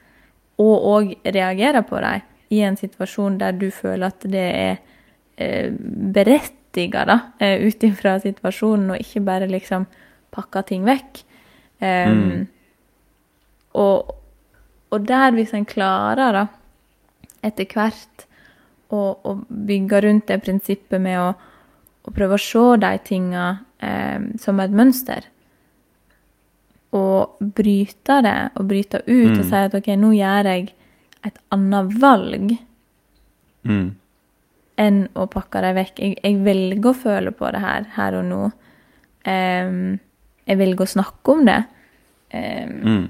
og 0.57 0.83
òg 0.89 1.15
reagere 1.25 1.83
på 1.87 1.99
dem 2.01 2.21
i 2.49 2.61
en 2.65 2.75
situasjon 2.77 3.37
der 3.37 3.51
du 3.57 3.69
føler 3.71 4.07
at 4.07 4.19
det 4.31 4.45
er 4.55 4.77
eh, 5.37 5.69
berettiga, 5.71 7.05
da, 7.05 7.19
eh, 7.39 7.59
ut 7.67 7.83
ifra 7.83 8.17
situasjonen, 8.23 8.91
og 8.95 8.99
ikke 9.01 9.23
bare 9.25 9.47
liksom 9.47 9.85
pakke 10.35 10.65
ting 10.67 10.85
vekk. 10.87 11.23
Um, 11.81 12.21
Mm. 12.21 12.47
og, 13.75 14.13
og 14.91 15.07
der, 15.07 15.31
hvis 15.35 15.53
en 15.53 15.65
klarer, 15.67 16.31
da, 16.37 16.45
etter 17.43 17.65
hvert, 17.73 18.25
å, 18.93 18.99
å 19.25 19.33
bygge 19.49 19.99
rundt 20.05 20.27
det 20.29 20.37
prinsippet 20.45 21.01
med 21.01 21.19
å, 21.19 21.33
å 22.05 22.13
prøve 22.15 22.37
å 22.37 22.41
se 22.41 22.63
de 22.79 22.91
tinga 23.03 23.45
um, 23.83 24.29
som 24.39 24.59
et 24.63 24.71
mønster, 24.71 25.25
og 26.95 27.35
bryte 27.57 28.21
det, 28.23 28.37
og 28.55 28.67
bryte 28.69 29.01
ut 29.07 29.33
og 29.33 29.43
Mm. 29.43 29.49
si 29.49 29.55
at 29.59 29.73
OK, 29.75 29.87
nå 29.99 30.13
gjør 30.15 30.45
jeg 30.53 30.73
et 31.25 31.37
annet 31.51 31.93
valg 31.99 32.57
Mm. 33.65 33.95
enn 34.77 35.07
å 35.15 35.25
pakke 35.27 35.61
dem 35.61 35.75
vekk. 35.75 35.99
Jeg, 35.99 36.17
jeg 36.23 36.37
velger 36.45 36.89
å 36.91 36.93
føle 36.95 37.31
på 37.31 37.51
det 37.51 37.59
her, 37.61 37.83
her 37.97 38.13
og 38.19 38.25
nå. 38.29 38.51
Em, 39.25 39.99
jeg 40.47 40.57
velger 40.57 40.85
å 40.85 40.93
snakke 40.95 41.31
om 41.33 41.45
det. 41.45 41.63
Um, 42.33 42.73
Mm. 42.83 43.09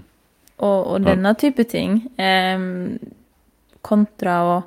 og, 0.60 0.88
og 0.88 1.02
denne 1.04 1.34
type 1.38 1.64
ting. 1.68 2.10
Um, 2.20 3.00
kontra 3.82 4.36
å 4.44 4.64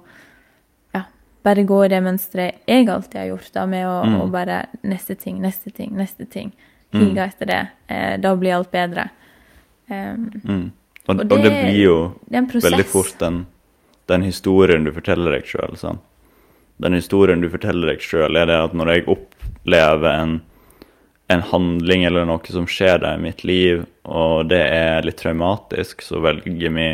ja, 0.95 1.03
bare 1.45 1.65
gå 1.65 1.85
i 1.85 1.89
det 1.89 2.01
mønsteret 2.03 2.61
jeg 2.69 2.89
alltid 2.89 3.21
har 3.21 3.27
gjort, 3.33 3.53
da, 3.55 3.67
med 3.67 3.87
å, 3.87 4.03
Mm. 4.05 4.21
å 4.23 4.31
bare 4.31 4.67
Neste 4.85 5.15
ting, 5.19 5.41
neste 5.41 5.71
ting, 5.75 5.93
neste 5.97 6.27
ting. 6.31 6.53
Mm. 6.93 7.01
Hige 7.03 7.25
etter 7.29 7.47
det. 7.47 7.69
Eh, 7.89 8.17
da 8.19 8.35
blir 8.37 8.55
alt 8.55 8.71
bedre. 8.73 9.11
Um, 9.91 10.31
Mm. 10.45 10.73
Og, 11.09 11.15
Og 11.17 11.21
og 11.21 11.29
det 11.29 11.43
det- 11.43 11.65
blir 11.65 11.83
jo 11.85 12.15
det 12.31 12.43
veldig 12.53 12.85
fort 12.85 13.19
den, 13.19 13.47
den 14.07 14.23
historien 14.23 14.85
du 14.85 14.91
forteller 14.93 15.33
deg 15.33 15.45
sjøl. 15.45 15.99
Den 16.81 16.93
historien 16.93 17.41
du 17.41 17.49
forteller 17.49 17.87
deg 17.89 17.99
sjøl, 18.01 18.37
er 18.37 18.47
det 18.47 18.55
at 18.65 18.73
når 18.75 18.87
jeg 18.95 19.07
opplever 19.07 20.21
en, 20.23 20.43
en 21.29 21.45
handling 21.45 22.05
eller 22.09 22.25
noe 22.29 22.53
som 22.53 22.67
skjer 22.69 23.05
i 23.05 23.17
mitt 23.21 23.45
liv, 23.45 23.85
og 24.09 24.49
det 24.49 24.63
er 24.65 25.05
litt 25.05 25.21
traumatisk, 25.21 26.03
så 26.05 26.23
velger 26.25 26.73
vi 26.73 26.89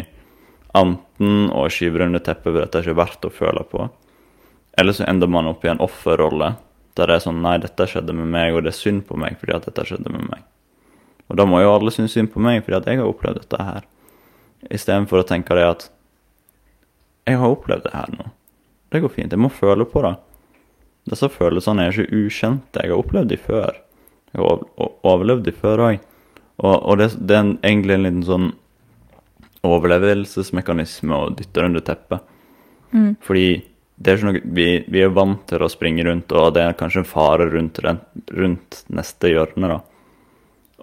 enten 0.75 1.51
å 1.55 1.69
skyve 1.71 2.03
under 2.09 2.23
teppet 2.23 2.51
for 2.51 2.63
at 2.65 2.75
det 2.75 2.83
ikke 2.83 2.95
er 2.97 3.03
verdt 3.03 3.29
å 3.29 3.35
føle 3.35 3.63
på, 3.71 3.87
eller 4.79 4.97
så 4.97 5.07
ender 5.07 5.31
man 5.31 5.47
opp 5.53 5.63
i 5.65 5.71
en 5.71 5.83
offerrolle 5.85 6.57
der 6.95 7.11
det 7.11 7.17
er 7.17 7.25
sånn 7.25 7.41
Nei, 7.43 7.57
dette 7.63 7.87
skjedde 7.91 8.15
med 8.15 8.31
meg, 8.31 8.55
og 8.55 8.65
det 8.65 8.71
er 8.71 8.79
synd 8.79 9.05
på 9.09 9.19
meg 9.19 9.39
fordi 9.41 9.57
at 9.57 9.67
dette 9.67 9.87
skjedde 9.89 10.13
med 10.15 10.29
meg. 10.29 10.45
Og 11.31 11.39
da 11.41 11.47
må 11.49 11.59
jo 11.63 11.73
alle 11.73 11.91
synes 11.95 12.15
synd 12.15 12.31
på 12.31 12.43
meg 12.43 12.63
fordi 12.63 12.79
at 12.79 12.91
jeg 12.91 13.01
har 13.01 13.11
opplevd 13.11 13.41
dette 13.43 13.67
her. 13.67 13.87
Istedenfor 14.71 15.23
å 15.23 15.27
tenke 15.27 15.57
det 15.59 15.65
at 15.67 15.89
jeg 17.27 17.41
har 17.41 17.51
opplevd 17.51 17.87
det 17.87 17.95
her 17.97 18.13
nå. 18.15 18.29
Det 18.93 19.01
går 19.03 19.11
fint. 19.11 19.33
Jeg 19.33 19.43
må 19.43 19.51
føle 19.51 19.87
på 19.89 20.05
det. 20.05 20.13
Disse 21.11 21.29
følelsene 21.33 21.89
er 21.89 21.97
ikke 21.97 22.21
ukjente. 22.21 22.85
Jeg 22.85 22.93
har 22.93 23.01
opplevd 23.01 23.33
de 23.33 23.41
før. 23.41 23.81
Overlevd 24.41 25.47
de 25.47 25.55
før 25.55 25.87
òg. 25.89 26.03
Og, 26.63 26.75
og 26.75 26.99
det, 27.01 27.11
det 27.19 27.37
er 27.37 27.51
egentlig 27.67 27.97
en 27.97 28.07
liten 28.07 28.27
sånn 28.27 28.51
overlevelsesmekanisme 29.65 31.17
å 31.17 31.31
dytte 31.35 31.61
det 31.61 31.71
under 31.71 31.85
teppet. 31.85 32.27
Mm. 32.95 33.15
Fordi 33.25 33.47
det 33.97 34.11
er 34.11 34.19
ikke 34.19 34.29
noe, 34.29 34.43
vi, 34.57 34.69
vi 34.91 35.03
er 35.05 35.15
vant 35.15 35.43
til 35.51 35.63
å 35.63 35.71
springe 35.71 36.05
rundt, 36.07 36.33
og 36.35 36.55
det 36.57 36.65
er 36.65 36.79
kanskje 36.79 37.03
en 37.05 37.09
fare 37.09 37.47
rundt, 37.51 37.81
rundt 38.35 38.81
neste 38.93 39.31
hjørne. 39.31 39.71
da. 39.71 39.81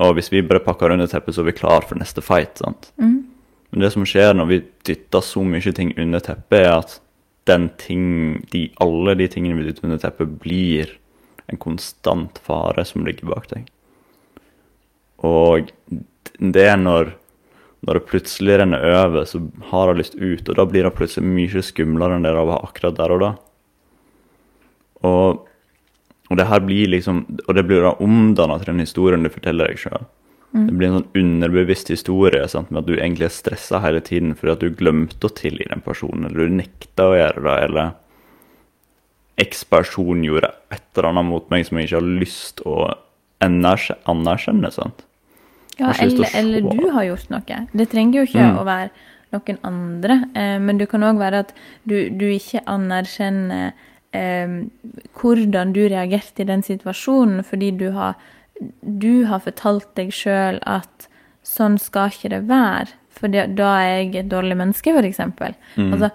Og 0.02 0.16
hvis 0.18 0.32
vi 0.32 0.44
bare 0.48 0.64
pakker 0.64 0.96
under 0.96 1.10
teppet, 1.12 1.36
så 1.36 1.44
er 1.44 1.52
vi 1.52 1.60
klar 1.60 1.86
for 1.88 2.00
neste 2.00 2.24
fight. 2.24 2.58
sant? 2.62 2.92
Mm. 3.02 3.20
Men 3.72 3.86
det 3.86 3.92
som 3.94 4.08
skjer 4.08 4.34
når 4.36 4.50
vi 4.50 4.62
dytter 4.88 5.24
så 5.24 5.44
mye 5.48 5.76
ting 5.76 5.94
under 6.00 6.24
teppet, 6.24 6.60
er 6.64 6.74
at 6.80 6.98
den 7.50 7.70
ting, 7.82 8.06
de, 8.54 8.70
alle 8.84 9.16
de 9.20 9.28
tingene 9.32 9.60
vi 9.60 9.70
dytter 9.70 9.88
under 9.90 10.02
teppet, 10.02 10.40
blir 10.42 10.96
en 11.52 11.62
konstant 11.62 12.40
fare 12.46 12.86
som 12.88 13.06
ligger 13.06 13.30
bak 13.32 13.50
deg. 13.52 13.68
Og 15.28 15.70
det 16.42 16.66
er 16.66 16.80
når, 16.80 17.14
når 17.86 18.00
det 18.00 18.08
plutselig 18.10 18.58
renner 18.62 18.88
over, 19.04 19.28
så 19.30 19.44
har 19.72 19.92
det 19.92 20.02
lyst 20.02 20.18
ut, 20.18 20.50
og 20.50 20.58
da 20.58 20.66
blir 20.70 20.88
det 20.88 20.96
plutselig 20.98 21.28
mye 21.28 21.64
skumlere 21.66 22.18
enn 22.18 22.26
det 22.26 22.34
det 22.36 22.48
var 22.50 22.66
akkurat 22.66 22.98
der 22.98 23.16
og 23.16 23.24
da. 23.26 23.32
Og, 25.08 25.46
og 26.30 26.40
det 26.40 26.48
her 26.50 26.64
blir 26.66 26.90
liksom, 26.96 27.24
og 27.46 27.54
det 27.58 27.68
blir 27.70 27.86
da 27.86 27.94
omdanna 28.02 28.58
til 28.62 28.74
den 28.74 28.84
historien 28.86 29.26
du 29.26 29.32
forteller 29.34 29.72
deg 29.72 29.82
sjøl. 29.82 30.10
Det 30.52 30.74
blir 30.76 30.90
en 30.90 30.98
sånn 30.98 31.22
underbevisst 31.22 31.94
historie 31.94 32.44
sant, 32.52 32.74
med 32.74 32.82
at 32.82 32.88
du 32.90 32.98
egentlig 32.98 33.30
er 33.30 33.32
stressa 33.32 33.80
hele 33.86 34.02
tiden 34.04 34.34
fordi 34.36 34.52
at 34.52 34.64
du 34.66 34.74
glemte 34.76 35.30
å 35.30 35.32
tilgi 35.32 35.70
den 35.70 35.84
personen, 35.86 36.26
eller 36.28 36.50
du 36.50 36.58
nekta 36.58 37.08
å 37.08 37.16
gjøre 37.16 37.44
det, 37.46 37.54
eller 37.70 37.94
X-person 39.42 40.22
gjorde 40.26 40.52
et 40.72 40.84
eller 40.96 41.10
annet 41.12 41.26
mot 41.32 41.48
meg 41.54 41.66
som 41.68 41.78
jeg 41.80 41.90
ikke 41.90 42.00
har 42.02 42.10
lyst 42.22 42.62
å 42.68 42.76
anerkjenne. 43.42 44.72
sant? 44.72 45.06
Ja, 45.80 45.94
eller, 46.00 46.28
eller 46.38 46.62
du 46.68 46.90
har 46.94 47.08
gjort 47.08 47.30
noe. 47.34 47.62
Det 47.74 47.88
trenger 47.90 48.22
jo 48.22 48.28
ikke 48.28 48.44
Mm. 48.52 48.58
å 48.60 48.66
være 48.68 48.90
noen 49.34 49.58
andre. 49.64 50.18
Eh, 50.36 50.58
men 50.60 50.78
det 50.78 50.90
kan 50.92 51.02
òg 51.08 51.18
være 51.18 51.40
at 51.46 51.54
du, 51.88 52.10
du 52.10 52.26
ikke 52.30 52.62
anerkjenner 52.68 53.72
eh, 54.14 54.58
hvordan 55.18 55.74
du 55.74 55.82
reagerte 55.88 56.44
i 56.44 56.50
den 56.50 56.62
situasjonen, 56.62 57.44
fordi 57.48 57.72
du 57.78 57.92
har, 57.96 58.16
du 58.84 59.26
har 59.26 59.40
fortalt 59.40 59.88
deg 59.96 60.12
sjøl 60.14 60.60
at 60.68 61.08
sånn 61.48 61.80
skal 61.82 62.12
ikke 62.12 62.30
det 62.36 62.44
være, 62.50 62.92
for 63.10 63.28
det, 63.32 63.56
da 63.58 63.72
er 63.82 63.96
jeg 64.04 64.16
et 64.26 64.30
dårlig 64.30 64.58
menneske, 64.60 64.94
f.eks. 64.94 65.20
Mm. 65.78 65.94
Altså, 65.94 66.12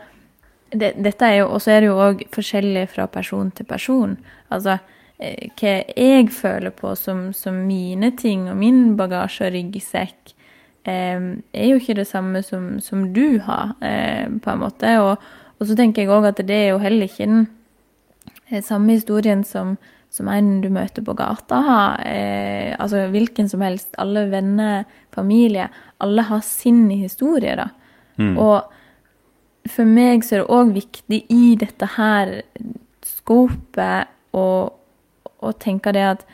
det, 0.71 0.95
dette 0.99 1.27
er 1.27 1.41
jo, 1.41 1.49
og 1.55 1.63
så 1.63 1.77
er 1.77 1.83
det 1.83 1.91
jo 1.91 1.99
òg 2.03 2.23
forskjellig 2.35 2.87
fra 2.93 3.07
person 3.11 3.51
til 3.55 3.69
person. 3.69 4.17
Altså, 4.53 4.79
eh, 5.19 5.49
hva 5.59 5.75
jeg 5.95 6.31
føler 6.35 6.75
på 6.75 6.95
som, 6.99 7.29
som 7.37 7.63
mine 7.69 8.13
ting 8.19 8.49
og 8.51 8.59
min 8.59 8.97
bagasje 8.99 9.47
og 9.47 9.55
ryggsekk, 9.55 10.35
eh, 10.91 11.27
er 11.55 11.69
jo 11.71 11.81
ikke 11.81 11.99
det 12.01 12.09
samme 12.11 12.43
som, 12.47 12.77
som 12.81 13.11
du 13.15 13.39
har, 13.47 13.77
eh, 13.81 14.27
på 14.27 14.53
en 14.53 14.65
måte. 14.65 14.97
Og, 15.03 15.29
og 15.57 15.69
så 15.69 15.79
tenker 15.79 16.05
jeg 16.05 16.15
òg 16.15 16.31
at 16.33 16.43
det 16.47 16.63
er 16.65 16.73
jo 16.75 16.83
heller 16.83 17.07
ikke 17.09 17.31
den 17.31 17.47
eh, 18.51 18.63
samme 18.63 18.99
historien 18.99 19.45
som, 19.47 19.77
som 20.11 20.29
en 20.33 20.61
du 20.65 20.71
møter 20.73 21.05
på 21.07 21.15
gata 21.17 21.63
har. 21.63 22.01
Eh, 22.07 22.75
altså 22.79 23.07
hvilken 23.13 23.51
som 23.53 23.63
helst. 23.63 23.93
Alle 24.03 24.27
venner, 24.33 24.87
familie. 25.15 25.71
Alle 26.03 26.27
har 26.27 26.43
sin 26.45 26.89
historie, 26.91 27.55
da. 27.57 27.71
Mm. 28.17 28.35
Og 28.41 28.76
for 29.69 29.85
meg 29.89 30.25
så 30.25 30.37
er 30.37 30.43
det 30.45 30.51
òg 30.53 30.73
viktig 30.75 31.25
i 31.33 31.55
dette 31.57 31.87
her 31.97 32.43
skopet 33.07 34.09
å, 34.37 34.47
å 35.43 35.53
tenke 35.63 35.93
det 35.97 36.05
at 36.11 36.25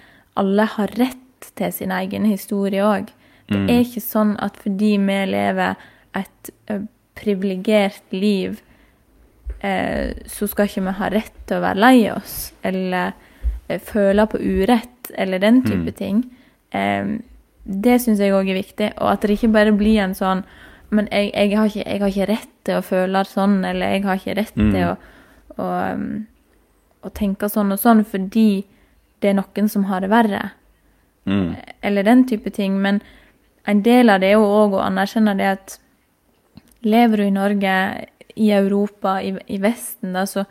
alle 0.41 0.65
har 0.77 0.93
rett 0.99 1.51
til 1.59 1.73
sin 1.75 1.93
egen 1.93 2.25
historie 2.29 2.83
òg. 2.87 3.11
Det 3.51 3.59
Mm. 3.59 3.69
er 3.69 3.81
ikke 3.85 4.01
sånn 4.01 4.37
at 4.41 4.57
fordi 4.57 4.97
vi 4.97 5.17
lever 5.29 5.77
et 6.15 6.51
ø, 6.71 6.79
privilegert 7.19 8.03
liv, 8.13 8.61
eh, 9.61 10.15
så 10.27 10.47
skal 10.49 10.67
ikke 10.69 10.85
vi 10.87 10.95
ha 10.99 11.09
rett 11.13 11.35
til 11.47 11.59
å 11.59 11.65
være 11.65 11.81
lei 11.83 12.11
oss 12.13 12.53
eller 12.65 13.13
eh, 13.69 13.79
føle 13.79 14.25
på 14.27 14.39
urett 14.41 15.11
eller 15.19 15.39
den 15.39 15.63
type 15.63 15.91
Mm. 15.93 15.95
ting. 15.99 16.23
Eh, 16.73 17.19
det 17.67 18.01
syns 18.01 18.19
jeg 18.19 18.33
òg 18.33 18.49
er 18.51 18.63
viktig, 18.63 18.93
og 18.99 19.13
at 19.13 19.21
det 19.21 19.37
ikke 19.39 19.53
bare 19.53 19.73
blir 19.73 20.01
en 20.01 20.15
sånn 20.15 20.45
Men 20.93 21.09
jeg, 21.11 21.31
jeg, 21.33 21.57
har 21.57 21.71
ikke, 21.71 21.85
jeg 21.89 22.01
har 22.03 22.13
ikke 22.13 22.29
rett 22.29 22.51
til 22.69 22.77
å 22.79 22.85
føle 22.85 23.23
sånn, 23.29 23.59
eller 23.65 23.95
jeg 23.95 24.05
har 24.05 24.19
ikke 24.21 24.37
rett 24.37 24.57
Mm. 24.61 24.71
til 24.75 24.85
å, 24.91 24.97
å, 25.57 25.69
um, 25.95 26.27
å 27.03 27.11
tenke 27.17 27.49
sånn 27.49 27.73
og 27.73 27.81
sånn 27.81 28.05
fordi 28.05 28.65
det 29.23 29.31
er 29.31 29.39
noen 29.39 29.69
som 29.73 29.85
har 29.89 30.01
det 30.05 30.11
verre 30.13 30.51
Mm. 31.27 31.55
eller 31.83 32.03
den 32.03 32.25
type 32.27 32.51
ting. 32.51 32.81
Men 32.83 33.01
en 33.65 33.83
del 33.83 34.11
av 34.11 34.21
det 34.21 34.33
er 34.33 34.39
jo 34.41 34.43
òg 34.47 34.73
å 34.75 34.83
anerkjenne 34.83 35.37
det 35.39 35.47
at 35.53 35.79
lever 36.83 37.17
du 37.17 37.23
i 37.29 37.31
Norge, 37.31 37.75
i 38.37 38.51
Europa, 38.51 39.21
i, 39.23 39.37
i 39.47 39.59
Vesten, 39.63 40.13
da, 40.17 40.25
så, 40.27 40.45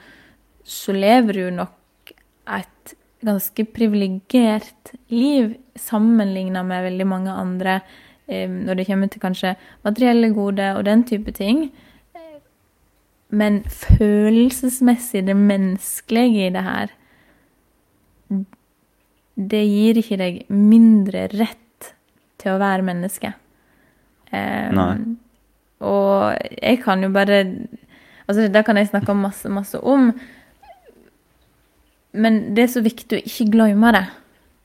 så 0.63 0.93
lever 0.95 1.33
du 1.33 1.51
nok 1.51 2.13
et 2.47 2.93
ganske 3.21 3.65
privilegert 3.65 4.93
liv 5.11 5.55
sammenligna 5.75 6.63
med 6.63 6.83
veldig 6.87 7.07
mange 7.07 7.35
andre 7.35 7.81
når 8.31 8.79
det 8.79 8.87
kommer 8.87 9.11
til 9.11 9.21
kanskje 9.23 9.55
materielle 9.85 10.29
goder 10.35 10.77
og 10.79 10.85
den 10.87 11.03
type 11.07 11.31
ting. 11.35 11.69
Men 13.31 13.61
følelsesmessig, 13.63 15.25
det 15.27 15.35
menneskelige 15.37 16.47
i 16.47 16.53
det 16.55 16.63
her 16.65 16.91
det 19.41 19.61
gir 19.65 19.97
ikke 20.01 20.17
deg 20.19 20.39
mindre 20.51 21.25
rett 21.33 21.91
til 22.41 22.53
å 22.53 22.59
være 22.61 22.85
menneske. 22.85 23.31
Nei. 24.31 24.91
Og 25.81 26.35
jeg 26.61 26.81
kan 26.83 27.01
jo 27.03 27.09
bare 27.11 27.41
Altså, 28.29 28.45
det 28.47 28.61
kan 28.63 28.77
jeg 28.77 28.87
snakke 28.87 29.11
masse, 29.17 29.49
masse 29.51 29.79
om. 29.83 30.11
Men 32.13 32.37
det 32.55 32.63
er 32.63 32.69
så 32.71 32.83
viktig 32.85 33.17
å 33.17 33.23
ikke 33.27 33.47
glemme 33.51 33.89
det. 33.91 34.03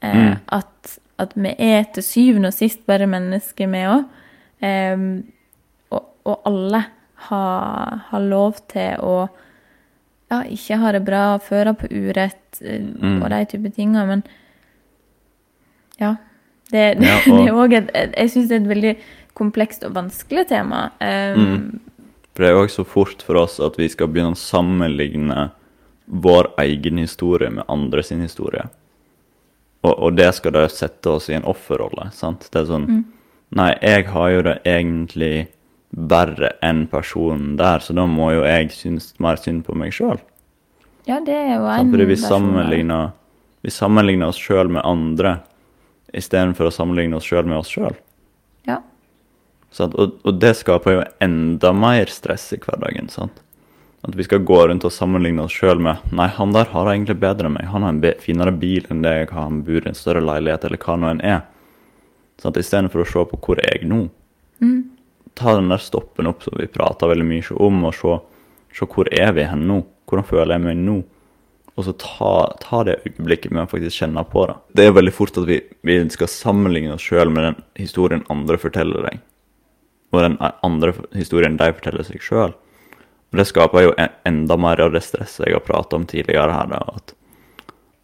Eh, 0.05 0.15
Mm. 0.15 0.37
at, 0.55 0.99
at 1.19 1.33
vi 1.37 1.55
er 1.59 1.85
til 1.95 2.03
syvende 2.05 2.49
og 2.49 2.55
sist 2.55 2.83
bare 2.87 3.07
mennesker, 3.09 3.69
vi 3.73 3.83
òg. 3.89 4.05
Um, 4.63 5.25
og, 5.93 6.03
og 6.25 6.41
alle 6.49 6.85
har, 7.29 7.97
har 8.11 8.21
lov 8.21 8.57
til 8.69 8.97
å 9.05 9.29
ja, 10.31 10.43
ikke 10.51 10.79
ha 10.83 10.93
det 10.97 11.05
bra, 11.07 11.25
føre 11.39 11.73
på 11.79 11.89
urett 11.93 12.61
eh, 12.61 12.81
Mm. 12.83 13.21
og 13.23 13.31
de 13.31 13.45
type 13.53 13.71
tinga, 13.77 14.05
men 14.09 14.23
ja. 16.01 16.17
Det, 16.71 16.99
det, 16.99 17.07
Ja, 17.07 17.19
og- 17.31 17.39
det 17.39 17.49
er 17.49 17.55
òg 17.55 17.77
et, 17.79 17.91
Jeg 18.17 18.31
syns 18.33 18.49
det 18.49 18.57
er 18.57 18.65
et 18.65 18.71
veldig 18.73 18.95
komplekst 19.37 19.85
og 19.87 19.95
vanskelig 19.95 20.47
tema. 20.49 20.91
Um, 21.01 21.47
Mm. 21.47 21.81
For 22.37 22.43
det 22.45 22.49
er 22.51 22.53
jo 22.57 22.65
også 22.67 22.83
så 22.83 22.85
fort 22.85 23.23
for 23.25 23.39
oss 23.41 23.55
at 23.65 23.77
vi 23.81 23.87
skal 23.89 24.09
begynne 24.13 24.35
å 24.35 24.37
sammenligne 24.37 25.47
vår 26.07 26.51
egen 26.61 26.99
historie 27.01 27.49
med 27.51 27.65
andre 27.73 28.03
sin 28.05 28.21
historie. 28.21 28.67
Og, 29.87 29.93
og 29.93 30.17
det 30.19 30.33
skal 30.35 30.57
da 30.57 30.65
sette 30.73 31.13
oss 31.13 31.29
i 31.31 31.37
en 31.39 31.47
offerrolle. 31.47 32.11
sant? 32.17 32.49
Det 32.51 32.65
er 32.65 32.73
sånn 32.73 32.89
Nei, 33.57 33.71
jeg 33.79 34.09
har 34.11 34.31
jo 34.33 34.41
det 34.43 34.57
egentlig 34.67 35.47
verre 36.11 36.49
enn 36.67 36.89
personen 36.91 37.55
der, 37.61 37.79
så 37.79 37.95
da 37.95 38.03
må 38.11 38.33
jo 38.35 38.43
jeg 38.43 38.73
synes 38.75 39.13
mer 39.23 39.39
synd 39.39 39.63
på 39.69 39.77
meg 39.79 39.95
sjøl. 39.95 40.19
Ja, 41.07 41.21
det 41.23 41.37
er 41.37 41.53
jo 41.55 41.69
en 41.71 41.93
Fordi 41.93 42.09
vi 42.11 42.17
sammenligner, 42.19 43.13
vi 43.63 43.71
sammenligner 43.71 44.33
oss 44.33 44.41
sjøl 44.43 44.73
med 44.75 44.83
andre 44.83 45.39
istedenfor 46.17 46.69
å 46.69 46.75
sammenligne 46.75 47.21
oss 47.21 47.29
sjøl 47.29 47.47
med 47.47 47.61
oss 47.61 47.71
sjøl. 47.71 47.95
Ja. 48.67 48.81
Og, 49.79 50.19
og 50.27 50.43
det 50.43 50.57
skaper 50.59 50.97
jo 50.97 51.07
enda 51.23 51.71
mer 51.77 52.11
stress 52.11 52.49
i 52.57 52.61
hverdagen. 52.63 53.13
sant? 53.13 53.39
At 54.07 54.15
vi 54.15 54.25
skal 54.27 54.45
gå 54.47 54.59
rundt 54.69 54.85
og 54.87 54.95
sammenligne 54.95 55.43
oss 55.43 55.55
sjøl 55.57 55.81
med 55.83 56.03
Nei, 56.15 56.29
han 56.31 56.53
der 56.55 56.69
har 56.71 56.87
det 56.87 56.95
egentlig 56.95 57.19
bedre 57.25 57.49
enn 57.49 57.57
meg. 57.57 57.67
Han 57.73 57.83
har 57.83 57.95
en 57.95 58.23
finere 58.23 58.55
bil 58.55 58.87
enn 58.93 59.03
det. 59.03 59.15
Han 59.35 59.65
bor 59.67 59.83
i 59.83 59.91
en 59.91 59.99
større 59.99 60.23
leilighet, 60.23 60.65
eller 60.69 60.81
hva 60.83 60.95
nå 61.01 61.11
enn 61.11 61.25
er. 61.27 61.43
Sånn 62.39 62.53
at 62.55 62.61
Istedenfor 62.61 63.03
å 63.03 63.09
se 63.11 63.27
på 63.33 63.41
hvor 63.43 63.63
er 63.63 63.81
jeg 63.81 63.91
nå. 63.91 64.07
Ta 65.37 65.57
den 65.59 65.69
der 65.73 65.83
stoppen 65.83 66.31
opp 66.31 66.47
som 66.47 66.57
vi 66.57 66.71
prater 66.71 67.11
veldig 67.11 67.27
mye 67.29 67.59
om, 67.67 67.83
og 67.89 67.99
se, 67.99 68.17
se 68.79 68.89
hvor 68.89 69.11
er 69.13 69.35
vi 69.37 69.45
hen 69.51 69.67
nå? 69.69 69.83
Hvordan 70.07 70.29
føler 70.29 70.55
jeg 70.55 70.65
meg 70.65 70.81
nå? 70.81 71.01
Og 71.77 71.85
så 71.85 71.93
ta, 72.01 72.33
ta 72.63 72.85
det 72.89 73.01
øyeblikket 73.05 73.53
med 73.53 73.67
å 73.67 73.69
faktisk 73.69 74.01
kjenne 74.01 74.23
på 74.31 74.47
det. 74.49 74.55
Det 74.79 74.87
er 74.87 74.95
veldig 74.97 75.13
fort 75.13 75.37
at 75.37 75.45
vi, 75.49 75.59
vi 75.85 75.99
skal 76.15 76.31
sammenligne 76.33 76.95
oss 76.95 77.05
sjøl 77.05 77.29
med 77.29 77.51
den 77.51 77.59
historien 77.77 78.25
andre 78.33 78.57
forteller 78.61 79.11
deg 79.11 79.25
og 80.17 80.23
den 80.23 80.37
andre 80.65 80.95
historien 81.17 81.59
de 81.61 81.73
forteller 81.75 82.07
seg 82.07 82.23
sjøl. 82.25 82.55
Og 83.33 83.41
det 83.41 83.49
skaper 83.49 83.87
jo 83.87 83.95
enda 84.29 84.57
mer 84.61 84.81
av 84.85 84.93
det 84.95 85.03
stresset 85.05 85.49
jeg 85.49 85.57
har 85.57 85.65
prata 85.67 85.99
om 85.99 86.07
tidligere 86.09 86.55
her. 86.55 86.69
Da, 86.71 86.83
at 86.95 87.17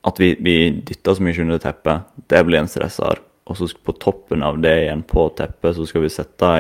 at 0.03 0.21
vi, 0.21 0.37
vi 0.41 0.71
dytter 0.71 1.15
så 1.15 1.23
mye 1.23 1.43
under 1.45 1.61
teppet, 1.63 2.09
det 2.27 2.43
blir 2.47 2.59
en 2.59 2.71
stresser. 2.71 3.21
Og 3.47 3.59
så 3.59 3.69
på 3.87 3.95
toppen 4.03 4.43
av 4.43 4.59
det 4.63 4.75
igjen, 4.85 5.05
på 5.07 5.29
teppet, 5.39 5.77
så 5.77 5.87
skal 5.87 6.05
vi 6.05 6.11
sette 6.11 6.51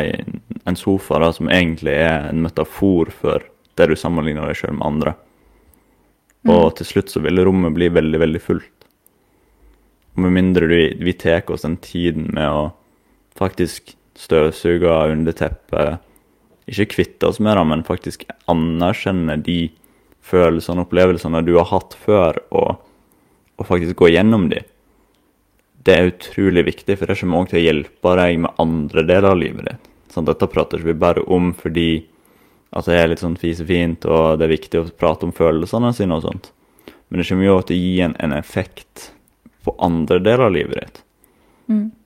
en 0.66 0.78
sofa 0.78 1.18
da, 1.22 1.32
som 1.34 1.50
egentlig 1.50 1.94
er 1.94 2.28
en 2.28 2.42
metafor 2.44 3.10
for 3.14 3.42
det 3.78 3.88
du 3.90 3.96
sammenligner 3.98 4.46
deg 4.46 4.60
sjøl 4.60 4.76
med 4.78 4.86
andre. 4.86 5.14
Og 6.52 6.72
til 6.78 6.88
slutt 6.88 7.10
så 7.10 7.22
vil 7.22 7.42
rommet 7.46 7.74
bli 7.74 7.90
veldig, 7.90 8.20
veldig 8.22 8.42
fullt. 8.42 8.86
Og 10.14 10.24
med 10.26 10.34
mindre 10.36 10.68
vi, 10.70 10.80
vi 11.00 11.14
tar 11.18 11.46
oss 11.50 11.66
den 11.66 11.78
tiden 11.82 12.30
med 12.34 12.46
å 12.46 12.64
faktisk 13.38 13.94
støvsuge 14.18 14.90
under 15.10 15.34
teppet, 15.34 16.02
ikke 16.70 16.90
kvitte 16.94 17.28
oss 17.28 17.40
med 17.42 17.56
det, 17.58 17.64
men 17.68 17.86
faktisk 17.86 18.24
anerkjenne 18.50 19.38
de 19.42 19.72
følelsene 20.22 20.82
og 20.82 20.88
opplevelsene 20.90 21.42
du 21.46 21.56
har 21.58 21.68
hatt 21.72 21.96
før, 21.98 22.38
og, 22.54 22.76
og 23.58 23.68
faktisk 23.68 23.98
gå 23.98 24.12
gjennom 24.14 24.48
de. 24.52 24.62
Det 25.82 25.96
er 25.96 26.12
utrolig 26.12 26.66
viktig, 26.68 26.96
for 26.98 27.10
det 27.10 27.18
kommer 27.18 27.42
også 27.42 27.54
til 27.54 27.62
å 27.62 27.66
hjelpe 27.66 28.16
deg 28.20 28.42
med 28.44 28.62
andre 28.62 29.06
deler 29.08 29.32
av 29.32 29.40
livet 29.40 29.68
ditt. 29.70 29.88
Sånn, 30.12 30.28
dette 30.28 30.46
prater 30.52 30.82
vi 30.84 30.94
bare 30.94 31.24
om 31.32 31.50
fordi 31.56 32.04
at 32.72 32.86
det 32.88 32.98
er 32.98 33.10
litt 33.10 33.22
sånn 33.22 33.38
fisefint, 33.40 34.06
og 34.08 34.38
det 34.38 34.46
er 34.46 34.54
viktig 34.54 34.80
å 34.80 34.90
prate 34.96 35.26
om 35.26 35.34
følelsene 35.36 35.90
sine 35.96 36.16
og 36.16 36.24
sånt. 36.24 36.52
Men 37.08 37.20
det 37.20 37.26
kommer 37.28 37.48
jo 37.48 37.56
til 37.66 37.76
å 37.76 37.82
gi 37.82 37.96
en, 38.06 38.14
en 38.24 38.32
effekt 38.36 39.10
på 39.66 39.74
andre 39.82 40.20
deler 40.22 40.46
av 40.46 40.54
livet 40.54 40.78
ditt. 40.78 41.02
Det, 41.82 42.01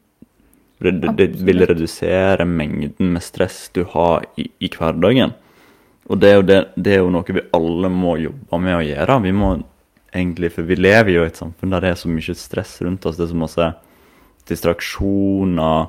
det, 0.79 1.12
det 1.16 1.27
vil 1.47 1.64
redusere 1.66 2.45
mengden 2.45 3.14
med 3.14 3.24
stress 3.24 3.70
du 3.72 3.85
har 3.95 4.27
i, 4.37 4.49
i 4.61 4.68
hverdagen. 4.72 5.33
Og 6.07 6.20
det 6.22 6.31
er, 6.31 6.43
det, 6.47 6.59
det 6.77 6.93
er 6.95 7.03
jo 7.03 7.11
noe 7.14 7.35
vi 7.35 7.49
alle 7.57 7.91
må 7.91 8.16
jobbe 8.20 8.61
med 8.62 8.79
å 8.79 8.85
gjøre. 8.85 9.18
Vi 9.24 9.33
må 9.35 9.57
egentlig, 10.12 10.53
For 10.55 10.68
vi 10.68 10.79
lever 10.79 11.16
jo 11.16 11.24
i 11.24 11.31
et 11.31 11.41
samfunn 11.41 11.74
der 11.74 11.85
det 11.85 11.93
er 11.93 12.01
så 12.01 12.11
mye 12.12 12.37
stress 12.39 12.77
rundt 12.85 13.07
oss. 13.09 13.18
Det 13.18 13.27
er 13.27 13.33
så 13.33 13.41
masse 13.41 13.68
distraksjoner 14.47 15.89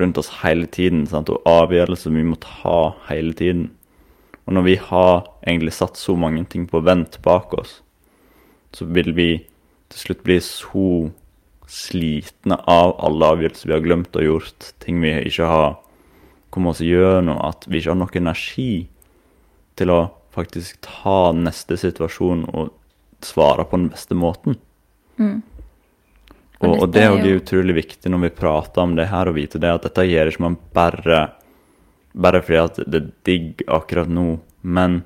rundt 0.00 0.18
oss 0.18 0.30
hele 0.42 0.66
tiden. 0.66 1.04
Sant? 1.10 1.30
Og 1.30 1.44
avgjørelser 1.48 2.14
vi 2.14 2.24
må 2.26 2.38
ta 2.42 2.94
hele 3.10 3.34
tiden. 3.36 3.68
Og 4.44 4.56
når 4.56 4.66
vi 4.66 4.76
har 4.80 5.26
egentlig 5.44 5.74
satt 5.76 6.00
så 6.00 6.16
mange 6.20 6.44
ting 6.50 6.66
på 6.68 6.82
vent 6.84 7.20
bak 7.24 7.54
oss, 7.56 7.78
så 8.74 8.86
vil 8.90 9.12
vi 9.16 9.28
til 9.92 10.00
slutt 10.00 10.24
bli 10.26 10.40
så 10.42 10.88
slitne 11.74 12.58
av 12.70 12.94
alle 13.04 13.30
avgjørelser 13.34 13.70
vi 13.70 13.74
har 13.76 13.82
glemt 13.84 14.16
og 14.18 14.26
gjort, 14.28 14.68
ting 14.84 15.00
vi 15.02 15.10
ikke 15.26 15.48
har 15.50 15.72
kommet 16.54 16.76
oss 16.76 16.84
gjennom, 16.86 17.40
at 17.42 17.66
vi 17.66 17.80
ikke 17.80 17.90
har 17.94 17.98
nok 17.98 18.14
energi 18.20 18.68
til 19.78 19.90
å 19.90 20.00
faktisk 20.34 20.78
ta 20.86 21.32
neste 21.34 21.76
situasjon 21.78 22.44
og 22.54 22.70
svare 23.24 23.64
på 23.66 23.78
den 23.80 23.88
beste 23.90 24.14
måten. 24.18 24.58
Og, 25.18 26.68
og 26.70 26.76
og, 26.84 26.86
det 26.94 27.02
er 27.04 27.14
jo 27.28 27.40
utrolig 27.40 27.74
viktig 27.82 28.10
når 28.12 28.22
vi 28.28 28.32
prater 28.38 28.82
om 28.84 28.94
det 28.98 29.08
her, 29.10 29.28
å 29.30 29.34
vite 29.36 29.60
det 29.62 29.72
at 29.74 29.86
dette 29.88 30.06
gjør 30.06 30.30
ikke 30.30 30.44
man 30.46 30.58
bare 30.76 31.24
bare 32.14 32.40
fordi 32.46 32.58
at 32.62 32.76
det 32.86 33.00
er 33.00 33.06
digg 33.26 33.64
akkurat 33.74 34.10
nå, 34.10 34.36
men 34.62 35.00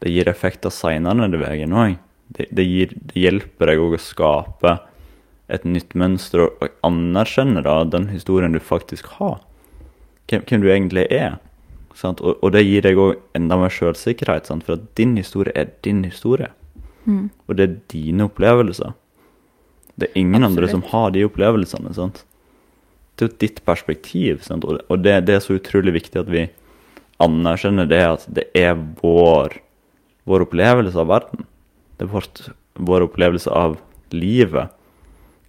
det 0.00 0.12
gir 0.14 0.30
effekter 0.30 0.72
seinere 0.72 1.26
i 1.28 1.40
veien 1.42 1.74
òg. 1.76 1.98
Det, 2.32 2.46
det, 2.52 2.64
gir- 2.64 2.94
det 2.96 3.20
hjelper 3.20 3.72
deg 3.72 3.82
òg 3.84 3.96
å 3.98 4.00
skape 4.00 4.72
et 5.48 5.64
nytt 5.64 5.94
mønster 5.98 6.44
og, 6.46 6.68
anerkjenne 6.84 7.64
da 7.64 7.80
den 7.88 8.10
historien 8.12 8.52
du 8.52 8.60
faktisk 8.60 9.08
har. 9.18 9.40
Hvem, 10.28 10.44
hvem 10.44 10.64
du 10.64 10.68
egentlig 10.68 11.06
er. 11.14 11.38
Sant? 11.96 12.20
Og, 12.20 12.36
og 12.44 12.52
det 12.54 12.66
gir 12.66 12.84
deg 12.84 13.00
òg 13.00 13.16
enda 13.36 13.58
mer 13.58 13.72
sjølsikkerhet, 13.72 14.50
for 14.66 14.76
at 14.76 14.86
din 15.00 15.16
historie 15.18 15.54
er 15.56 15.72
din 15.84 16.04
historie. 16.06 16.52
Og 17.48 17.56
det 17.56 17.64
er 17.64 17.76
dine 17.92 18.28
opplevelser. 18.28 18.92
Det 19.98 20.10
er 20.10 20.20
ingen 20.20 20.44
andre 20.44 20.68
som 20.70 20.84
har 20.92 21.10
de 21.14 21.24
opplevelsene. 21.26 21.94
sant? 21.96 22.24
Det 23.16 23.24
er 23.24 23.30
jo 23.30 23.38
ditt 23.40 23.64
perspektiv, 23.66 24.42
sant? 24.46 24.64
og 24.64 25.02
det, 25.02 25.16
det 25.26 25.34
er 25.34 25.42
så 25.42 25.56
utrolig 25.58 25.96
viktig 25.96 26.20
at 26.20 26.30
vi 26.30 26.46
anerkjenner 27.18 27.88
det 27.90 28.02
at 28.04 28.26
det 28.30 28.46
er 28.54 28.76
vår, 29.02 29.56
vår 30.28 30.46
opplevelse 30.46 31.00
av 31.02 31.10
verden. 31.10 31.46
Det 31.98 32.06
er 32.06 32.12
vårt, 32.12 32.42
vår 32.78 33.08
opplevelse 33.08 33.50
av 33.50 33.78
livet, 34.14 34.70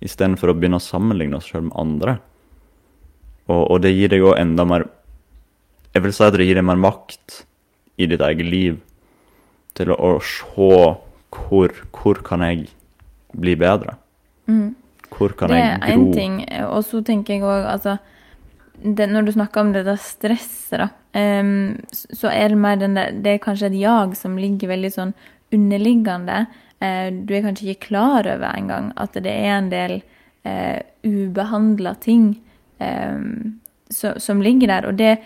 istedenfor 0.04 0.52
å 0.52 0.58
begynne 0.58 0.80
å 0.80 0.84
sammenligne 0.84 1.40
oss 1.40 1.50
selv 1.52 1.70
med 1.70 1.78
andre. 1.80 2.18
Og, 3.50 3.64
og 3.66 3.82
det 3.84 3.96
gir 3.96 4.12
deg 4.14 4.24
òg 4.24 4.38
enda 4.40 4.66
mer 4.68 4.88
Jeg 5.90 6.04
vil 6.06 6.14
si 6.14 6.22
at 6.22 6.36
det 6.38 6.46
gir 6.46 6.60
deg 6.60 6.68
mer 6.70 6.78
makt 6.78 7.40
i 7.98 8.06
ditt 8.08 8.22
eget 8.22 8.46
liv 8.46 8.76
til 9.74 9.90
å, 9.90 9.96
å 9.98 10.12
se 10.22 10.68
hvor, 11.34 11.74
hvor 11.96 12.22
kan 12.26 12.44
jeg 12.46 12.68
bli 13.34 13.56
bedre. 13.60 13.96
Hvor 15.10 15.34
kan 15.38 15.54
jeg 15.54 15.66
gro? 15.66 15.82
Det 15.82 15.90
er 15.90 15.98
én 15.98 16.06
ting. 16.14 16.38
Og 16.70 16.84
så 16.88 17.02
tenker 17.06 17.38
jeg 17.38 17.46
òg, 17.46 17.66
altså 17.74 17.98
det, 18.80 19.10
Når 19.12 19.28
du 19.28 19.32
snakker 19.36 19.62
om 19.62 19.74
det 19.74 19.84
der 19.88 20.00
stresset, 20.00 20.80
da, 20.80 20.88
um, 21.42 21.76
så 21.92 22.32
er 22.32 22.54
det 22.54 22.58
mer 22.58 22.80
den 22.80 22.96
der 22.96 23.12
Det 23.12 23.34
er 23.34 23.44
kanskje 23.44 23.68
et 23.68 23.82
jag 23.82 24.16
som 24.18 24.38
ligger 24.38 24.72
veldig 24.72 24.92
sånn 24.94 25.14
underliggende. 25.54 26.46
Eh, 26.82 27.10
du 27.12 27.34
er 27.36 27.42
kanskje 27.44 27.74
ikke 27.74 27.88
klar 27.90 28.28
over 28.28 28.54
engang 28.56 28.92
at 28.98 29.14
det 29.14 29.32
er 29.34 29.58
en 29.58 29.70
del 29.72 29.98
eh, 30.46 30.80
ubehandla 31.04 31.96
ting 32.00 32.38
eh, 32.80 33.20
som, 33.92 34.20
som 34.20 34.42
ligger 34.42 34.68
der. 34.72 34.88
Og 34.88 34.98
det, 35.00 35.18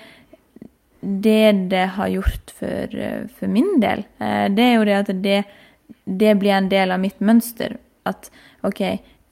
det 1.02 1.70
det 1.70 1.86
har 1.98 2.08
gjort 2.14 2.54
for, 2.58 2.96
eh, 2.96 3.26
for 3.38 3.48
min 3.52 3.80
del, 3.84 4.06
eh, 4.24 4.48
det 4.50 4.64
er 4.70 4.76
jo 4.78 4.86
det 4.88 5.00
at 5.02 5.12
det, 5.24 5.40
det 6.08 6.38
blir 6.40 6.56
en 6.58 6.70
del 6.72 6.92
av 6.96 7.00
mitt 7.04 7.20
mønster. 7.22 7.78
At 8.06 8.30
OK, 8.64 8.80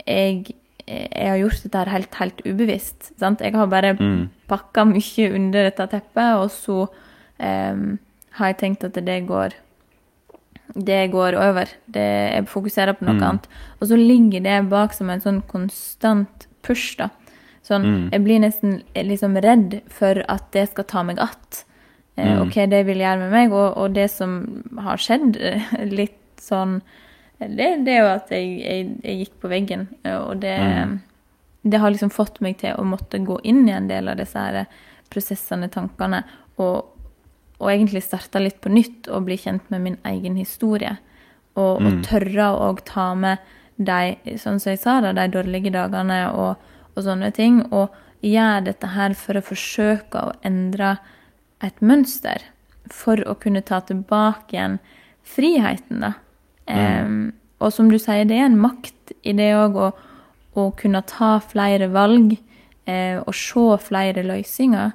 jeg, 0.05 0.53
jeg 0.88 1.28
har 1.30 1.39
gjort 1.39 1.63
dette 1.63 1.80
her 1.82 1.91
helt, 1.95 2.15
helt 2.19 2.41
ubevisst. 2.45 3.11
Sant? 3.19 3.41
Jeg 3.41 3.55
har 3.55 3.67
bare 3.72 3.95
Mm. 3.97 4.30
pakka 4.47 4.84
mye 4.86 5.32
under 5.36 5.63
dette 5.69 5.88
teppet, 5.88 6.36
og 6.38 6.49
så 6.51 6.88
eh, 7.39 7.76
har 8.38 8.47
jeg 8.51 8.57
tenkt 8.57 8.84
at 8.84 8.93
det 9.05 9.26
går 9.28 9.53
det 10.76 11.11
går 11.11 11.34
over. 11.36 11.67
Det, 11.91 12.34
jeg 12.34 12.45
fokuserer 12.47 12.93
på 12.97 13.05
noe 13.05 13.15
Mm. 13.15 13.24
annet. 13.24 13.47
Og 13.82 13.88
så 13.88 13.97
ligger 13.97 14.41
det 14.43 14.69
bak 14.69 14.93
som 14.93 15.09
en 15.09 15.19
sånn 15.22 15.41
konstant 15.47 16.47
push, 16.63 16.95
da. 16.97 17.09
Sånn, 17.63 17.84
Mm. 17.86 18.09
Jeg 18.11 18.24
blir 18.24 18.39
nesten 18.39 18.82
liksom 18.95 19.36
redd 19.41 19.82
for 19.89 20.24
at 20.30 20.51
det 20.51 20.69
skal 20.69 20.84
ta 20.84 21.03
meg 21.03 21.19
att. 21.19 21.65
Eh, 22.17 22.26
Mm. 22.38 22.47
OK, 22.47 22.53
det 22.69 22.86
vil 22.86 22.97
gjøre 22.97 23.19
med 23.19 23.32
meg, 23.32 23.51
og, 23.51 23.78
og 23.78 23.93
det 23.93 24.09
som 24.11 24.63
har 24.78 24.97
skjedd, 24.97 25.38
eh, 25.39 25.61
litt 25.86 26.17
sånn 26.38 26.82
Det, 27.39 27.84
det 27.86 27.88
er 27.88 28.01
jo 28.01 28.09
at 28.15 28.30
jeg, 28.30 28.59
jeg, 28.61 29.01
jeg 29.03 29.17
gikk 29.26 29.39
på 29.41 29.49
veggen, 29.49 29.88
eh, 30.05 30.15
og 30.15 30.39
det 30.41 30.59
Mm. 30.59 30.99
Det 31.63 31.80
har 31.80 31.89
liksom 31.91 32.09
fått 32.11 32.39
meg 32.41 32.57
til 32.57 32.74
å 32.76 32.84
måtte 32.84 33.19
gå 33.24 33.39
inn 33.43 33.67
i 33.69 33.72
en 33.72 33.88
del 33.88 34.07
av 34.09 34.17
disse 34.17 34.34
her 34.38 34.65
prosessene, 35.11 35.69
tankene, 35.69 36.24
og, 36.57 36.86
og 37.62 37.70
egentlig 37.70 38.01
starte 38.03 38.41
litt 38.41 38.59
på 38.64 38.72
nytt 38.74 39.07
og 39.14 39.28
bli 39.30 39.38
kjent 39.38 39.70
med 39.70 39.84
min 39.86 39.97
egen 40.09 40.36
historie. 40.41 40.97
Og, 41.55 41.78
og 41.78 41.82
Mm. 41.82 42.03
tørre 42.07 42.47
å 42.57 42.70
ta 42.86 43.14
med 43.16 43.38
de, 43.78 44.16
sånn 44.38 44.59
som 44.59 44.72
jeg 44.72 44.80
sa, 44.80 44.99
da, 45.01 45.12
de 45.14 45.28
dårlige 45.32 45.72
dagene 45.74 46.24
og, 46.34 46.55
og 46.95 47.03
sånne 47.03 47.32
ting. 47.36 47.62
Og 47.72 47.89
gjøre 48.24 48.66
dette 48.66 48.88
her 48.95 49.14
for 49.14 49.38
å 49.38 49.43
forsøke 49.45 50.22
å 50.22 50.34
endre 50.45 50.97
et 51.62 51.80
mønster. 51.82 52.41
For 52.89 53.18
å 53.28 53.36
kunne 53.39 53.62
ta 53.62 53.80
tilbake 53.82 54.55
igjen 54.57 54.80
friheten, 55.24 56.01
da. 56.01 56.14
Em, 56.68 57.34
og 57.59 57.74
som 57.74 57.89
du 57.91 57.97
sier, 57.99 58.26
det 58.26 58.38
er 58.39 58.45
en 58.49 58.57
makt 58.62 59.14
i 59.24 59.34
det 59.38 59.51
òg 59.55 59.78
å 60.55 60.66
kunne 60.78 61.01
ta 61.07 61.39
flere 61.39 61.88
valg 61.91 62.38
eh, 62.88 63.20
og 63.22 63.34
se 63.36 63.78
flere 63.86 64.24
løsninger. 64.26 64.91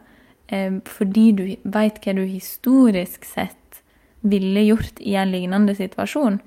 Eh, 0.48 0.70
fordi 0.84 1.32
du 1.36 1.44
veit 1.64 1.98
hva 2.04 2.14
du 2.14 2.24
historisk 2.26 3.24
sett 3.24 3.82
ville 4.22 4.62
gjort 4.66 5.00
i 5.00 5.14
en 5.16 5.30
lignende 5.32 5.74
situasjon. 5.74 6.40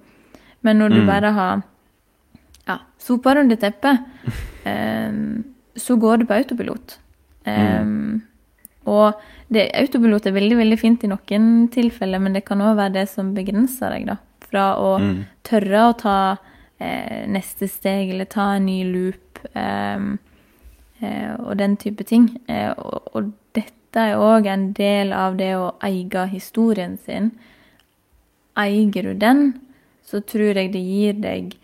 Men 0.63 0.77
når 0.79 0.89
du 0.89 1.01
Mm. 1.01 1.07
bare 1.07 1.31
har 1.33 1.63
ja, 2.67 2.79
sopa 2.99 3.35
under 3.39 3.55
teppet, 3.55 3.99
eh, 4.65 5.11
så 5.75 5.95
går 5.99 6.17
det 6.17 6.27
på 6.27 6.33
autopilot. 6.33 6.97
Eh, 7.45 7.85
Og 8.89 9.13
det, 9.51 9.69
autopilot 9.75 10.25
er 10.25 10.31
veldig 10.33 10.57
veldig 10.57 10.79
fint 10.79 11.03
i 11.03 11.07
noen 11.07 11.67
tilfeller, 11.69 12.19
men 12.19 12.33
det 12.33 12.45
kan 12.45 12.59
òg 12.59 12.75
være 12.77 12.93
det 12.93 13.09
som 13.09 13.33
begrenser 13.35 13.89
deg. 13.91 14.05
da, 14.07 14.15
Fra 14.41 14.75
å 14.77 14.99
Mm. 14.99 15.25
tørre 15.43 15.89
å 15.93 15.97
ta 15.97 16.37
eh, 16.81 17.27
neste 17.27 17.67
steg, 17.67 18.09
eller 18.09 18.25
ta 18.25 18.53
en 18.55 18.65
ny 18.65 18.83
loop, 18.85 19.39
eh, 19.53 19.99
eh, 21.01 21.35
og 21.39 21.57
den 21.57 21.75
type 21.77 22.03
ting. 22.05 22.39
Eh, 22.47 22.71
og, 22.77 23.01
og 23.13 23.33
dette 23.89 24.03
er 24.11 24.19
òg 24.21 24.45
en 24.45 24.71
del 24.77 25.13
av 25.13 25.37
det 25.37 25.55
å 25.57 25.71
eie 25.81 26.25
historien 26.29 26.97
sin. 26.97 27.31
Eier 28.55 28.91
du 29.03 29.13
den, 29.15 29.59
så 30.05 30.21
tror 30.21 30.53
jeg 30.55 30.71
det 30.73 30.81
gir 30.83 31.13
deg 31.13 31.55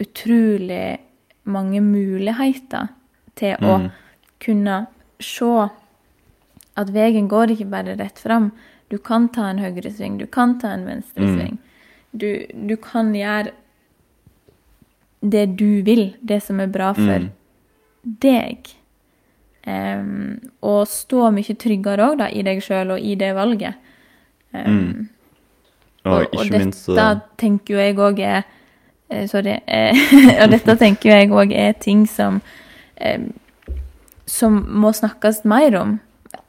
utrolig 0.00 0.98
mange 1.44 1.80
muligheter 1.80 2.88
til 3.36 3.56
å 3.60 3.78
Mm. 3.78 3.90
kunne 4.40 4.86
se 5.20 5.68
at 6.76 6.88
veien 6.90 7.28
går 7.28 7.48
ikke 7.50 7.70
bare 7.70 7.96
rett 7.98 8.18
fram. 8.18 8.50
Du 8.88 8.98
kan 8.98 9.28
ta 9.28 9.50
en 9.50 9.58
høyresving, 9.58 10.18
du 10.18 10.26
kan 10.26 10.58
ta 10.58 10.68
en 10.68 10.86
venstresving. 10.86 11.58
Du, 12.16 12.46
du 12.66 12.76
kan 12.76 13.12
gjøre 13.12 13.52
det 15.22 15.56
du 15.56 15.82
vil, 15.82 16.14
det 16.22 16.42
som 16.42 16.60
er 16.60 16.66
bra 16.66 16.92
for 16.94 17.18
Mm. 17.18 17.30
deg. 18.20 18.58
Em, 19.66 20.40
og 20.62 20.86
stå 20.86 21.30
mye 21.32 21.54
tryggere 21.56 22.10
òg 22.12 22.20
i 22.36 22.42
deg 22.44 22.60
sjøl 22.62 22.90
og 22.92 23.00
i 23.00 23.14
det 23.14 23.34
valget. 23.34 23.74
Um, 24.52 24.60
Mm. 24.64 25.08
Og 26.04 26.12
og, 26.12 26.34
og 26.36 26.42
dette 26.50 26.58
minst 26.58 26.88
tenker 27.40 27.74
jo 27.74 27.78
jeg 27.80 27.96
òg 27.96 28.18
er 28.20 28.42
eh, 29.10 29.26
Sorry. 29.26 29.54
eh, 29.66 29.96
og 30.42 30.50
dette 30.50 30.76
tenker 30.76 31.08
jo 31.10 31.16
jeg 31.16 31.30
òg 31.30 31.52
er 31.56 31.72
ting 31.80 32.04
som 32.06 32.42
Som 34.26 34.66
må 34.68 34.92
snakkes 34.92 35.44
mer 35.44 35.74
om. 35.80 36.00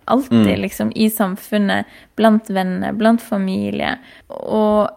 Alltid, 0.08 0.46
Mm. 0.48 0.62
liksom. 0.62 0.92
I 0.96 1.10
samfunnet. 1.10 1.86
Blant 2.16 2.50
venner, 2.50 2.92
blant 2.94 3.22
familie. 3.22 3.98
Og 4.30 4.90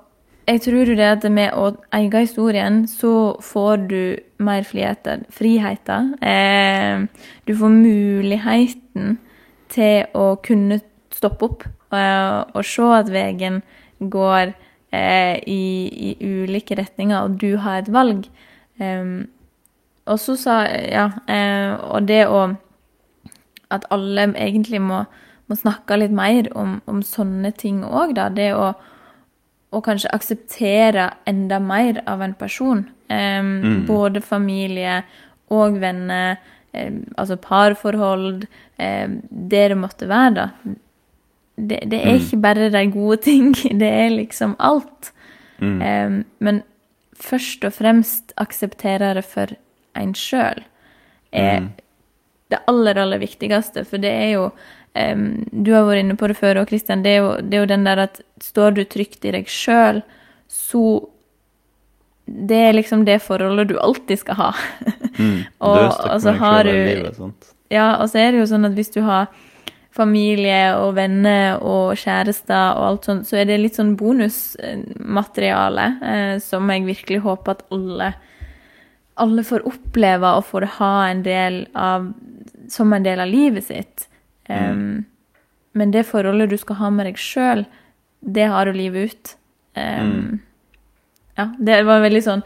jeg 0.47 0.61
tror 0.61 0.87
jo 0.87 0.95
det 0.95 1.25
at 1.25 1.31
med 1.33 1.53
å 1.53 1.77
eie 1.93 2.11
historien, 2.21 2.87
så 2.87 3.37
får 3.43 3.89
du 3.89 4.17
mer 4.39 4.63
friheter. 4.63 5.25
friheter. 5.31 6.15
Eh, 6.23 7.07
du 7.49 7.55
får 7.57 7.73
muligheten 7.73 9.17
til 9.73 10.05
å 10.17 10.35
kunne 10.45 10.81
stoppe 11.15 11.49
opp 11.49 11.65
eh, 11.97 12.45
og 12.53 12.65
se 12.67 12.89
at 12.99 13.09
veien 13.13 13.63
går 13.99 14.53
eh, 14.93 15.37
i, 15.49 15.63
i 15.89 16.11
ulike 16.21 16.77
retninger, 16.79 17.17
og 17.25 17.39
du 17.41 17.57
har 17.65 17.83
et 17.83 17.93
valg. 17.93 18.29
Um, 18.79 19.29
og 20.09 20.21
så 20.23 20.37
sa 20.39 20.61
Ja, 20.69 21.09
eh, 21.27 21.73
og 21.91 22.07
det 22.07 22.21
å 22.31 22.45
At 23.75 23.85
alle 23.93 24.29
egentlig 24.39 24.79
må, 24.81 25.03
må 25.51 25.57
snakke 25.59 25.99
litt 25.99 26.15
mer 26.15 26.47
om, 26.57 26.79
om 26.89 27.03
sånne 27.05 27.51
ting 27.53 27.83
òg, 27.85 28.15
da. 28.17 28.31
Det 28.33 28.47
å, 28.57 28.71
og 29.77 29.83
kanskje 29.85 30.13
akseptere 30.17 31.11
enda 31.29 31.59
mer 31.61 32.01
av 32.09 32.23
en 32.25 32.33
person. 32.33 32.87
Um, 33.11 33.51
Mm. 33.61 33.83
Både 33.87 34.21
familie 34.21 35.03
og 35.53 35.77
venner, 35.81 36.39
altså 36.75 37.37
parforhold, 37.37 38.47
det 38.79 39.69
det 39.71 39.77
måtte 39.77 40.09
være, 40.09 40.35
da. 40.35 40.49
Det, 41.59 41.79
det 41.91 41.99
er 42.05 42.13
Mm. 42.13 42.21
ikke 42.21 42.41
bare 42.43 42.71
de 42.71 42.91
gode 42.93 43.17
ting, 43.23 43.53
det 43.81 43.89
er 43.89 44.11
liksom 44.11 44.57
alt. 44.59 45.13
mm. 45.61 45.81
Em, 45.83 46.25
men 46.39 46.63
først 47.19 47.65
og 47.65 47.73
fremst 47.73 48.33
akseptere 48.39 49.15
det 49.15 49.25
for 49.25 49.47
en 49.97 50.13
sjøl 50.15 50.63
er 51.33 51.61
Mm. 51.61 51.71
det 52.51 52.59
aller, 52.69 52.95
aller 52.97 53.19
viktigste. 53.19 53.85
For 53.85 53.99
det 53.99 54.11
er 54.11 54.31
jo 54.33 54.51
um, 54.95 55.45
Du 55.65 55.73
har 55.73 55.83
vært 55.85 55.99
inne 56.05 56.17
på 56.17 56.29
det 56.29 56.37
før 56.37 56.55
òg, 56.63 56.69
Kristian. 56.69 57.03
Det, 57.03 57.17
det 57.51 57.55
er 57.59 57.61
jo 57.61 57.67
den 57.67 57.85
der 57.85 57.99
at 57.99 58.21
står 58.41 58.71
du 58.75 58.85
trygt 58.85 59.25
i 59.25 59.31
deg 59.33 59.47
sjøl, 59.47 60.03
så 60.49 61.09
Det 62.29 62.57
er 62.69 62.73
liksom 62.77 63.05
det 63.07 63.21
forholdet 63.25 63.69
du 63.71 63.77
alltid 63.81 64.19
skal 64.21 64.35
ha. 64.37 64.49
Mm. 65.19 65.45
og- 65.61 66.01
og 66.13 66.21
så 66.23 66.33
har 66.39 66.65
du- 66.65 66.71
livet? 66.73 67.53
Ja, 67.71 67.97
og 68.03 68.09
så 68.09 68.19
er 68.19 68.33
det 68.33 68.41
jo 68.41 68.47
sånn 68.55 68.65
at 68.67 68.73
hvis 68.77 68.93
du 68.95 69.01
har 69.03 69.27
familie 69.99 70.75
og 70.79 70.95
venner 70.95 71.59
og 71.63 71.97
kjærester 71.99 72.77
og 72.77 72.85
alt 72.87 73.05
sånt, 73.09 73.27
så 73.27 73.37
er 73.41 73.45
det 73.49 73.59
litt 73.61 73.75
sånn 73.77 73.97
bonusmateriale 73.99 75.87
eh, 76.03 76.39
som 76.39 76.69
jeg 76.71 76.85
virkelig 76.87 77.21
håper 77.25 77.57
at 77.57 77.65
alle 77.75 78.13
alle 79.19 79.43
får 79.43 79.65
oppleve 79.67 80.31
og 80.39 80.45
får 80.47 80.65
ha 80.79 80.93
en 81.11 81.23
del 81.27 81.65
av 81.75 82.13
som 82.71 82.93
en 82.95 83.03
del 83.03 83.19
av 83.25 83.27
livet 83.33 83.65
sitt. 83.67 84.05
Um, 84.49 85.05
Men 85.75 85.91
det 85.91 86.07
forholdet 86.07 86.51
du 86.51 86.57
skal 86.59 86.77
ha 86.77 86.91
med 86.91 87.07
deg 87.07 87.17
sjøl, 87.19 87.65
det 88.23 88.47
har 88.51 88.65
du 88.67 88.73
livet 88.73 89.11
ut. 89.11 89.35
Um, 89.77 89.83
Mm. 90.13 90.41
Ja, 91.39 91.47
det 91.59 91.83
var 91.87 92.03
veldig 92.03 92.21
sånn 92.25 92.43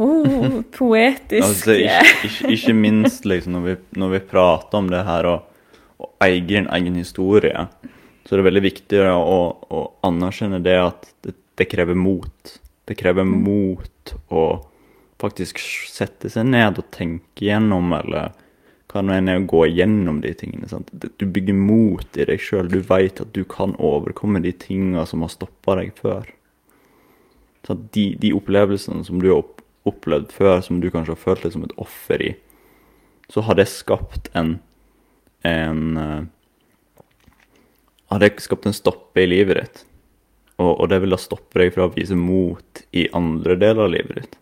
oh, 0.00 0.60
poetisk. 0.72 1.44
Altså, 1.44 1.76
ikke, 1.76 2.14
ikke, 2.24 2.52
ikke 2.56 2.74
minst 2.78 3.28
liksom, 3.28 3.58
når, 3.58 3.66
vi, 3.66 3.74
når 4.00 4.14
vi 4.14 4.20
prater 4.30 4.80
om 4.80 4.88
det 4.88 5.02
her 5.04 5.28
og, 5.28 5.66
og 6.00 6.24
eier 6.24 6.62
en 6.62 6.70
egen 6.78 6.96
historie, 6.96 7.66
så 8.24 8.32
er 8.32 8.40
det 8.40 8.48
veldig 8.48 8.64
viktig 8.64 9.04
å, 9.12 9.42
å 9.68 9.84
anerkjenne 10.08 10.62
det 10.64 10.78
at 10.80 11.08
det, 11.26 11.36
det 11.60 11.68
krever 11.68 11.98
mot. 11.98 12.56
Det 12.88 12.96
krever 12.96 13.28
mot 13.28 14.14
å 14.32 14.44
faktisk 15.20 15.60
sette 15.60 16.32
seg 16.32 16.48
ned 16.48 16.80
og 16.80 16.88
tenke 16.96 17.44
gjennom, 17.50 17.92
eller 18.00 18.32
hva 18.90 19.04
nå 19.04 19.14
enn 19.14 19.28
er 19.30 19.42
å 19.42 19.46
gå 19.52 19.66
gjennom 19.68 20.24
de 20.24 20.32
tingene. 20.34 20.68
sant? 20.70 20.88
Du 20.90 21.26
bygger 21.28 21.54
mot 21.54 22.16
i 22.16 22.26
deg 22.26 22.40
sjøl. 22.42 22.72
Du 22.72 22.80
veit 22.88 23.20
at 23.22 23.36
du 23.36 23.44
kan 23.44 23.76
overkomme 23.76 24.40
de 24.42 24.56
tinga 24.56 25.04
som 25.06 25.22
har 25.26 25.30
stoppa 25.36 25.76
deg 25.78 25.92
før. 26.00 26.24
Sånn, 27.66 27.86
de, 27.94 28.06
de 28.20 28.32
opplevelsene 28.36 29.04
som 29.04 29.20
du 29.20 29.30
har 29.32 29.44
opplevd 29.88 30.32
før, 30.32 30.60
som 30.64 30.80
du 30.80 30.88
kanskje 30.92 31.16
har 31.16 31.22
følt 31.22 31.44
deg 31.44 31.54
som 31.54 31.66
et 31.66 31.76
offer 31.80 32.24
i, 32.24 32.34
så 33.30 33.44
har 33.46 33.58
det 33.58 33.68
skapt 33.70 34.30
en 34.36 34.58
en 35.42 35.96
uh, 35.96 36.24
Har 38.10 38.18
det 38.18 38.40
skapt 38.42 38.66
en 38.66 38.74
stoppe 38.74 39.22
i 39.22 39.28
livet 39.30 39.56
ditt. 39.56 39.84
Og, 40.58 40.80
og, 40.80 40.88
det 40.90 40.98
vil 41.00 41.14
da 41.14 41.18
stoppe 41.20 41.60
deg 41.62 41.70
fra 41.72 41.86
å 41.86 41.92
vise 41.94 42.16
mot 42.18 42.82
i 42.92 43.06
andre 43.16 43.54
deler 43.56 43.86
av 43.86 43.92
livet 43.94 44.18
ditt. 44.18 44.34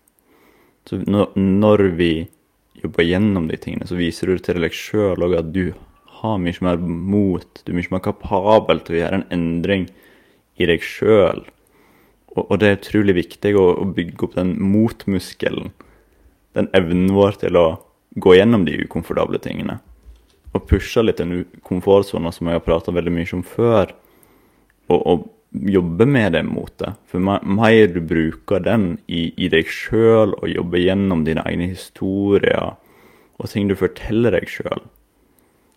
Så 0.88 0.98
når, 1.04 1.36
når 1.36 1.84
vi 1.98 2.12
jobber 2.80 3.04
gjennom 3.04 3.46
de 3.50 3.58
tingene, 3.60 3.86
så 3.86 3.98
viser 3.98 4.32
du 4.32 4.40
til 4.42 4.64
deg 4.64 4.74
sjøl 4.74 5.20
òg 5.26 5.36
at 5.36 5.52
du 5.52 5.74
har 6.22 6.40
mye 6.40 6.64
mer 6.64 6.80
mot, 6.80 7.60
du 7.62 7.70
er 7.70 7.76
mye 7.76 7.92
mer 7.92 8.02
kapabel 8.08 8.80
til 8.82 8.96
å 8.96 9.00
gjøre 9.02 9.20
en 9.20 9.28
endring 9.36 9.86
i 10.58 10.66
deg 10.70 10.82
sjøl. 10.82 11.44
Og, 12.38 12.46
og, 12.46 12.60
det 12.62 12.70
er 12.70 12.78
utrolig 12.78 13.16
viktig 13.18 13.52
å, 13.58 13.66
å 13.82 13.90
bygge 13.98 14.28
opp 14.28 14.38
den 14.38 14.54
motmuskelen. 14.62 15.72
Den 16.54 16.70
evnen 16.76 17.10
vår 17.16 17.42
til 17.42 17.58
å 17.58 17.66
gå 18.18 18.38
gjennom 18.38 18.64
de 18.66 18.78
ukomfortable 18.86 19.40
tingene 19.42 19.80
og 20.56 20.66
pushe 20.68 21.02
litt 21.04 21.20
den 21.20 21.42
komfortsona 21.66 22.32
som 22.34 22.48
jeg 22.48 22.58
har 22.58 22.64
prata 22.64 22.94
veldig 22.94 23.14
mye 23.14 23.34
om 23.36 23.42
før, 23.46 23.92
og, 24.88 25.00
og, 25.00 25.26
jobbe 25.48 26.04
med 26.04 26.34
det 26.36 26.42
motet. 26.44 26.98
For 27.08 27.24
mer 27.24 27.86
du 27.88 28.02
bruker 28.04 28.60
den 28.60 28.98
i, 29.08 29.30
i 29.32 29.48
deg 29.48 29.70
sjøl, 29.72 30.34
og 30.36 30.50
jobber 30.52 30.82
gjennom 30.82 31.22
dine 31.24 31.40
egne 31.48 31.70
historier 31.70 32.74
og 33.38 33.48
ting 33.48 33.70
du 33.70 33.72
forteller 33.78 34.36
deg 34.36 34.44
sjøl, 34.52 34.82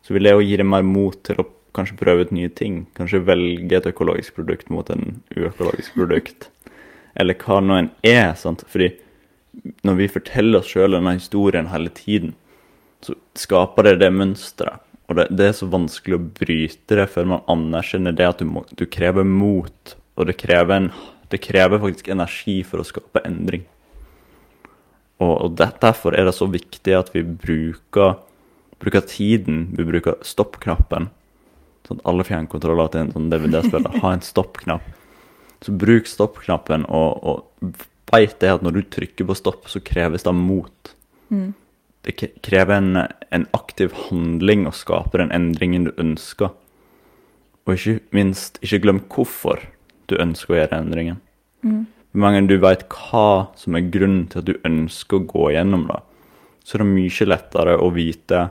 så 0.03 0.11
vil 0.11 0.27
det 0.27 0.33
jo 0.35 0.43
gi 0.43 0.57
deg 0.59 0.67
mer 0.67 0.83
mot 0.83 1.15
til 1.23 1.39
å 1.39 1.47
kanskje 1.77 1.99
prøve 1.99 2.25
ut 2.25 2.33
nye 2.35 2.49
ting. 2.49 2.85
Kanskje 2.97 3.23
velge 3.27 3.77
et 3.77 3.87
økologisk 3.89 4.35
produkt 4.39 4.71
mot 4.73 4.89
en 4.93 5.21
uøkologisk 5.35 5.95
produkt. 5.97 6.49
Eller 7.19 7.37
hva 7.39 7.59
nå 7.63 7.77
en 7.79 7.91
er. 8.07 8.33
sant? 8.39 8.63
Fordi 8.71 8.91
når 9.87 9.99
vi 9.99 10.11
forteller 10.11 10.61
oss 10.61 10.71
sjøl 10.71 10.95
denne 10.95 11.17
historien 11.17 11.69
hele 11.71 11.91
tiden, 11.95 12.35
så 13.03 13.17
skaper 13.37 13.89
det 13.89 13.99
det 14.03 14.11
mønsteret. 14.13 14.83
Og 15.09 15.17
det, 15.17 15.25
det, 15.35 15.49
er 15.49 15.55
så 15.57 15.67
vanskelig 15.67 16.15
å 16.15 16.27
bryte 16.39 16.95
det 16.95 17.09
før 17.11 17.33
man 17.33 17.47
anerkjenner 17.51 18.15
det 18.15 18.29
at 18.29 18.39
du, 18.39 18.47
må, 18.47 18.63
du 18.79 18.85
krever 18.87 19.27
mot. 19.27 19.95
Og 20.15 20.27
det 20.29 20.37
krever, 20.39 20.71
en, 20.77 20.89
det 21.33 21.41
krever, 21.43 21.81
faktisk 21.83 22.11
energi 22.13 22.61
for 22.67 22.79
å 22.79 22.87
skape 22.87 23.23
endring. 23.27 23.65
Og, 25.19 25.33
og 25.33 25.57
det, 25.59 25.67
derfor 25.83 26.15
er 26.15 26.29
det 26.29 26.35
så 26.37 26.47
viktig 26.47 26.95
at 26.95 27.11
vi 27.11 27.25
bruker, 27.27 28.21
bruker 28.79 29.03
tiden, 29.03 29.65
vi 29.75 29.87
bruker 29.89 30.15
stoppknappen. 30.25 31.09
Sånn 31.91 31.99
at 31.99 32.09
alle 32.09 32.25
fjernkontroller 32.25 32.91
til 32.91 33.03
en 33.03 33.15
sånn 33.15 33.29
DVD-spiller 33.33 34.01
har 34.01 34.15
en 34.15 34.23
stoppknapp. 34.25 34.91
Så 35.61 35.75
bruk 35.77 36.07
stoppknappen, 36.09 36.87
og, 36.89 37.19
og 37.21 37.75
veit 38.11 38.39
det 38.41 38.55
at 38.55 38.63
når 38.65 38.79
du 38.79 38.85
trykker 38.95 39.27
på 39.27 39.37
stopp, 39.37 39.67
så 39.69 39.83
kreves 39.83 40.25
det 40.25 40.33
mot. 40.37 40.95
Mm 41.29 41.51
det 42.01 42.15
krever 42.41 42.75
en, 42.75 42.97
en, 43.29 43.45
aktiv 43.53 43.93
handling 44.07 44.65
å 44.65 44.73
skape 44.73 45.19
den 45.21 45.33
endringen 45.33 45.85
du 45.85 45.91
ønsker. 46.01 46.53
Og 47.67 47.75
ikke 47.75 47.99
minst, 48.15 48.57
ikke 48.65 48.81
glem 48.85 49.01
hvorfor 49.11 49.67
du 50.09 50.17
ønsker 50.17 50.55
å 50.55 50.59
gjøre 50.61 50.79
endringen. 50.81 51.19
Mm. 51.61 51.83
Mange 52.17 52.41
du 52.49 52.57
vet 52.59 52.87
hva 52.89 53.53
som 53.55 53.77
er 53.77 53.91
grunnen 53.93 54.25
til 54.31 54.41
at 54.41 54.49
du 54.49 54.57
ønsker 54.67 55.19
å 55.19 55.27
gå 55.29 55.51
gjennom 55.53 55.85
det, 55.91 56.01
så 56.65 56.77
er 56.77 56.83
det 56.83 56.89
mye 56.89 57.29
lettere 57.29 57.77
å 57.77 57.91
vite 57.93 58.41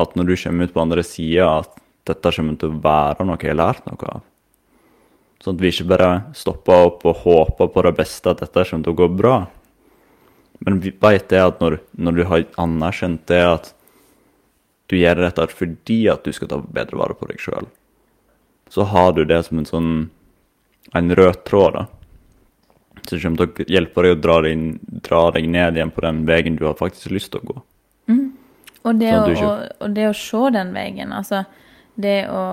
at 0.00 0.16
når 0.16 0.30
du 0.30 0.34
kommer 0.40 0.66
ut 0.66 0.74
på 0.74 0.82
andre 0.82 1.04
sida, 1.06 1.60
at 1.60 1.76
dette 2.08 2.32
kommer 2.36 2.56
til 2.60 2.72
å 2.72 2.80
være 2.84 3.26
noe 3.26 3.40
jeg 3.40 3.54
har 3.54 3.60
lært 3.60 3.86
noe 3.88 4.08
av. 4.12 4.24
Sånn 5.44 5.58
at 5.58 5.62
vi 5.64 5.70
ikke 5.72 5.90
bare 5.92 6.10
stopper 6.36 6.88
opp 6.88 7.04
og 7.08 7.22
håper 7.24 7.70
på 7.72 7.84
det 7.84 7.94
beste, 7.98 8.32
at 8.32 8.40
dette 8.40 8.64
kommer 8.68 8.86
til 8.86 8.94
å 8.94 9.00
gå 9.02 9.08
bra. 9.12 9.38
Men 10.64 10.78
vi 10.80 10.92
vet 11.00 11.26
det 11.28 11.40
at 11.42 11.60
når, 11.60 11.78
når, 11.92 12.16
du 12.16 12.24
har 12.30 12.44
anerkjent 12.62 13.26
det 13.28 13.42
at 13.44 13.72
du 14.88 14.96
gjør 14.96 15.24
dette 15.24 15.48
fordi 15.52 15.98
at 16.12 16.24
du 16.24 16.32
skal 16.32 16.48
ta 16.52 16.60
bedre 16.60 17.00
vare 17.00 17.16
på 17.18 17.28
deg 17.28 17.42
sjøl, 17.42 17.68
så 18.72 18.86
har 18.88 19.12
du 19.16 19.24
det 19.28 19.42
som 19.44 19.60
en 19.60 19.68
sånn 19.68 19.90
en 20.94 21.12
rød 21.16 21.42
tråd 21.48 21.76
da, 21.76 21.84
som 23.08 23.20
kommer 23.20 23.40
til 23.40 23.64
å 23.64 23.74
hjelpe 23.76 24.04
deg 24.04 24.14
å 24.14 24.20
dra 24.20 24.38
deg, 24.44 24.64
dra 25.04 25.22
deg, 25.34 25.48
ned 25.50 25.78
igjen 25.78 25.92
på 25.92 26.04
den 26.04 26.22
veien 26.28 26.56
du 26.60 26.64
har 26.68 26.76
faktisk 26.78 27.12
lyst 27.12 27.32
til 27.34 27.42
å 27.42 27.50
gå. 27.50 27.56
Mm. 28.12 28.24
Og, 28.84 28.90
det 29.00 29.10
sånn 29.10 29.24
å, 29.24 29.34
ikke... 29.34 29.50
og, 29.50 29.76
og, 29.80 29.94
det 29.96 30.08
å 30.08 30.16
se 30.16 30.42
den 30.54 30.72
veien, 30.76 31.12
altså 31.16 31.44
det 32.00 32.20
å 32.30 32.44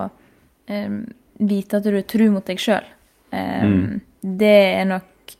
um, 0.70 0.98
vite 1.42 1.80
at 1.80 1.88
du 1.88 1.96
er 1.98 2.08
tru 2.08 2.28
mot 2.34 2.46
deg 2.46 2.60
sjøl, 2.62 2.86
um, 3.34 3.72
mm. 3.72 4.02
det 4.42 4.58
er 4.82 4.86
nok 4.90 5.38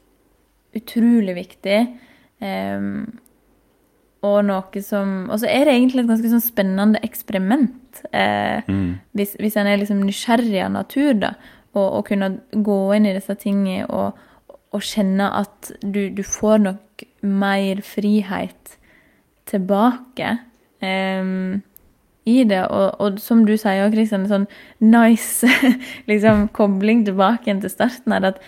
utrolig 0.78 1.36
viktig 1.36 1.82
Um, 2.42 3.20
og 4.26 4.40
noe 4.46 4.82
som 4.86 5.30
Og 5.30 5.42
så 5.42 5.50
er 5.50 5.66
det 5.66 5.76
egentlig 5.76 6.04
et 6.04 6.12
ganske 6.12 6.30
sånn 6.34 6.44
spennende 6.44 7.02
eksperiment. 7.06 8.02
Eh, 8.14 8.62
mm. 8.68 8.92
hvis, 9.18 9.34
hvis 9.42 9.58
en 9.58 9.70
er 9.70 9.82
liksom 9.82 10.04
nysgjerrig 10.06 10.62
av 10.62 10.74
natur, 10.76 11.16
da, 11.22 11.32
og, 11.74 11.86
og, 11.86 12.04
kunne 12.10 12.30
gå 12.54 12.78
inn 12.96 13.08
i 13.10 13.16
disse 13.16 13.34
tingene 13.42 13.88
og, 13.90 14.20
og 14.72 14.86
kjenne 14.86 15.28
at 15.42 15.72
du, 15.82 16.04
du, 16.14 16.22
får 16.26 16.62
nok 16.68 17.06
mer 17.26 17.82
frihet 17.86 18.78
tilbake 19.50 20.36
um, 20.86 21.62
i 22.30 22.44
det. 22.48 22.62
Og, 22.70 23.02
og, 23.02 23.20
som 23.22 23.46
du 23.48 23.56
sier 23.58 23.86
òg, 23.86 23.96
Kristian, 23.96 24.28
sånn 24.30 24.48
nice 24.84 25.50
liksom, 26.12 26.48
kobling 26.56 27.06
tilbake 27.08 27.50
igjen 27.50 27.64
til 27.64 27.74
starten 27.74 28.16
her. 28.16 28.32
At 28.34 28.42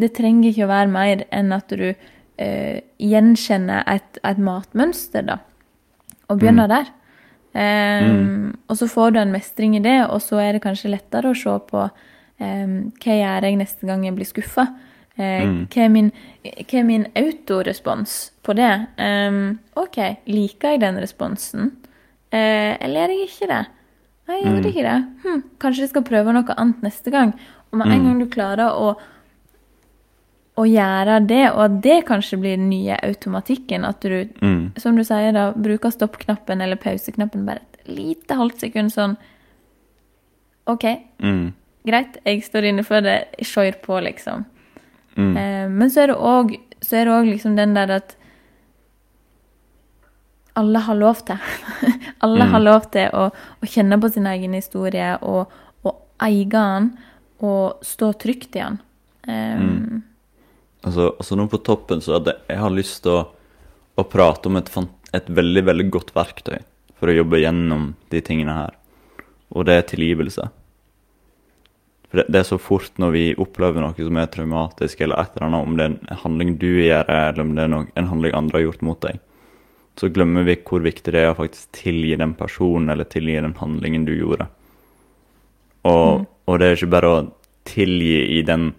det 0.00 0.12
trenger 0.16 0.50
ikke 0.50 0.66
å 0.66 0.72
være 0.72 0.92
mer 0.92 1.24
enn 1.34 1.52
at 1.56 1.72
du 1.72 1.88
eh, 1.90 2.80
gjenkjenner 3.00 3.84
et, 3.90 4.20
et, 4.24 4.40
matmønster, 4.40 5.26
da. 5.28 5.40
Og 6.30 6.40
begynner 6.40 6.68
mm. 6.68 6.74
der. 6.74 6.92
Um, 7.50 8.10
mm. 8.10 8.50
Og 8.70 8.78
så 8.78 8.86
får 8.86 9.10
du 9.10 9.18
en 9.18 9.32
mestring 9.34 9.74
i 9.74 9.82
det, 9.82 9.98
og 10.06 10.20
så 10.22 10.38
er 10.38 10.54
det 10.54 10.62
kanskje 10.62 10.92
lettere 10.92 11.32
å 11.32 11.36
se 11.36 11.56
på 11.66 11.82
um, 11.82 12.76
hva 13.02 13.16
gjør 13.18 13.48
jeg 13.48 13.58
neste 13.58 13.88
gang 13.88 14.06
jeg 14.06 14.16
blir 14.18 14.28
skuffa. 14.28 14.68
Uh, 15.18 15.24
mm. 15.24 15.56
hva, 15.72 15.82
er 15.82 15.90
min, 15.92 16.12
hva 16.44 16.78
er 16.78 16.86
min 16.86 17.08
autorespons 17.18 18.20
på 18.46 18.54
det? 18.56 18.70
Um, 19.02 19.58
OK, 19.80 19.98
liker 20.30 20.76
jeg 20.76 20.84
den 20.84 21.02
responsen? 21.02 21.72
Uh, 22.30 22.74
eller 22.78 23.08
er 23.08 23.14
jeg 23.14 23.30
ikke 23.30 23.50
det? 23.50 23.62
Nei, 24.30 24.36
jeg 24.36 24.44
gjorde 24.46 24.60
mm. 24.60 24.68
ikke 24.70 24.84
det. 24.86 24.98
Hm, 25.24 25.40
kanskje 25.62 25.82
jeg 25.82 25.92
skal 25.92 26.06
prøve 26.06 26.34
noe 26.36 26.56
annet 26.56 26.84
neste 26.86 27.10
gang. 27.14 27.32
Og 27.70 27.80
med 27.80 27.90
en 27.90 27.96
mm. 27.98 28.06
gang 28.06 28.20
du 28.22 28.28
klarer 28.30 28.76
å 28.76 28.92
å 30.60 30.66
gjøre 30.68 31.20
det, 31.24 31.44
og 31.54 31.60
at 31.64 31.76
det 31.84 31.98
kanskje 32.08 32.38
blir 32.40 32.58
den 32.58 32.70
nye 32.72 32.98
automatikken. 33.06 33.86
At 33.88 34.04
du, 34.04 34.28
mm. 34.42 34.80
som 34.82 34.98
du 34.98 35.04
sier, 35.06 35.32
da, 35.36 35.50
bruker 35.56 35.92
stoppknappen 35.94 36.60
eller 36.60 36.80
pauseknappen 36.80 37.46
bare 37.48 37.62
et 37.62 37.92
lite 37.96 38.36
halvt 38.36 38.66
sekund 38.66 38.92
sånn 38.94 39.16
OK, 40.68 40.84
mm. 41.24 41.46
greit, 41.88 42.18
jeg 42.26 42.42
står 42.46 42.68
inne 42.70 42.84
for 42.86 43.02
det, 43.02 43.16
kjør 43.40 43.78
på, 43.82 43.96
liksom. 44.04 44.44
Mm. 45.16 45.32
Eh, 45.40 45.64
men 45.72 45.90
så 45.90 46.06
det 46.06 46.18
òg 46.18 46.52
så 46.80 47.00
er 47.00 47.08
det 47.08 47.14
òg 47.16 47.26
liksom 47.28 47.56
den 47.58 47.74
der 47.76 47.90
at 47.98 48.14
alle 50.58 50.82
har 50.86 50.98
lov 50.98 51.22
til. 51.28 51.38
alle 52.26 52.46
har 52.50 52.60
mm. 52.60 52.66
lov 52.66 52.90
til 52.94 53.10
å, 53.16 53.26
å, 53.30 53.70
kjenne 53.70 54.00
på 54.00 54.10
sin 54.12 54.28
egen 54.30 54.54
historie 54.58 55.14
og, 55.22 55.52
og 55.86 56.24
eie 56.26 56.46
den 56.50 56.92
og 57.40 57.84
stå 57.86 58.12
trygt 58.20 58.56
i 58.56 58.64
den. 58.64 58.80
Um, 59.28 60.02
Altså, 60.80 61.10
altså 61.18 61.36
nå 61.36 61.46
på 61.52 61.60
toppen 61.64 62.00
så 62.00 62.16
hadde 62.16 62.38
jeg 62.48 62.60
har 62.60 62.72
lyst 62.72 63.02
til 63.04 63.18
å, 63.18 63.24
å 64.00 64.04
prate 64.08 64.48
om 64.48 64.56
et, 64.56 64.70
et, 65.12 65.28
veldig, 65.28 65.64
veldig 65.68 65.88
godt 65.92 66.14
verktøy 66.16 66.56
for 67.00 67.10
å 67.10 67.16
jobbe 67.18 67.42
gjennom 67.42 67.92
de 68.12 68.22
tingene 68.24 68.56
her. 68.56 68.78
Og 69.52 69.66
det 69.68 69.76
er 69.76 69.88
tilgivelse. 69.90 70.46
For 72.08 72.22
det, 72.22 72.26
det, 72.32 72.40
er 72.40 72.48
så 72.48 72.58
fort 72.60 72.96
når 73.00 73.12
vi 73.14 73.24
opplever 73.40 73.84
noe 73.84 73.96
som 73.96 74.20
er 74.20 74.30
traumatisk, 74.32 75.02
eller 75.04 75.20
et 75.20 75.36
eller 75.36 75.48
annet, 75.50 75.68
om 75.68 75.76
det 75.76 75.86
er 75.86 75.96
en 75.96 76.22
handling 76.24 76.54
du 76.60 76.70
gjør, 76.70 77.04
eller 77.04 77.44
om 77.44 77.52
det 77.56 77.66
er 77.66 77.74
noe, 77.74 77.90
en 78.00 78.10
handling 78.10 78.36
andre 78.40 78.58
har 78.58 78.66
gjort 78.70 78.86
mot 78.88 79.04
deg, 79.04 79.20
så 80.00 80.08
glemmer 80.08 80.46
vi 80.48 80.56
hvor 80.64 80.80
viktig 80.84 81.12
det 81.12 81.20
er 81.20 81.34
å 81.34 81.36
faktisk 81.36 81.74
tilgi 81.76 82.14
den 82.16 82.32
personen 82.38 82.88
eller 82.92 83.08
tilgi 83.08 83.36
den 83.36 83.58
handlingen 83.58 84.06
du 84.08 84.14
gjorde. 84.14 84.46
Og, 85.84 86.22
mm. 86.22 86.24
og 86.48 86.60
det 86.60 86.68
er 86.68 86.78
ikke 86.78 86.94
bare 86.94 87.10
å 87.10 87.18
tilgi 87.68 88.16
i 88.38 88.40
den 88.46 88.70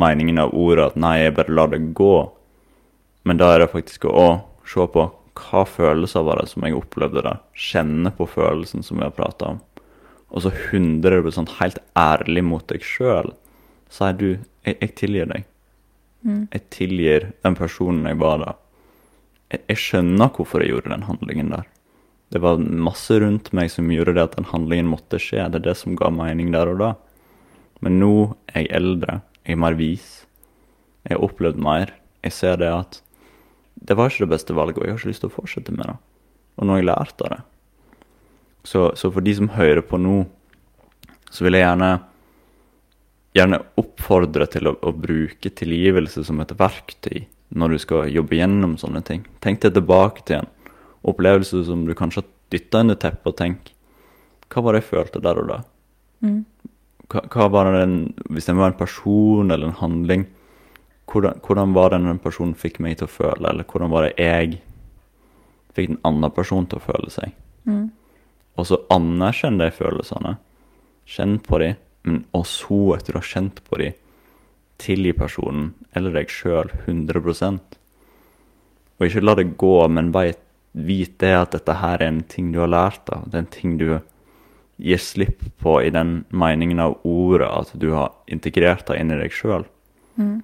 meningen 0.00 0.40
av 0.40 0.54
ordet 0.56 0.88
at 0.88 0.96
nei, 0.98 1.18
jeg 1.20 1.36
bare 1.36 1.54
lar 1.58 1.70
det 1.74 1.82
gå. 1.96 2.14
Men 3.28 3.40
da 3.40 3.52
er 3.52 3.62
det 3.62 3.74
faktisk 3.74 4.08
å 4.08 4.26
se 4.68 4.88
på 4.94 5.06
hva 5.34 5.62
følelser 5.68 6.24
var 6.24 6.40
det 6.40 6.50
som 6.52 6.64
jeg 6.64 6.78
opplevde 6.78 7.24
der. 7.26 7.40
Kjenne 7.52 8.12
på 8.14 8.26
følelsen 8.30 8.84
som 8.86 9.00
vi 9.00 9.06
har 9.06 9.14
prata 9.14 9.54
om. 9.54 9.62
Og 10.34 10.46
så 10.46 10.50
100 10.50 11.20
helt 11.60 11.80
ærlig 11.98 12.42
mot 12.46 12.64
deg 12.70 12.82
sjøl 12.82 13.34
sier 13.94 14.16
du 14.18 14.28
jeg, 14.32 14.76
jeg 14.80 14.94
tilgir 14.98 15.28
deg. 15.30 15.46
Mm. 16.24 16.44
Jeg 16.50 16.62
tilgir 16.72 17.26
den 17.44 17.56
personen 17.58 18.08
jeg 18.08 18.18
var 18.22 18.40
da. 18.42 18.54
Jeg, 19.52 19.78
skjønner 19.78 20.32
hvorfor 20.34 20.62
jeg 20.62 20.72
gjorde 20.72 20.92
den 20.92 21.06
handlingen 21.08 21.52
der. 21.52 21.66
Det 22.34 22.40
var 22.42 22.58
masse 22.58 23.18
rundt 23.22 23.52
meg 23.54 23.70
som 23.70 23.90
gjorde 23.92 24.16
det 24.16 24.24
at 24.24 24.36
den 24.38 24.48
handlingen 24.50 24.88
måtte 24.90 25.20
skje. 25.22 25.44
Det 25.52 25.60
er 25.60 25.66
det 25.68 25.76
som 25.78 25.98
ga 25.98 26.10
mening 26.10 26.50
der 26.54 26.72
og 26.72 26.80
da. 26.80 26.90
Men 27.84 28.00
nå 28.00 28.14
er 28.50 28.64
jeg 28.64 28.72
eldre, 28.80 29.20
jeg 29.44 29.56
er 29.56 29.62
mer 29.62 29.76
vis. 29.78 30.08
Jeg 31.04 31.16
har 31.16 31.26
opplevd 31.26 31.60
mer. 31.60 31.92
Jeg 32.24 32.34
ser 32.34 32.56
det 32.62 32.72
at 32.72 33.00
det 33.84 33.96
var 33.98 34.08
ikke 34.08 34.24
det 34.24 34.32
beste 34.32 34.56
valget, 34.56 34.78
og 34.80 34.86
jeg 34.86 34.94
har 34.94 35.02
ikke 35.02 35.12
lyst 35.12 35.24
til 35.24 35.30
å 35.30 35.34
fortsette 35.34 35.74
med 35.74 35.90
det. 35.90 35.98
Og 36.56 36.66
nå 36.66 36.74
har 36.74 36.80
jeg 36.80 36.88
lært 36.88 37.22
av 37.26 37.34
det. 37.34 37.40
Så, 38.64 38.88
så 38.96 39.10
for 39.12 39.24
de 39.26 39.34
som 39.36 39.52
hører 39.52 39.82
på 39.84 40.00
nå, 40.00 40.22
så 41.28 41.44
vil 41.44 41.58
jeg 41.58 41.66
gjerne 41.66 41.92
gjerne 43.34 43.60
oppfordre 43.80 44.46
til 44.50 44.70
å, 44.70 44.76
å, 44.78 44.92
bruke 44.94 45.50
tilgivelse 45.58 46.22
som 46.26 46.40
et 46.42 46.54
verktøy 46.58 47.24
når 47.48 47.74
du 47.74 47.78
skal 47.82 48.10
jobbe 48.12 48.38
gjennom 48.38 48.76
sånne 48.80 49.02
ting. 49.06 49.24
Tenk 49.44 49.62
deg 49.62 49.74
tilbake 49.76 50.24
til 50.26 50.42
en 50.42 50.50
opplevelse 51.04 51.64
som 51.68 51.84
du 51.86 51.94
kanskje 51.96 52.22
har 52.22 52.30
dytta 52.54 52.82
under 52.84 52.98
teppet, 53.00 53.30
og 53.30 53.38
tenk 53.38 53.72
hva 54.52 54.62
var 54.62 54.76
det 54.76 54.84
jeg 54.84 54.90
følte 54.92 55.22
der 55.24 55.40
og 55.40 55.48
da? 55.50 55.58
Mm. 56.22 56.40
Hva, 57.10 57.24
hva, 57.32 57.48
var 57.50 57.70
den, 57.74 58.14
Hvis 58.30 58.46
det 58.46 58.54
var 58.56 58.70
en 58.70 58.78
person 58.78 59.50
eller 59.50 59.68
en 59.68 59.80
handling, 59.80 60.26
hvordan, 61.10 61.40
hvordan 61.44 61.74
var 61.74 61.90
det 61.90 62.00
den 62.04 62.22
personen 62.22 62.54
fikk 62.54 62.78
meg 62.80 62.98
til 62.98 63.08
å 63.08 63.12
føle, 63.12 63.48
eller 63.50 63.66
hvordan 63.66 63.92
var 63.92 64.06
det 64.06 64.14
jeg 64.22 64.60
fikk 65.74 65.90
den 65.90 66.00
andre 66.06 66.30
personen 66.32 66.68
til 66.70 66.80
å 66.80 66.86
føle 66.86 67.10
seg? 67.12 67.34
Mm. 67.66 67.88
Og 68.54 68.68
så 68.68 68.78
anerkjenn 68.94 69.58
de 69.58 69.68
følelsene. 69.74 70.36
Kjenn 71.10 71.40
på 71.42 71.58
dem 71.60 71.80
men 72.04 72.24
og 72.36 72.44
så, 72.48 72.78
etter 72.98 73.16
å 73.16 73.22
ha 73.22 73.26
kjent 73.26 73.62
på 73.64 73.80
dem, 73.80 73.96
tilgi 74.82 75.12
personen 75.16 75.72
eller 75.94 76.14
deg 76.14 76.32
sjøl 76.32 76.70
100 76.84 77.60
Og 78.98 79.06
ikke 79.06 79.22
la 79.24 79.34
det 79.38 79.56
gå, 79.60 79.76
men 79.88 80.12
bare 80.12 80.34
vit 80.74 81.18
det 81.22 81.34
at 81.36 81.54
dette 81.54 81.76
her 81.78 82.02
er 82.02 82.08
en 82.08 82.22
ting 82.22 82.50
du 82.52 82.60
har 82.62 82.72
lært 82.72 83.08
av. 83.14 83.28
Det 83.30 83.38
er 83.38 83.44
en 83.44 83.54
ting 83.54 83.76
du 83.78 83.88
gir 84.82 84.98
slipp 84.98 85.44
på 85.62 85.76
i 85.82 85.90
den 85.94 86.24
meningen 86.34 86.80
av 86.82 86.98
ordet 87.06 87.46
at 87.46 87.70
du 87.78 87.92
har 87.94 88.10
integrert 88.26 88.86
det 88.88 88.98
inn 88.98 89.12
i 89.14 89.20
deg 89.20 89.34
sjøl. 89.34 89.66
Mm. 90.18 90.42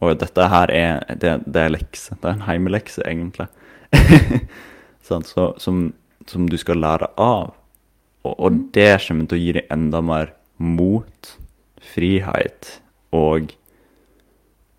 Og 0.00 0.18
dette 0.22 0.46
her 0.52 0.70
er 0.72 1.00
det, 1.20 1.40
det 1.46 1.64
er 1.64 1.74
lekse. 1.74 2.14
Det 2.14 2.28
er 2.28 2.36
en 2.38 2.46
heimelekse, 2.46 3.02
egentlig. 3.04 3.48
sånn, 5.08 5.26
så, 5.26 5.50
som, 5.60 5.88
som, 6.30 6.46
du 6.48 6.56
skal 6.60 6.80
lære 6.80 7.10
av. 7.20 7.56
Og, 8.22 8.32
og 8.32 8.54
mm. 8.54 8.62
det 8.76 8.92
kommer 9.06 9.26
til 9.28 9.36
å 9.40 9.42
gi 9.42 9.56
deg 9.58 9.74
enda 9.74 10.00
mer 10.04 10.32
mot, 10.60 11.34
frihet 11.90 12.78
og 13.16 13.54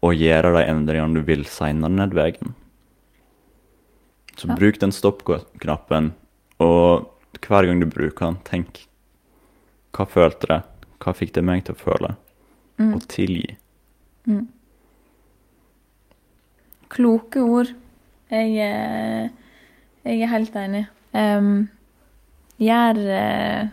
å 0.01 0.11
gjøre 0.15 0.53
de 0.55 0.63
endringene 0.65 1.19
du 1.19 1.25
vil 1.27 1.43
seinere 1.49 1.93
ned 1.93 2.15
veien. 2.17 2.55
Så 4.39 4.47
ja. 4.49 4.55
bruk 4.57 4.79
den 4.81 4.93
stopp-knappen, 4.95 6.13
og 6.63 7.11
hver 7.45 7.67
gang 7.67 7.81
du 7.81 7.87
bruker 7.89 8.31
den, 8.31 8.39
tenk 8.47 8.85
hva 9.91 10.07
følte 10.07 10.47
det? 10.47 10.59
Hva 11.03 11.13
fikk 11.17 11.33
det 11.35 11.43
meg 11.45 11.65
til 11.67 11.75
å 11.75 11.81
føle? 11.81 12.13
Mm. 12.79 12.93
Og 12.95 13.05
tilgi. 13.11 13.57
Mm. 14.29 14.45
Kloke 16.91 17.43
ord. 17.43 17.73
Jeg, 18.31 18.55
jeg 20.07 20.21
er 20.23 20.31
helt 20.31 20.57
enig. 20.61 20.85
Um, 21.11 21.67
gjør 22.61 23.01
uh, 23.03 23.71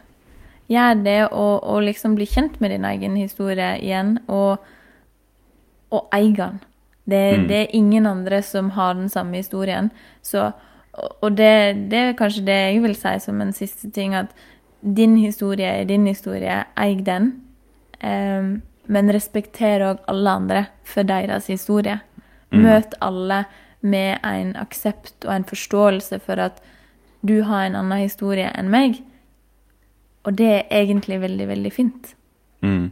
gjør 0.69 1.03
det 1.05 1.21
og, 1.29 1.65
og, 1.65 1.83
liksom 1.87 2.17
bli 2.19 2.27
kjent 2.29 2.59
med 2.61 2.75
din 2.75 2.85
egen 2.85 3.17
historie 3.17 3.75
igjen, 3.81 4.19
og, 4.29 4.59
og 5.91 6.09
eie 6.17 6.35
den. 6.37 6.61
Det, 7.09 7.25
mm. 7.39 7.45
det, 7.49 7.59
er 7.63 7.77
ingen 7.77 8.07
andre 8.07 8.43
som 8.45 8.71
har 8.77 8.95
den 8.95 9.09
samme 9.09 9.41
historien. 9.41 9.91
Så, 10.23 10.51
og 10.93 11.31
det, 11.37 11.89
det, 11.89 11.99
er 11.99 12.19
kanskje 12.19 12.45
det 12.45 12.59
jeg 12.59 12.83
vil 12.85 12.97
si 12.99 13.15
som 13.25 13.41
en 13.41 13.55
siste 13.57 13.91
ting, 13.91 14.15
at 14.15 14.35
din 14.81 15.17
historie 15.17 15.67
er 15.81 15.89
din 15.89 16.07
historie, 16.07 16.65
eie 16.77 17.01
den. 17.05 17.33
Um, 18.05 18.59
men 18.89 19.13
respekter 19.13 19.83
òg 19.85 20.05
alle 20.09 20.37
andre 20.41 20.67
for 20.85 21.09
deres 21.09 21.49
historie. 21.49 21.99
Mm. 22.53 22.63
Møt 22.65 22.95
alle 23.05 23.45
med 23.81 24.19
en 24.25 24.55
aksept 24.57 25.25
og 25.27 25.35
en 25.35 25.49
forståelse 25.49 26.21
for 26.25 26.41
at 26.41 26.63
du 27.27 27.43
har 27.43 27.67
en 27.67 27.77
annen 27.79 28.05
historie 28.05 28.49
enn 28.55 28.71
meg. 28.73 29.01
Og 30.29 30.37
det 30.37 30.49
er 30.53 30.65
egentlig 30.83 31.21
veldig, 31.23 31.49
veldig 31.49 31.73
fint. 31.73 32.15
Mm. 32.61 32.91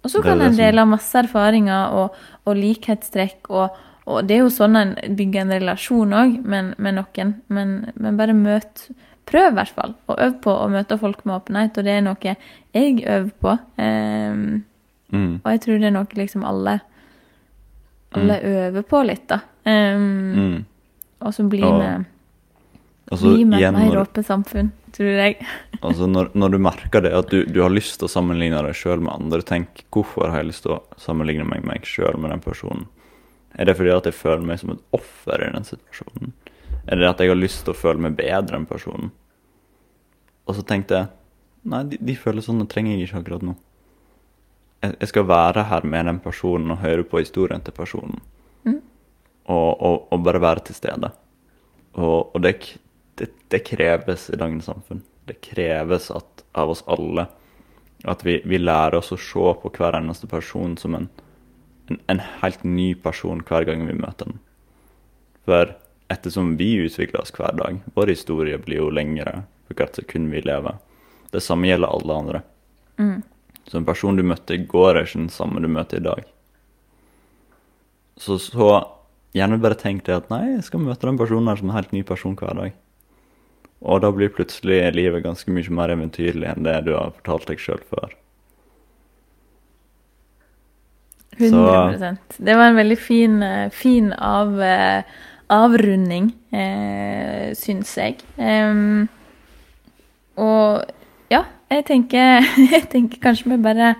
Og 0.00 0.12
så 0.12 0.22
kan 0.24 0.40
en 0.40 0.56
dele 0.56 0.86
masse 0.88 1.18
erfaringer 1.18 1.96
og, 1.98 2.18
og 2.48 2.56
likhetstrekk, 2.56 3.50
og, 3.50 3.80
og, 4.06 4.22
det 4.28 4.36
er 4.36 4.44
jo 4.44 4.52
sånn 4.54 4.78
en 4.78 4.94
bygger 5.18 5.42
en 5.42 5.54
relasjon 5.58 6.14
òg 6.16 6.36
med, 6.40 6.72
med, 6.78 6.96
noen. 6.96 7.34
Men, 7.52 7.74
men, 7.96 8.20
bare 8.20 8.36
møt 8.36 8.88
Prøv 9.30 9.52
i 9.52 9.54
hvert 9.54 9.70
fall, 9.76 9.92
å 10.10 10.14
øve 10.16 10.40
på 10.42 10.50
å 10.50 10.70
møte 10.72 10.96
folk 10.98 11.20
med 11.22 11.36
åpenhet, 11.36 11.76
og 11.78 11.84
det 11.86 11.92
er 11.94 12.00
noe 12.02 12.32
jeg 12.74 12.94
øver 13.04 13.28
på. 13.38 13.52
Um, 13.78 14.40
mm. 15.12 15.34
Og 15.36 15.46
jeg 15.52 15.60
tror 15.62 15.78
det 15.78 15.86
er 15.86 15.94
noe 15.94 16.18
liksom 16.18 16.46
alle 16.48 16.80
alle 18.18 18.40
mm. 18.40 18.56
øver 18.64 18.86
på 18.90 19.02
litt, 19.06 19.28
da. 19.30 19.38
Um, 19.70 20.64
og 21.20 21.36
så 21.36 21.46
blir 21.46 21.62
vi 21.62 21.92
Altså, 23.10 23.32
Bli 23.34 23.44
med 23.44 23.62
et 23.62 23.74
mer 23.74 23.96
åpent 23.98 24.26
samfunn, 24.26 24.68
tror 24.96 25.10
jeg. 25.22 25.36
altså 25.80 26.06
når, 26.10 26.30
når, 26.34 26.54
du 26.54 26.62
merker 26.62 27.04
det, 27.04 27.12
at 27.16 27.30
du, 27.32 27.44
du 27.46 27.60
har 27.62 27.72
lyst 27.72 27.98
til 28.00 28.08
å 28.08 28.12
sammenligne 28.12 28.62
deg 28.66 28.76
sjøl 28.76 29.02
med 29.04 29.12
andre, 29.14 29.42
tenk 29.46 29.84
hvorfor 29.94 30.30
har 30.30 30.42
jeg 30.42 30.50
lyst 30.52 30.66
til 30.66 30.76
å 30.76 30.82
sammenligne 31.00 31.46
meg 31.48 31.64
med 31.64 31.74
meg 31.74 31.88
sjøl 31.88 32.18
med 32.20 32.34
den 32.34 32.42
personen? 32.44 32.88
Er 33.58 33.66
det 33.66 33.76
fordi 33.78 33.92
at 33.94 34.06
jeg 34.06 34.16
føler 34.16 34.46
meg 34.46 34.60
som 34.60 34.74
et 34.74 34.82
offer 34.96 35.42
i 35.42 35.50
den 35.54 35.66
situasjonen? 35.66 36.34
Er 36.86 37.00
det 37.00 37.08
at 37.08 37.22
jeg 37.22 37.32
har 37.32 37.38
lyst 37.38 37.64
til 37.64 37.74
å 37.74 37.78
føle 37.78 38.02
meg 38.02 38.18
bedre 38.18 38.58
enn 38.58 38.68
personen? 38.68 39.10
Og 40.48 40.56
så 40.56 40.64
tenkte 40.66 40.98
jeg 40.98 41.10
nei, 41.70 41.82
de, 41.90 41.98
de 42.00 42.16
følelsene 42.18 42.66
trenger 42.70 42.96
jeg 42.96 43.08
ikke 43.08 43.22
akkurat 43.22 43.46
nå. 43.46 43.56
Jeg, 44.80 44.94
jeg, 44.96 45.10
skal 45.10 45.26
være 45.28 45.66
her 45.68 45.86
med 45.92 46.08
den 46.08 46.20
personen 46.24 46.72
og 46.74 46.80
høre 46.84 47.04
på 47.06 47.20
historien 47.20 47.62
til 47.64 47.76
personen. 47.76 48.22
Mm. 48.64 48.78
Og, 49.50 49.70
og, 49.74 49.96
og, 50.08 50.22
bare 50.24 50.40
være 50.42 50.64
til 50.70 50.78
stede. 50.78 51.10
Og, 51.98 52.32
og 52.34 52.40
det, 52.44 52.54
det, 53.20 53.30
det, 53.52 53.62
kreves 53.68 54.30
i 54.30 54.38
dagens 54.40 54.68
samfunn. 54.70 55.02
Det 55.28 55.38
kreves 55.44 56.10
at, 56.14 56.44
av 56.58 56.72
oss 56.72 56.82
alle 56.90 57.28
at 58.08 58.24
vi, 58.24 58.38
vi, 58.48 58.58
lærer 58.58 58.96
oss 58.98 59.12
å 59.12 59.18
se 59.20 59.52
på 59.62 59.72
hver 59.76 59.98
eneste 59.98 60.28
person 60.30 60.76
som 60.80 60.96
en, 60.96 61.08
en, 61.90 62.00
en, 62.08 62.22
helt 62.40 62.62
ny 62.64 62.94
person 62.96 63.42
hver 63.44 63.66
gang 63.68 63.84
vi 63.88 63.96
møter 63.98 64.30
den. 64.30 64.38
For 65.44 65.74
ettersom 66.10 66.54
vi 66.56 66.72
utvikler 66.80 67.22
oss 67.22 67.34
hver 67.36 67.58
dag, 67.60 67.82
vår 67.94 68.14
historie 68.14 68.58
blir 68.62 68.80
jo 68.80 68.94
lengre 68.94 69.42
for 69.68 69.76
hvert 69.78 70.00
sekund 70.00 70.32
vi 70.32 70.42
lever. 70.46 70.80
Det 71.30 71.44
samme 71.44 71.68
gjelder 71.68 71.92
alle 71.92 72.16
andre. 72.22 72.42
Mm. 72.98 73.20
Så 73.68 73.78
en 73.78 73.86
person 73.86 74.16
du 74.16 74.24
møtte 74.26 74.56
i 74.56 74.64
går, 74.64 74.96
er 74.96 75.06
ikke 75.06 75.20
den 75.20 75.34
samme 75.34 75.60
du 75.62 75.68
møter 75.70 76.00
i 76.00 76.06
dag. 76.08 76.24
Så, 78.20 78.40
så 78.42 78.72
gjerne 79.36 79.60
bare 79.62 79.78
tenk 79.78 80.02
deg 80.08 80.24
at 80.24 80.32
nei, 80.32 80.56
jeg 80.56 80.66
skal 80.66 80.82
møte 80.82 81.06
den 81.06 81.20
personen 81.20 81.52
her 81.52 81.60
som 81.60 81.70
en 81.70 81.76
helt 81.76 81.92
ny 81.94 82.02
person 82.06 82.34
hver 82.36 82.56
dag. 82.58 82.74
Og 83.80 84.02
da 84.04 84.10
blir 84.12 84.32
plutselig 84.32 84.82
livet 84.92 85.24
ganske 85.24 85.52
mye 85.52 85.72
mer 85.72 85.92
eventyrlig 85.94 86.50
enn 86.50 86.66
det 86.66 86.76
du 86.88 86.92
har 86.96 87.14
fortalt 87.16 87.48
deg 87.48 87.62
sjøl 87.62 87.80
før. 87.88 88.12
100 91.40 92.18
Det 92.36 92.56
var 92.56 92.68
en 92.68 92.76
veldig 92.76 92.98
fin, 92.98 93.42
eh, 93.42 93.70
fin 93.70 94.12
av, 94.12 94.60
eh, 94.60 95.02
avrunding, 95.48 96.34
eh, 96.52 97.54
syns 97.54 97.96
jeg. 97.96 98.18
Um, 98.36 99.08
og 100.36 100.84
ja, 101.30 101.44
jeg 101.70 101.84
tenker, 101.86 102.44
jeg 102.74 102.88
tenker 102.90 103.18
kanskje 103.18 103.56
vi 103.56 103.62
bare 103.62 103.94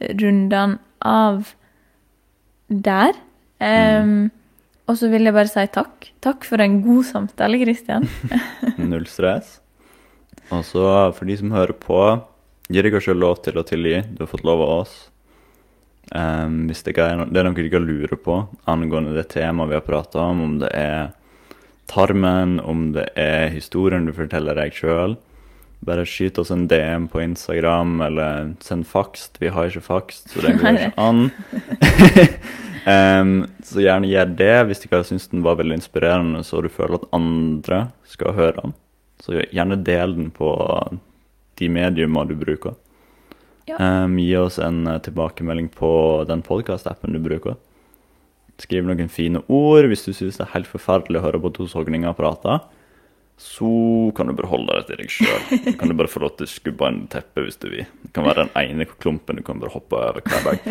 runder 0.00 0.48
den 0.48 0.78
av 1.02 1.54
der. 2.68 3.12
Um. 3.60 4.30
Og 4.88 4.96
så 4.96 5.10
vil 5.12 5.28
jeg 5.28 5.36
bare 5.36 5.50
si 5.50 5.64
takk. 5.72 6.08
Takk 6.24 6.46
for 6.48 6.64
en 6.64 6.80
god 6.84 7.04
samtale, 7.04 7.60
Kristian. 7.60 8.08
Null 8.90 9.04
stress. 9.10 9.58
Og 10.48 10.64
så 10.64 10.84
for 11.16 11.28
de 11.28 11.36
som 11.36 11.52
hører 11.52 11.76
på, 11.76 12.00
gir 12.72 12.84
deg 12.84 12.96
kanskje 12.96 13.16
lov 13.16 13.42
til 13.44 13.60
å 13.60 13.66
tilgi. 13.68 14.00
Du 14.16 14.24
har 14.24 14.32
fått 14.32 14.46
lov 14.48 14.64
av 14.64 14.74
oss. 14.80 14.96
Um, 16.08 16.70
hvis 16.70 16.80
det 16.86 16.94
er, 16.96 17.20
det 17.28 17.36
er 17.36 17.44
noe 17.44 17.52
dere 17.52 17.84
lurer 17.84 18.16
på 18.16 18.38
angående 18.64 19.12
det 19.12 19.26
temaet 19.34 19.68
vi 19.68 19.76
har 19.76 19.84
prata 19.84 20.22
om, 20.24 20.40
om 20.40 20.54
det 20.62 20.70
er 20.72 21.10
tarmen, 21.88 22.56
om 22.64 22.94
det 22.94 23.10
er 23.20 23.50
historien 23.52 24.06
du 24.08 24.14
forteller 24.16 24.56
deg 24.56 24.72
sjøl, 24.72 25.18
bare 25.84 26.06
skyt 26.08 26.40
oss 26.40 26.52
en 26.54 26.64
DM 26.70 27.10
på 27.12 27.20
Instagram, 27.22 28.00
eller 28.08 28.54
send 28.64 28.88
fakst. 28.88 29.36
Vi 29.40 29.52
har 29.52 29.68
ikke 29.68 29.84
fakst, 29.84 30.32
så 30.32 30.42
det 30.44 30.56
går 30.58 30.80
ikke 30.80 30.92
an. 31.08 31.28
Um, 32.84 33.46
så 33.64 33.82
gjerne 33.82 34.10
gjør 34.10 34.34
det 34.38 34.54
hvis 34.68 34.82
du 34.82 34.88
ikke 34.88 35.02
syns 35.06 35.28
den 35.32 35.44
var 35.46 35.58
veldig 35.60 35.78
inspirerende, 35.78 36.42
så 36.46 36.62
du 36.62 36.68
føler 36.72 36.98
at 36.98 37.08
andre 37.16 37.80
skal 38.08 38.36
høre 38.36 38.56
den. 38.60 38.74
Så 39.22 39.40
gjerne 39.50 39.80
del 39.84 40.14
den 40.16 40.28
på 40.34 40.50
de 41.58 41.70
mediumer 41.72 42.28
du 42.28 42.36
bruker. 42.38 42.76
Ja. 43.68 43.76
Um, 44.04 44.16
gi 44.20 44.32
oss 44.40 44.58
en 44.62 44.86
uh, 44.88 45.00
tilbakemelding 45.04 45.68
på 45.74 45.90
den 46.28 46.44
podkast-appen 46.46 47.12
du 47.12 47.20
bruker. 47.20 47.58
Skriv 48.58 48.86
noen 48.86 49.10
fine 49.12 49.42
ord 49.52 49.86
hvis 49.90 50.06
du 50.06 50.12
syns 50.12 50.38
det 50.38 50.46
er 50.46 50.54
helt 50.56 50.70
forferdelig 50.70 51.20
å 51.20 51.26
høre 51.26 51.42
på 51.42 51.52
to 51.54 51.68
sogninger 51.70 52.16
prate. 52.18 52.60
Så 53.38 54.12
kan 54.16 54.26
du 54.26 54.32
bare 54.34 54.50
holde 54.50 54.74
det 54.74 54.88
til 54.88 54.98
deg 54.98 55.12
sjøl. 55.14 55.74
Kan 55.78 55.92
du 55.92 55.94
bare 55.94 56.10
få 56.10 56.24
lov 56.24 56.32
til 56.34 56.48
å 56.48 56.50
skubbe 56.50 56.88
en 56.90 57.04
teppe 57.10 57.44
hvis 57.44 57.60
du 57.62 57.68
vil. 57.70 57.84
Det 58.02 58.10
kan 58.16 58.26
være 58.26 58.48
den 58.48 58.50
ene 58.58 58.86
klumpen 58.90 59.38
du 59.38 59.44
kan 59.46 59.60
bare 59.62 59.70
hoppe 59.76 59.94
over 59.94 60.18
hver 60.26 60.42
dag. 60.48 60.64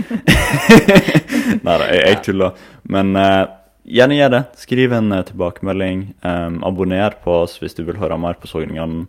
Nei 1.64 1.78
da, 1.80 1.88
jeg, 1.88 2.02
jeg 2.04 2.20
tuller. 2.28 2.60
Men 2.92 3.16
uh, 3.16 3.46
gjerne 3.88 4.20
gjør 4.20 4.34
det. 4.36 4.44
Skriv 4.60 4.98
en 5.00 5.16
uh, 5.16 5.22
tilbakemelding. 5.30 6.04
Um, 6.28 6.60
abonner 6.68 7.16
på 7.24 7.40
oss 7.46 7.56
hvis 7.64 7.78
du 7.80 7.86
vil 7.88 8.02
høre 8.04 8.20
mer 8.20 8.36
på 8.42 8.52
sogningene. 8.52 9.08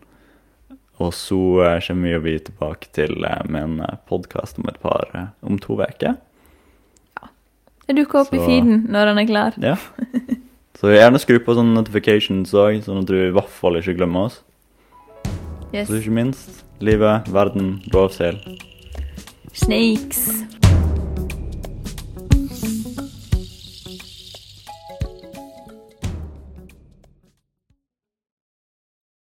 Og 1.02 1.10
så 1.18 1.42
uh, 1.58 1.74
kommer 1.82 2.22
vi 2.22 2.38
tilbake 2.46 2.94
til 2.94 3.18
med 3.50 3.58
en 3.64 3.78
podkast 4.06 4.62
om 4.62 4.70
et 4.70 4.78
par 4.82 5.10
om 5.42 5.58
to 5.58 5.80
uker. 5.82 6.14
Det 7.88 7.96
dukker 7.96 8.22
opp 8.22 8.34
i 8.36 8.38
Så- 8.38 8.46
feeden 8.46 8.84
når 8.92 9.10
den 9.10 9.24
er 9.24 9.32
klar. 9.34 9.58
Ja. 9.64 9.78
Så 10.78 10.92
gjerne 10.92 11.18
skru 11.18 11.40
på 11.42 11.56
sånne 11.58 11.74
notifications 11.74 12.52
òg, 12.54 12.76
sånn 12.84 13.00
at 13.02 13.08
du 13.10 13.16
i 13.18 13.32
hvert 13.34 13.50
fall 13.50 13.80
ikke 13.80 13.96
glemmer 13.98 14.28
oss. 14.28 14.36
Yes. 15.72 15.88
Så 15.88 15.98
ikke 15.98 16.14
minst 16.14 16.62
livet, 16.78 17.26
verden, 17.34 17.80
rovsel. 17.90 18.38
Snakes. 19.58 20.57